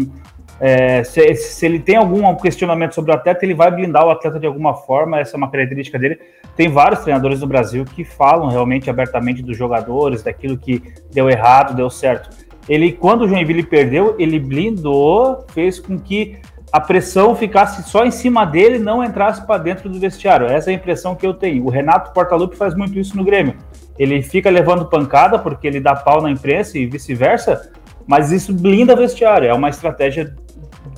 É, 0.59 1.03
se, 1.03 1.35
se, 1.35 1.63
ele 1.63 1.79
tem 1.79 1.95
algum 1.95 2.33
questionamento 2.35 2.95
sobre 2.95 3.11
o 3.11 3.13
atleta, 3.13 3.45
ele 3.45 3.53
vai 3.53 3.69
blindar 3.69 4.07
o 4.07 4.09
atleta 4.09 4.39
de 4.39 4.47
alguma 4.47 4.73
forma, 4.73 5.19
essa 5.19 5.35
é 5.35 5.37
uma 5.37 5.51
característica 5.51 5.99
dele. 5.99 6.19
Tem 6.55 6.69
vários 6.69 7.01
treinadores 7.01 7.39
no 7.39 7.45
Brasil 7.45 7.85
que 7.85 8.03
falam 8.03 8.49
realmente 8.49 8.89
abertamente 8.89 9.43
dos 9.43 9.55
jogadores, 9.55 10.23
daquilo 10.23 10.57
que 10.57 10.81
deu 11.11 11.29
errado, 11.29 11.75
deu 11.75 11.87
certo 11.87 12.31
ele, 12.67 12.91
quando 12.91 13.21
o 13.21 13.27
Joinville 13.27 13.63
perdeu, 13.63 14.15
ele 14.17 14.39
blindou, 14.39 15.45
fez 15.53 15.79
com 15.79 15.99
que 15.99 16.37
a 16.71 16.79
pressão 16.79 17.35
ficasse 17.35 17.87
só 17.87 18.03
em 18.03 18.09
cima 18.09 18.45
dele 18.45 18.79
não 18.79 19.03
entrasse 19.03 19.45
para 19.45 19.61
dentro 19.61 19.89
do 19.89 19.99
vestiário. 19.99 20.47
Essa 20.47 20.71
é 20.71 20.73
a 20.73 20.75
impressão 20.75 21.15
que 21.15 21.25
eu 21.25 21.33
tenho. 21.33 21.63
O 21.65 21.69
Renato 21.69 22.11
Portaluppi 22.13 22.55
faz 22.55 22.73
muito 22.73 22.97
isso 22.97 23.15
no 23.15 23.23
Grêmio. 23.23 23.55
Ele 23.99 24.23
fica 24.23 24.49
levando 24.49 24.85
pancada 24.85 25.37
porque 25.37 25.67
ele 25.67 25.79
dá 25.79 25.95
pau 25.95 26.19
na 26.19 26.31
imprensa 26.31 26.77
e 26.79 26.87
vice-versa, 26.87 27.71
mas 28.07 28.31
isso 28.31 28.51
blinda 28.51 28.93
o 28.93 28.97
vestiário. 28.97 29.47
É 29.47 29.53
uma 29.53 29.69
estratégia 29.69 30.35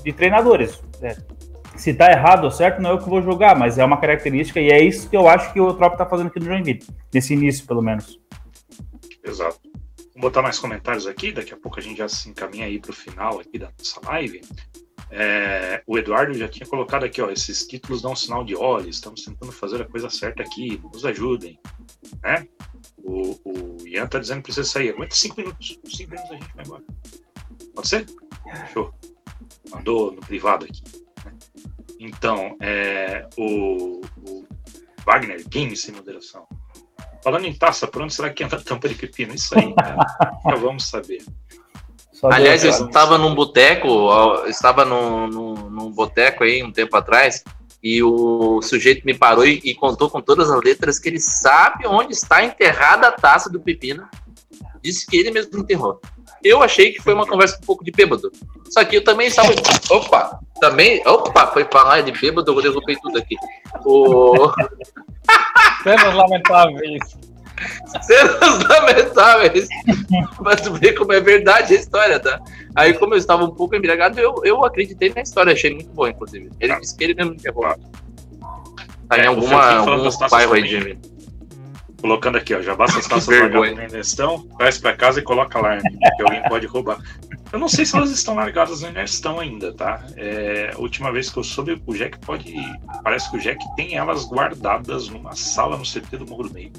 de 0.02 0.14
treinadores. 0.14 0.82
É. 1.02 1.18
Se 1.76 1.94
tá 1.94 2.10
errado 2.10 2.46
ou 2.46 2.52
certo, 2.52 2.82
não 2.82 2.92
é 2.92 2.94
eu 2.94 3.00
que 3.00 3.10
vou 3.10 3.22
jogar, 3.22 3.58
mas 3.58 3.78
é 3.78 3.84
uma 3.84 3.98
característica 3.98 4.62
e 4.62 4.70
é 4.70 4.82
isso 4.82 5.10
que 5.10 5.18
eu 5.18 5.28
acho 5.28 5.52
que 5.52 5.60
o 5.60 5.74
Trop 5.74 5.98
tá 5.98 6.06
fazendo 6.06 6.28
aqui 6.28 6.40
no 6.40 6.46
Joinville, 6.46 6.84
nesse 7.14 7.34
início, 7.34 7.68
pelo 7.68 7.82
menos. 7.82 8.18
Exato. 9.26 9.60
Vou 10.16 10.22
botar 10.22 10.42
mais 10.42 10.58
comentários 10.58 11.06
aqui, 11.06 11.34
daqui 11.34 11.54
a 11.54 11.58
pouco 11.58 11.78
a 11.78 11.82
gente 11.82 11.98
já 11.98 12.08
se 12.08 12.30
encaminha 12.30 12.66
aí 12.66 12.80
para 12.80 12.92
o 12.92 12.94
final 12.94 13.38
aqui 13.38 13.60
da 13.60 13.70
nossa 13.78 14.00
live. 14.06 14.42
É, 15.12 15.84
o 15.86 15.98
Eduardo 15.98 16.34
já 16.34 16.48
tinha 16.48 16.66
colocado 16.66 17.04
aqui, 17.04 17.22
ó, 17.22 17.30
esses 17.30 17.68
títulos 17.68 18.02
dão 18.02 18.14
um 18.14 18.16
sinal 18.16 18.44
de 18.46 18.56
olhos, 18.56 18.96
estamos 18.96 19.26
tentando 19.26 19.52
fazer 19.52 19.82
a 19.82 19.86
coisa 19.86 20.10
certa 20.10 20.42
aqui, 20.42 20.80
nos 20.82 21.06
ajudem, 21.06 21.60
né? 22.24 22.48
O, 23.04 23.38
o 23.44 23.88
Ian 23.88 24.08
tá 24.08 24.18
dizendo 24.18 24.38
que 24.38 24.44
precisa 24.44 24.68
sair, 24.68 24.92
aguenta 24.92 25.14
cinco 25.14 25.42
minutos, 25.42 25.80
cinco 25.86 26.12
minutos 26.12 26.32
a 26.32 26.36
gente 26.36 26.56
vai 26.56 26.66
embora. 26.66 26.84
Pode 27.76 27.88
ser? 27.88 28.06
Show. 28.72 28.94
Mandou 29.70 30.14
no 30.14 30.22
privado 30.22 30.64
aqui. 30.64 30.82
Né? 31.26 31.34
Então, 32.00 32.56
é, 32.62 33.28
o, 33.38 34.02
o 34.26 34.46
Wagner, 35.06 35.46
game 35.50 35.76
sem 35.76 35.94
moderação. 35.94 36.48
Falando 37.24 37.46
em 37.46 37.54
taça, 37.54 37.88
por 37.88 38.02
onde 38.02 38.14
será 38.14 38.30
que 38.30 38.44
entra 38.44 38.60
a 38.60 38.62
tampa 38.62 38.88
de 38.88 38.96
pepino? 38.96 39.34
Isso 39.34 39.58
aí, 39.58 39.74
já 40.46 40.56
vamos 40.56 40.88
saber. 40.88 41.24
Só 42.12 42.30
Aliás, 42.32 42.64
eu 42.64 42.70
estava 42.70 43.18
num 43.18 43.36
boteco, 43.36 44.10
estava 44.48 44.86
num, 44.86 45.28
num, 45.28 45.54
num 45.70 45.92
boteco 45.92 46.44
aí 46.44 46.64
um 46.64 46.72
tempo 46.72 46.96
atrás, 46.96 47.44
E 47.84 48.02
o 48.02 48.62
sujeito 48.62 49.06
me 49.06 49.14
parou 49.14 49.46
e, 49.46 49.60
e, 49.64 49.76
contou 49.76 50.10
com 50.10 50.22
todas 50.22 50.50
as 50.50 50.62
letras 50.62 50.98
que 50.98 51.10
ele 51.10 51.20
sabe 51.20 51.86
onde 51.86 52.14
está 52.14 52.44
enterrada 52.44 53.08
a 53.08 53.12
taça 53.12 53.50
do 53.50 53.60
pepino. 53.60 54.08
Disse 54.82 55.06
que 55.06 55.18
ele 55.18 55.32
mesmo 55.32 55.60
enterrou. 55.60 56.00
Eu 56.44 56.62
achei 56.62 56.92
que 56.92 57.02
foi 57.02 57.14
uma 57.14 57.26
conversa 57.26 57.58
um 57.62 57.66
pouco 57.66 57.84
de 57.84 57.92
bêbado. 57.92 58.32
Só 58.70 58.84
que 58.84 58.98
eu 58.98 59.04
também 59.04 59.28
estava. 59.28 59.54
Opa! 59.90 60.40
Também. 60.60 61.02
Opa! 61.06 61.48
Foi 61.48 61.66
falar 61.66 62.02
de 62.02 62.12
bêbado, 62.12 62.52
eu 62.52 62.62
derrubei 62.62 62.96
tudo 63.02 63.18
aqui. 63.18 63.36
O... 63.86 64.52
Cenas 65.84 66.14
lamentáveis. 66.14 67.18
Cenas 68.02 68.64
lamentáveis. 68.68 69.68
Mas 70.40 70.62
tu 70.62 70.74
vê 70.74 70.94
como 70.94 71.14
é 71.14 71.20
verdade 71.20 71.74
a 71.74 71.78
história, 71.78 72.20
tá? 72.20 72.40
Aí, 72.76 72.94
como 72.94 73.14
eu 73.14 73.18
estava 73.18 73.44
um 73.44 73.52
pouco 73.52 73.76
embriagado, 73.76 74.20
eu, 74.20 74.36
eu 74.44 74.64
acreditei 74.64 75.12
na 75.16 75.22
história, 75.22 75.54
achei 75.54 75.74
muito 75.74 75.90
boa, 75.92 76.10
inclusive. 76.10 76.50
Ele 76.60 76.80
disse 76.80 76.96
que 76.96 77.04
ele 77.04 77.14
mesmo 77.14 77.36
tinha 77.36 77.54
rolado. 77.54 77.82
Tá 79.08 79.18
em 79.18 79.22
é, 79.22 79.28
alguma, 79.28 79.78
algum 79.78 80.10
bairro 80.30 80.54
aí 80.54 80.64
de 80.64 80.98
Colocando 82.02 82.38
aqui, 82.38 82.54
ó, 82.54 82.62
já 82.62 82.76
basta 82.76 83.00
as 83.00 83.08
taças 83.08 83.28
largadas 83.28 83.92
no 83.92 84.00
estão, 84.00 84.48
traz 84.58 84.78
pra 84.78 84.94
casa 84.94 85.20
e 85.20 85.24
coloca 85.24 85.58
alarme, 85.58 85.84
que 86.16 86.22
alguém 86.22 86.44
pode 86.44 86.68
roubar. 86.68 86.98
Eu 87.52 87.60
não 87.60 87.70
sei 87.70 87.86
se 87.86 87.96
elas 87.96 88.12
estão 88.12 88.36
largadas 88.36 88.82
no 88.82 88.92
Nestão 88.92 89.40
ainda, 89.40 89.74
tá? 89.74 90.04
É, 90.18 90.72
a 90.76 90.80
última 90.80 91.12
vez 91.12 91.30
que 91.30 91.38
eu 91.38 91.44
soube, 91.44 91.82
o 91.86 91.94
Jack 91.94 92.20
pode. 92.20 92.54
Parece 93.04 93.30
que 93.32 93.38
o 93.38 93.40
Jack 93.40 93.64
tem 93.76 93.96
elas 93.96 94.26
guardadas 94.26 95.08
numa 95.08 95.36
sala 95.36 95.78
no 95.78 95.84
CT 95.84 96.18
do 96.18 96.28
Morro 96.28 96.44
do 96.44 96.54
Meio. 96.54 96.72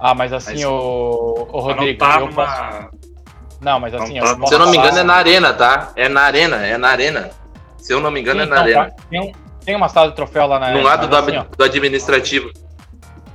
Ah, 0.00 0.14
mas 0.14 0.32
assim, 0.32 0.54
mas, 0.54 0.64
o, 0.64 1.48
o 1.52 1.60
Rodrigo. 1.60 2.04
Não 2.04 2.10
tá 2.10 2.20
numa... 2.20 2.32
Posso... 2.32 3.12
Não, 3.60 3.78
mas 3.78 3.94
assim, 3.94 4.18
não 4.18 4.26
tá 4.26 4.42
eu 4.42 4.46
Se 4.48 4.54
eu 4.54 4.58
não 4.58 4.70
me 4.70 4.76
engano, 4.76 4.98
é 4.98 5.04
na 5.04 5.14
arena, 5.14 5.52
tá? 5.52 5.92
É 5.94 6.08
na 6.08 6.22
arena, 6.22 6.56
é 6.66 6.76
na 6.76 6.88
arena. 6.88 7.30
Se 7.76 7.92
eu 7.92 8.00
não 8.00 8.10
me 8.10 8.20
engano, 8.20 8.40
Sim, 8.40 8.46
é 8.46 8.48
na 8.48 8.68
então, 8.68 8.80
arena. 8.82 8.96
Tem, 9.08 9.20
um, 9.20 9.32
tem 9.64 9.76
uma 9.76 9.88
sala 9.88 10.10
de 10.10 10.16
troféu 10.16 10.46
lá 10.46 10.58
na 10.58 10.72
No 10.72 10.82
lado 10.82 11.06
do, 11.06 11.16
assim, 11.16 11.40
do 11.56 11.64
administrativo. 11.64 12.50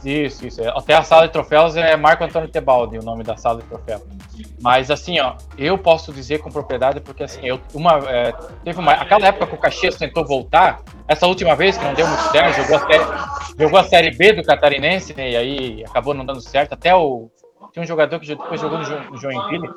Isso, 0.03 0.45
isso. 0.45 0.61
Até 0.69 0.93
a 0.95 1.03
sala 1.03 1.27
de 1.27 1.33
troféus 1.33 1.75
é 1.75 1.95
Marco 1.95 2.23
Antônio 2.23 2.47
Tebaldi, 2.47 2.99
o 2.99 3.03
nome 3.03 3.23
da 3.23 3.35
sala 3.35 3.61
de 3.61 3.67
troféus. 3.67 4.01
Mas 4.61 4.91
assim, 4.91 5.19
ó, 5.19 5.35
eu 5.57 5.77
posso 5.77 6.13
dizer 6.13 6.39
com 6.39 6.51
propriedade 6.51 6.99
porque 7.01 7.23
assim, 7.23 7.39
eu 7.43 7.59
uma 7.73 7.97
é, 8.07 8.31
teve 8.63 8.79
uma 8.79 8.93
aquela 8.93 9.27
época 9.27 9.47
que 9.47 9.55
o 9.55 9.57
Caxias 9.57 9.95
tentou 9.95 10.25
voltar, 10.25 10.81
essa 11.07 11.25
última 11.27 11.55
vez 11.55 11.77
que 11.77 11.83
não 11.83 11.93
deu 11.93 12.07
muito 12.07 12.23
certo, 12.31 12.55
jogou 12.57 12.77
a 12.77 12.87
série, 12.87 13.05
jogou 13.59 13.79
a 13.79 13.83
série 13.83 14.11
B 14.11 14.33
do 14.33 14.43
Catarinense 14.43 15.13
né, 15.15 15.31
e 15.31 15.35
aí 15.35 15.85
acabou 15.85 16.13
não 16.13 16.25
dando 16.25 16.41
certo. 16.41 16.73
Até 16.73 16.95
o 16.95 17.29
tinha 17.71 17.83
um 17.83 17.87
jogador 17.87 18.19
que 18.19 18.27
depois 18.27 18.59
jogou 18.59 18.79
no, 18.79 19.17
Joinville 19.17 19.69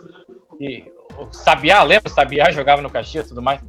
e 0.58 0.84
o 1.18 1.32
Sabiá, 1.32 1.82
lembra? 1.82 2.10
O 2.10 2.14
Sabiá 2.14 2.50
jogava 2.50 2.80
no 2.80 2.90
Caxias 2.90 3.26
e 3.26 3.28
tudo 3.28 3.42
mais. 3.42 3.60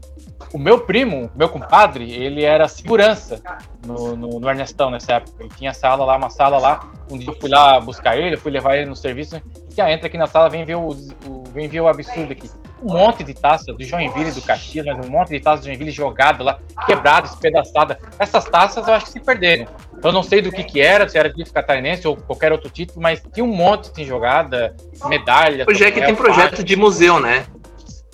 O 0.53 0.57
meu 0.57 0.79
primo, 0.79 1.29
meu 1.35 1.49
compadre, 1.49 2.11
ele 2.11 2.43
era 2.43 2.67
segurança 2.67 3.41
no, 3.85 4.15
no, 4.15 4.39
no, 4.39 4.49
Ernestão 4.49 4.89
nessa 4.89 5.13
época. 5.13 5.43
Ele 5.43 5.49
tinha 5.57 5.73
sala 5.73 6.05
lá, 6.05 6.17
uma 6.17 6.29
sala 6.29 6.57
lá. 6.57 6.91
Um 7.09 7.17
dia 7.17 7.29
eu 7.29 7.39
fui 7.39 7.49
lá 7.49 7.79
buscar 7.79 8.17
ele, 8.17 8.37
fui 8.37 8.51
levar 8.51 8.77
ele 8.77 8.89
no 8.89 8.95
serviço. 8.95 9.41
E 9.77 9.81
entra 9.81 10.07
aqui 10.07 10.17
na 10.17 10.27
sala, 10.27 10.49
vem 10.49 10.65
ver 10.65 10.75
o, 10.75 10.89
o, 10.89 11.43
vem 11.53 11.67
ver 11.67 11.81
o 11.81 11.87
absurdo 11.87 12.31
aqui. 12.31 12.49
Um 12.81 12.93
monte 12.93 13.23
de 13.23 13.33
taças 13.33 13.75
do 13.75 13.83
Joinville 13.83 14.29
e 14.29 14.33
do 14.33 14.41
Caxias, 14.41 14.85
mas 14.85 15.05
um 15.05 15.09
monte 15.09 15.29
de 15.29 15.39
taças 15.39 15.61
do 15.61 15.67
Joinville 15.67 15.91
jogada 15.91 16.43
lá, 16.43 16.59
quebrada, 16.85 17.27
espedaçada. 17.27 17.99
Essas 18.17 18.45
taças 18.45 18.87
eu 18.87 18.93
acho 18.93 19.05
que 19.05 19.11
se 19.11 19.19
perderam. 19.19 19.67
Eu 20.03 20.11
não 20.11 20.23
sei 20.23 20.41
do 20.41 20.51
que 20.51 20.63
que 20.63 20.81
era, 20.81 21.07
se 21.07 21.17
era 21.17 21.29
título 21.29 21.53
catarinense 21.53 22.07
ou 22.07 22.17
qualquer 22.17 22.51
outro 22.51 22.69
título, 22.69 23.01
mas 23.01 23.21
tinha 23.33 23.43
um 23.43 23.53
monte 23.53 23.93
de 23.93 24.03
jogada, 24.03 24.75
medalha. 25.05 25.65
O 25.67 25.73
Jack 25.73 26.01
tem 26.01 26.15
projeto 26.15 26.63
de 26.63 26.75
museu, 26.75 27.19
né? 27.19 27.45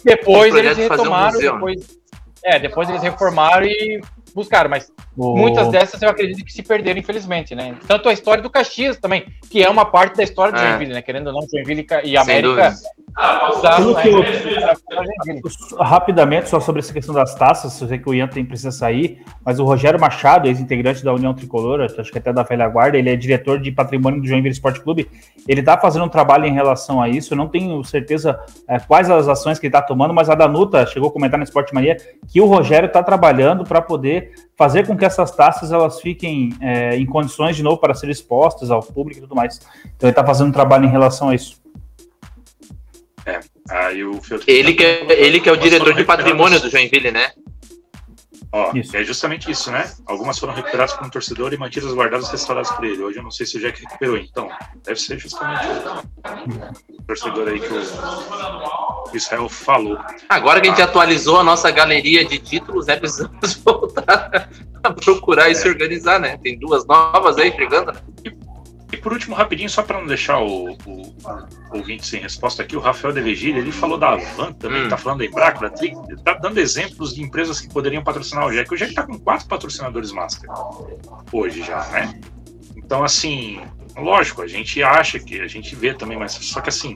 Depois 0.03 0.53
eles 0.55 0.77
retomaram, 0.77 1.29
um 1.29 1.33
museu, 1.33 1.53
depois, 1.53 1.79
né? 1.79 1.85
É, 2.49 2.57
depois 2.57 2.87
eles 2.87 3.01
reformaram 3.01 3.65
e 3.65 3.99
buscaram, 4.33 4.69
mas 4.69 4.91
oh. 5.17 5.35
muitas 5.35 5.69
dessas 5.69 6.01
eu 6.01 6.09
acredito 6.09 6.43
que 6.43 6.51
se 6.51 6.63
perderam, 6.63 6.99
infelizmente, 6.99 7.55
né? 7.55 7.75
Tanto 7.87 8.09
a 8.09 8.13
história 8.13 8.41
do 8.41 8.49
Caxias 8.49 8.97
também, 8.97 9.25
que 9.49 9.63
é 9.63 9.69
uma 9.69 9.85
parte 9.85 10.17
da 10.17 10.23
história 10.23 10.53
do 10.53 10.59
é. 10.59 10.69
Joinville, 10.69 10.93
né? 10.93 11.01
Querendo 11.01 11.27
ou 11.27 11.33
não, 11.33 11.47
Joinville 11.47 11.85
e 12.03 12.17
América. 12.17 12.73
Usaram, 13.49 13.93
né? 13.93 14.03
eu, 14.05 15.83
rapidamente, 15.83 16.49
só 16.49 16.59
sobre 16.59 16.81
essa 16.81 16.93
questão 16.93 17.15
das 17.15 17.33
taças, 17.33 17.81
eu 17.81 17.87
sei 17.87 17.97
que 17.97 18.07
o 18.07 18.13
Ian 18.13 18.27
tem, 18.27 18.45
precisa 18.45 18.71
sair, 18.71 19.23
mas 19.43 19.59
o 19.59 19.65
Rogério 19.65 19.99
Machado, 19.99 20.47
ex-integrante 20.47 21.03
da 21.03 21.11
União 21.13 21.33
Tricolor, 21.33 21.81
acho 21.81 22.11
que 22.11 22.17
até 22.19 22.31
da 22.31 22.43
velha 22.43 22.67
guarda, 22.67 22.97
ele 22.97 23.09
é 23.09 23.15
diretor 23.15 23.59
de 23.59 23.71
patrimônio 23.71 24.21
do 24.21 24.27
Joinville 24.27 24.53
Esporte 24.53 24.81
Clube, 24.81 25.09
ele 25.47 25.61
está 25.61 25.77
fazendo 25.77 26.05
um 26.05 26.09
trabalho 26.09 26.45
em 26.45 26.53
relação 26.53 27.01
a 27.01 27.09
isso, 27.09 27.33
eu 27.33 27.37
não 27.37 27.47
tenho 27.47 27.83
certeza 27.83 28.39
é, 28.67 28.77
quais 28.79 29.09
as 29.09 29.27
ações 29.27 29.57
que 29.57 29.65
ele 29.65 29.69
está 29.69 29.81
tomando, 29.81 30.13
mas 30.13 30.29
a 30.29 30.35
Danuta 30.35 30.85
chegou 30.85 31.09
a 31.09 31.11
comentar 31.11 31.39
na 31.39 31.43
Esporte 31.43 31.73
Mania 31.73 31.97
que 32.27 32.39
o 32.39 32.45
Rogério 32.45 32.87
está 32.87 33.01
trabalhando 33.01 33.63
para 33.63 33.81
poder 33.81 34.26
fazer 34.57 34.85
com 34.85 34.97
que 34.97 35.05
essas 35.05 35.31
taças 35.31 35.71
elas 35.71 36.01
fiquem 36.01 36.53
é, 36.61 36.95
em 36.95 37.05
condições 37.05 37.55
de 37.55 37.63
novo 37.63 37.77
para 37.77 37.93
serem 37.93 38.11
expostas 38.11 38.71
ao 38.71 38.81
público 38.81 39.19
e 39.19 39.21
tudo 39.21 39.35
mais. 39.35 39.59
Então 39.95 40.07
ele 40.07 40.11
está 40.11 40.25
fazendo 40.25 40.47
um 40.47 40.51
trabalho 40.51 40.85
em 40.85 40.91
relação 40.91 41.29
a 41.29 41.35
isso. 41.35 41.61
É, 43.25 43.39
aí 43.69 44.03
o 44.03 44.21
ele, 44.47 44.73
que 44.73 44.83
é, 44.83 45.21
ele 45.21 45.39
que 45.39 45.49
é 45.49 45.51
o 45.51 45.57
diretor 45.57 45.93
de 45.93 46.03
patrimônio 46.05 46.59
do 46.59 46.69
Joinville, 46.69 47.11
né? 47.11 47.31
Ó, 48.51 48.71
isso. 48.75 48.95
é 48.95 49.03
justamente 49.03 49.51
isso, 49.51 49.71
né? 49.71 49.91
Algumas 50.05 50.39
foram 50.39 50.53
recuperadas 50.53 50.93
por 50.93 51.05
um 51.05 51.09
torcedor 51.09 51.53
e 51.53 51.57
mantidas 51.57 51.93
guardadas 51.93 52.29
e 52.29 52.31
restauradas 52.31 52.71
por 52.71 52.85
ele. 52.85 53.03
Hoje 53.03 53.17
eu 53.17 53.23
não 53.23 53.31
sei 53.31 53.45
se 53.45 53.57
o 53.57 53.59
Jack 53.59 53.81
recuperou, 53.81 54.17
então. 54.17 54.49
Deve 54.83 54.99
ser 54.99 55.19
justamente 55.19 55.65
o 56.89 57.03
torcedor 57.03 57.47
aí 57.49 57.59
que 57.59 57.73
o 57.73 59.15
Israel 59.15 59.49
falou. 59.49 59.97
Agora 60.29 60.61
que 60.61 60.67
a 60.67 60.71
gente 60.71 60.81
atualizou 60.81 61.39
a 61.39 61.43
nossa 61.43 61.69
galeria 61.71 62.23
de 62.25 62.39
títulos, 62.39 62.87
né? 62.87 62.95
Precisamos 62.95 63.55
voltar 63.65 64.49
a 64.83 64.93
procurar 64.93 65.49
e 65.49 65.51
é. 65.51 65.55
se 65.55 65.67
organizar, 65.67 66.19
né? 66.19 66.37
Tem 66.37 66.57
duas 66.57 66.85
novas 66.85 67.37
aí 67.37 67.51
chegando, 67.51 67.91
né? 67.91 67.99
E 68.91 68.95
por 68.95 69.11
último, 69.11 69.35
rapidinho, 69.35 69.69
só 69.69 69.83
para 69.83 69.99
não 69.99 70.07
deixar 70.07 70.39
o, 70.39 70.71
o, 70.71 70.75
o, 70.85 71.77
ouvinte 71.77 72.07
sem 72.07 72.21
resposta 72.21 72.63
aqui, 72.63 72.75
o 72.77 72.79
Rafael 72.79 73.13
de 73.13 73.21
Vigília, 73.21 73.59
ele 73.59 73.71
falou 73.71 73.97
da 73.97 74.15
Van 74.15 74.53
também, 74.53 74.85
hum. 74.85 74.89
tá 74.89 74.97
falando 74.97 75.19
da 75.19 75.25
Embraco, 75.25 75.61
da 75.61 75.69
Trick, 75.69 75.95
tá 76.23 76.33
dando 76.35 76.57
exemplos 76.57 77.13
de 77.13 77.21
empresas 77.21 77.59
que 77.59 77.67
poderiam 77.67 78.01
patrocinar 78.01 78.47
o 78.47 78.51
Jack. 78.51 78.73
O 78.73 78.77
Jack 78.77 78.93
tá 78.93 79.03
com 79.03 79.19
quatro 79.19 79.45
patrocinadores 79.47 80.11
master 80.11 80.49
hoje 81.33 81.63
já, 81.63 81.85
né? 81.87 82.17
Então, 82.77 83.03
assim, 83.03 83.61
lógico, 83.97 84.41
a 84.41 84.47
gente 84.47 84.81
acha 84.81 85.19
que, 85.19 85.41
a 85.41 85.47
gente 85.47 85.75
vê 85.75 85.93
também, 85.93 86.17
mas 86.17 86.31
só 86.31 86.61
que 86.61 86.69
assim, 86.69 86.95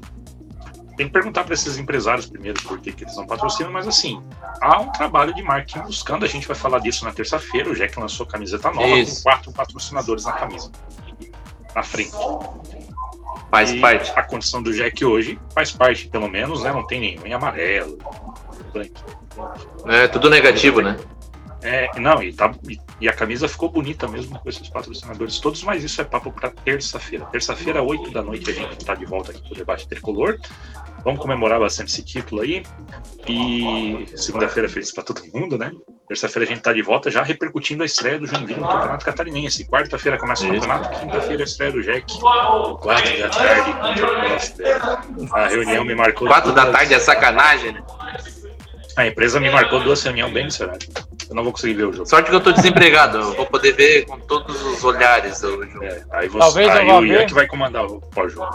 tem 0.96 1.08
que 1.08 1.14
perguntar 1.14 1.44
para 1.44 1.54
esses 1.54 1.78
empresários 1.78 2.26
primeiro 2.26 2.62
por 2.64 2.80
que, 2.80 2.94
que 2.94 3.04
eles 3.04 3.18
não 3.18 3.28
patrocinam, 3.28 3.72
mas 3.72 3.86
assim, 3.86 4.24
há 4.62 4.80
um 4.80 4.90
trabalho 4.94 5.34
de 5.34 5.44
marketing 5.44 5.80
buscando, 5.80 6.24
a 6.24 6.28
gente 6.28 6.48
vai 6.48 6.56
falar 6.56 6.80
disso 6.80 7.04
na 7.04 7.12
terça-feira, 7.12 7.70
o 7.70 7.76
Jack 7.76 8.00
lançou 8.00 8.26
camiseta 8.26 8.72
nova 8.72 8.88
Isso. 8.88 9.18
com 9.18 9.24
quatro 9.24 9.52
patrocinadores 9.52 10.24
na 10.24 10.32
camisa 10.32 10.72
na 11.76 11.84
frente. 11.84 12.12
Faz 13.50 13.72
e 13.72 13.80
parte. 13.80 14.12
A 14.16 14.24
condição 14.24 14.64
do 14.64 14.74
Jack 14.74 15.04
hoje 15.04 15.40
faz 15.54 15.72
parte, 15.72 16.08
pelo 16.08 16.30
menos, 16.30 16.64
né? 16.64 16.72
Não 16.72 16.86
tem 16.88 17.00
nenhum 17.00 17.26
em 17.26 17.34
amarelo. 17.34 17.98
É 19.86 20.08
tudo 20.08 20.30
negativo, 20.30 20.82
né? 20.82 20.98
É, 21.64 22.00
não, 22.00 22.24
e, 22.24 22.34
tá, 22.34 22.52
e, 22.68 22.80
e, 23.00 23.08
a 23.08 23.14
camisa 23.14 23.48
ficou 23.48 23.70
bonita 23.70 24.08
mesmo 24.08 24.40
com 24.40 24.50
esses 24.50 24.68
patrocinadores 24.68 25.38
todos, 25.38 25.62
mas 25.62 25.84
isso 25.84 26.02
é 26.02 26.04
papo 26.04 26.32
para 26.32 26.50
terça-feira. 26.50 27.26
Terça-feira, 27.26 27.84
8 27.84 28.10
da 28.10 28.24
noite, 28.24 28.50
a 28.50 28.54
gente 28.54 28.80
está 28.80 28.96
de 28.96 29.06
volta 29.06 29.30
aqui 29.32 29.44
pro 29.44 29.56
debate 29.56 29.88
tricolor. 29.88 30.40
Vamos 31.04 31.20
comemorar 31.20 31.60
bastante 31.60 31.90
esse 31.90 32.04
título 32.04 32.42
aí. 32.42 32.64
E 33.28 34.06
segunda-feira 34.16 34.68
feliz 34.68 34.92
para 34.94 35.04
todo 35.04 35.22
mundo, 35.34 35.58
né? 35.58 35.72
Terça-feira 36.08 36.46
a 36.46 36.48
gente 36.48 36.58
está 36.58 36.74
de 36.74 36.82
volta 36.82 37.10
já 37.10 37.24
repercutindo 37.24 37.84
a 37.84 37.86
estreia 37.86 38.20
do 38.20 38.28
Joinville 38.28 38.60
no 38.60 38.68
Campeonato 38.68 39.06
Catarinense. 39.06 39.66
Quarta-feira 39.66 40.18
começa 40.18 40.46
o 40.46 40.50
campeonato, 40.50 41.00
quinta-feira 41.00 41.44
a 41.44 41.46
estreia 41.46 41.72
do 41.72 41.82
Jack. 41.82 42.20
Quatro 42.20 43.20
da 43.20 43.30
tarde 43.30 43.72
A 45.32 45.48
reunião 45.48 45.86
me 45.86 45.96
marcou. 45.96 46.28
Quatro 46.28 46.52
da 46.52 46.72
tarde 46.72 46.94
é 46.94 47.00
sacanagem, 47.00 47.74
né? 47.74 47.84
A 48.98 49.08
empresa 49.08 49.40
me 49.40 49.50
marcou 49.50 49.80
duas 49.80 50.04
reuniões 50.04 50.34
bem 50.34 50.48
horário. 50.60 50.88
Eu 51.32 51.36
não 51.36 51.44
vou 51.44 51.54
conseguir 51.54 51.76
ver 51.76 51.86
o 51.86 51.94
jogo. 51.94 52.06
Sorte 52.06 52.30
que 52.30 52.36
eu 52.36 52.42
tô 52.42 52.52
desempregado, 52.52 53.18
eu 53.18 53.34
vou 53.36 53.46
poder 53.46 53.72
ver 53.72 54.06
com 54.06 54.20
todos 54.20 54.62
os 54.66 54.84
olhares 54.84 55.42
o 55.42 55.64
jogo. 55.66 55.86
É, 55.86 56.04
aí 56.12 56.28
você, 56.28 56.40
talvez 56.40 56.70
aí 56.70 56.92
o 56.92 57.06
Ian 57.06 57.26
que 57.26 57.34
vai 57.34 57.48
comandar 57.48 57.86
o 57.86 58.02
pós-jogo. 58.02 58.50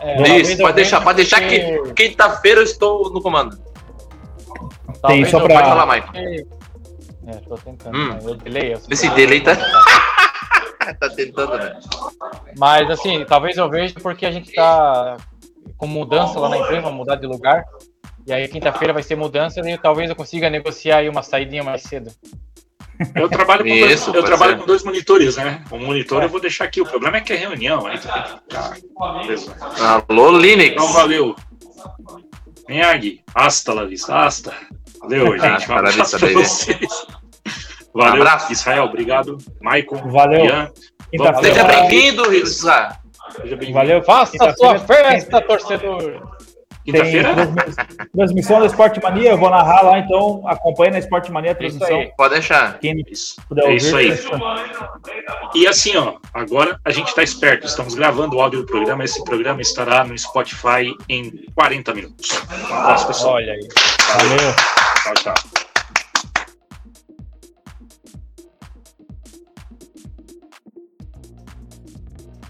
É, 0.00 0.38
Isso, 0.40 0.58
pode 0.58 0.74
deixar, 0.74 1.00
pode 1.00 1.14
deixar 1.18 1.40
que 1.40 1.92
quinta-feira 1.94 2.58
eu 2.58 2.64
estou 2.64 3.08
no 3.12 3.22
comando. 3.22 3.56
Tem 5.06 5.24
só 5.26 5.38
pra... 5.38 5.54
Pode 5.54 5.68
falar, 5.68 5.86
Michael. 5.86 6.46
É, 7.28 7.34
tô 7.34 7.54
tentando. 7.56 7.96
Hum. 7.96 8.18
Eu 8.24 8.34
delay, 8.34 8.72
eu 8.72 8.80
Esse 8.90 9.08
delay 9.10 9.40
tá. 9.40 9.54
tá 10.98 11.10
tentando, 11.14 11.56
né? 11.56 11.78
Mas 12.58 12.90
assim, 12.90 13.24
talvez 13.26 13.56
eu 13.56 13.70
veja 13.70 13.94
porque 14.02 14.26
a 14.26 14.32
gente 14.32 14.52
tá 14.52 15.18
com 15.76 15.86
mudança 15.86 16.40
lá 16.40 16.48
na 16.48 16.58
empresa, 16.58 16.90
mudar 16.90 17.14
de 17.14 17.28
lugar. 17.28 17.64
E 18.28 18.32
aí 18.32 18.46
quinta-feira 18.46 18.92
vai 18.92 19.02
ser 19.02 19.16
mudança 19.16 19.58
e 19.66 19.78
talvez 19.78 20.10
eu 20.10 20.14
consiga 20.14 20.50
negociar 20.50 20.98
aí 20.98 21.08
uma 21.08 21.22
saidinha 21.22 21.64
mais 21.64 21.80
cedo. 21.80 22.12
Eu 23.14 23.26
trabalho 23.26 23.62
com, 23.62 23.70
Isso, 23.70 24.12
dois, 24.12 24.16
eu 24.16 24.22
trabalho 24.22 24.58
com 24.58 24.66
dois 24.66 24.84
monitores, 24.84 25.38
né? 25.38 25.64
Um 25.72 25.78
monitor 25.78 26.20
é. 26.20 26.26
eu 26.26 26.28
vou 26.28 26.38
deixar 26.38 26.64
aqui. 26.64 26.82
O 26.82 26.84
problema 26.84 27.16
é 27.16 27.20
que 27.22 27.32
é 27.32 27.36
reunião, 27.36 27.86
aí 27.86 27.98
tu 27.98 28.06
tem 28.06 28.22
que 28.22 28.28
ficar. 28.28 28.76
Alô, 30.10 30.30
Linux. 30.36 30.72
Então 30.72 30.92
valeu. 30.92 31.34
Minhag, 32.68 33.22
hasta 33.34 33.72
la 33.72 33.86
vista, 33.86 34.14
hasta. 34.14 34.52
Valeu, 35.00 35.38
gente. 35.38 35.70
Um 35.70 35.74
abraço 35.78 36.18
pra 36.18 36.28
vocês. 36.28 37.06
Valeu, 37.94 38.12
um 38.12 38.16
abraço. 38.16 38.52
Israel, 38.52 38.84
obrigado. 38.84 39.38
Michael, 39.62 40.10
valeu. 40.10 40.44
Ian. 40.44 40.70
Seja 41.40 41.64
bem-vindo, 41.64 42.28
Rizá. 42.28 43.00
Seja 43.36 43.56
bem-vindo. 43.56 43.72
Valeu, 43.72 44.02
faça 44.02 44.36
a 44.44 44.54
sua 44.54 44.78
festa, 44.80 45.40
torcedor. 45.40 46.37
Quinta-feira? 46.90 47.34
Transmissão 48.14 48.60
da 48.60 48.66
Esporte 48.66 48.98
Mania, 49.02 49.32
eu 49.32 49.38
vou 49.38 49.50
narrar 49.50 49.82
lá, 49.82 49.98
então 49.98 50.42
acompanha 50.46 50.92
na 50.92 50.98
Esporte 50.98 51.30
Mania 51.30 51.52
a 51.52 51.54
transmissão. 51.54 52.10
Pode 52.16 52.34
deixar. 52.34 52.78
Quem 52.78 53.04
isso. 53.10 53.36
puder 53.46 53.66
é 53.66 53.74
isso 53.74 53.94
aí. 53.94 54.18
E 55.54 55.66
assim, 55.66 55.94
ó, 55.96 56.14
agora 56.32 56.80
a 56.82 56.90
gente 56.90 57.08
está 57.08 57.22
esperto, 57.22 57.66
estamos 57.66 57.94
gravando 57.94 58.36
o 58.36 58.40
áudio 58.40 58.60
do 58.60 58.66
programa, 58.66 59.04
esse 59.04 59.22
programa 59.22 59.60
estará 59.60 60.02
no 60.02 60.16
Spotify 60.16 60.96
em 61.10 61.44
40 61.54 61.92
minutos. 61.92 62.30
Um 62.70 62.74
abraço, 62.74 63.06
pessoal. 63.06 63.34
Olha 63.34 63.52
aí. 63.52 63.68
Valeu. 64.14 64.54
Tchau, 65.04 65.14
tchau. 65.14 65.67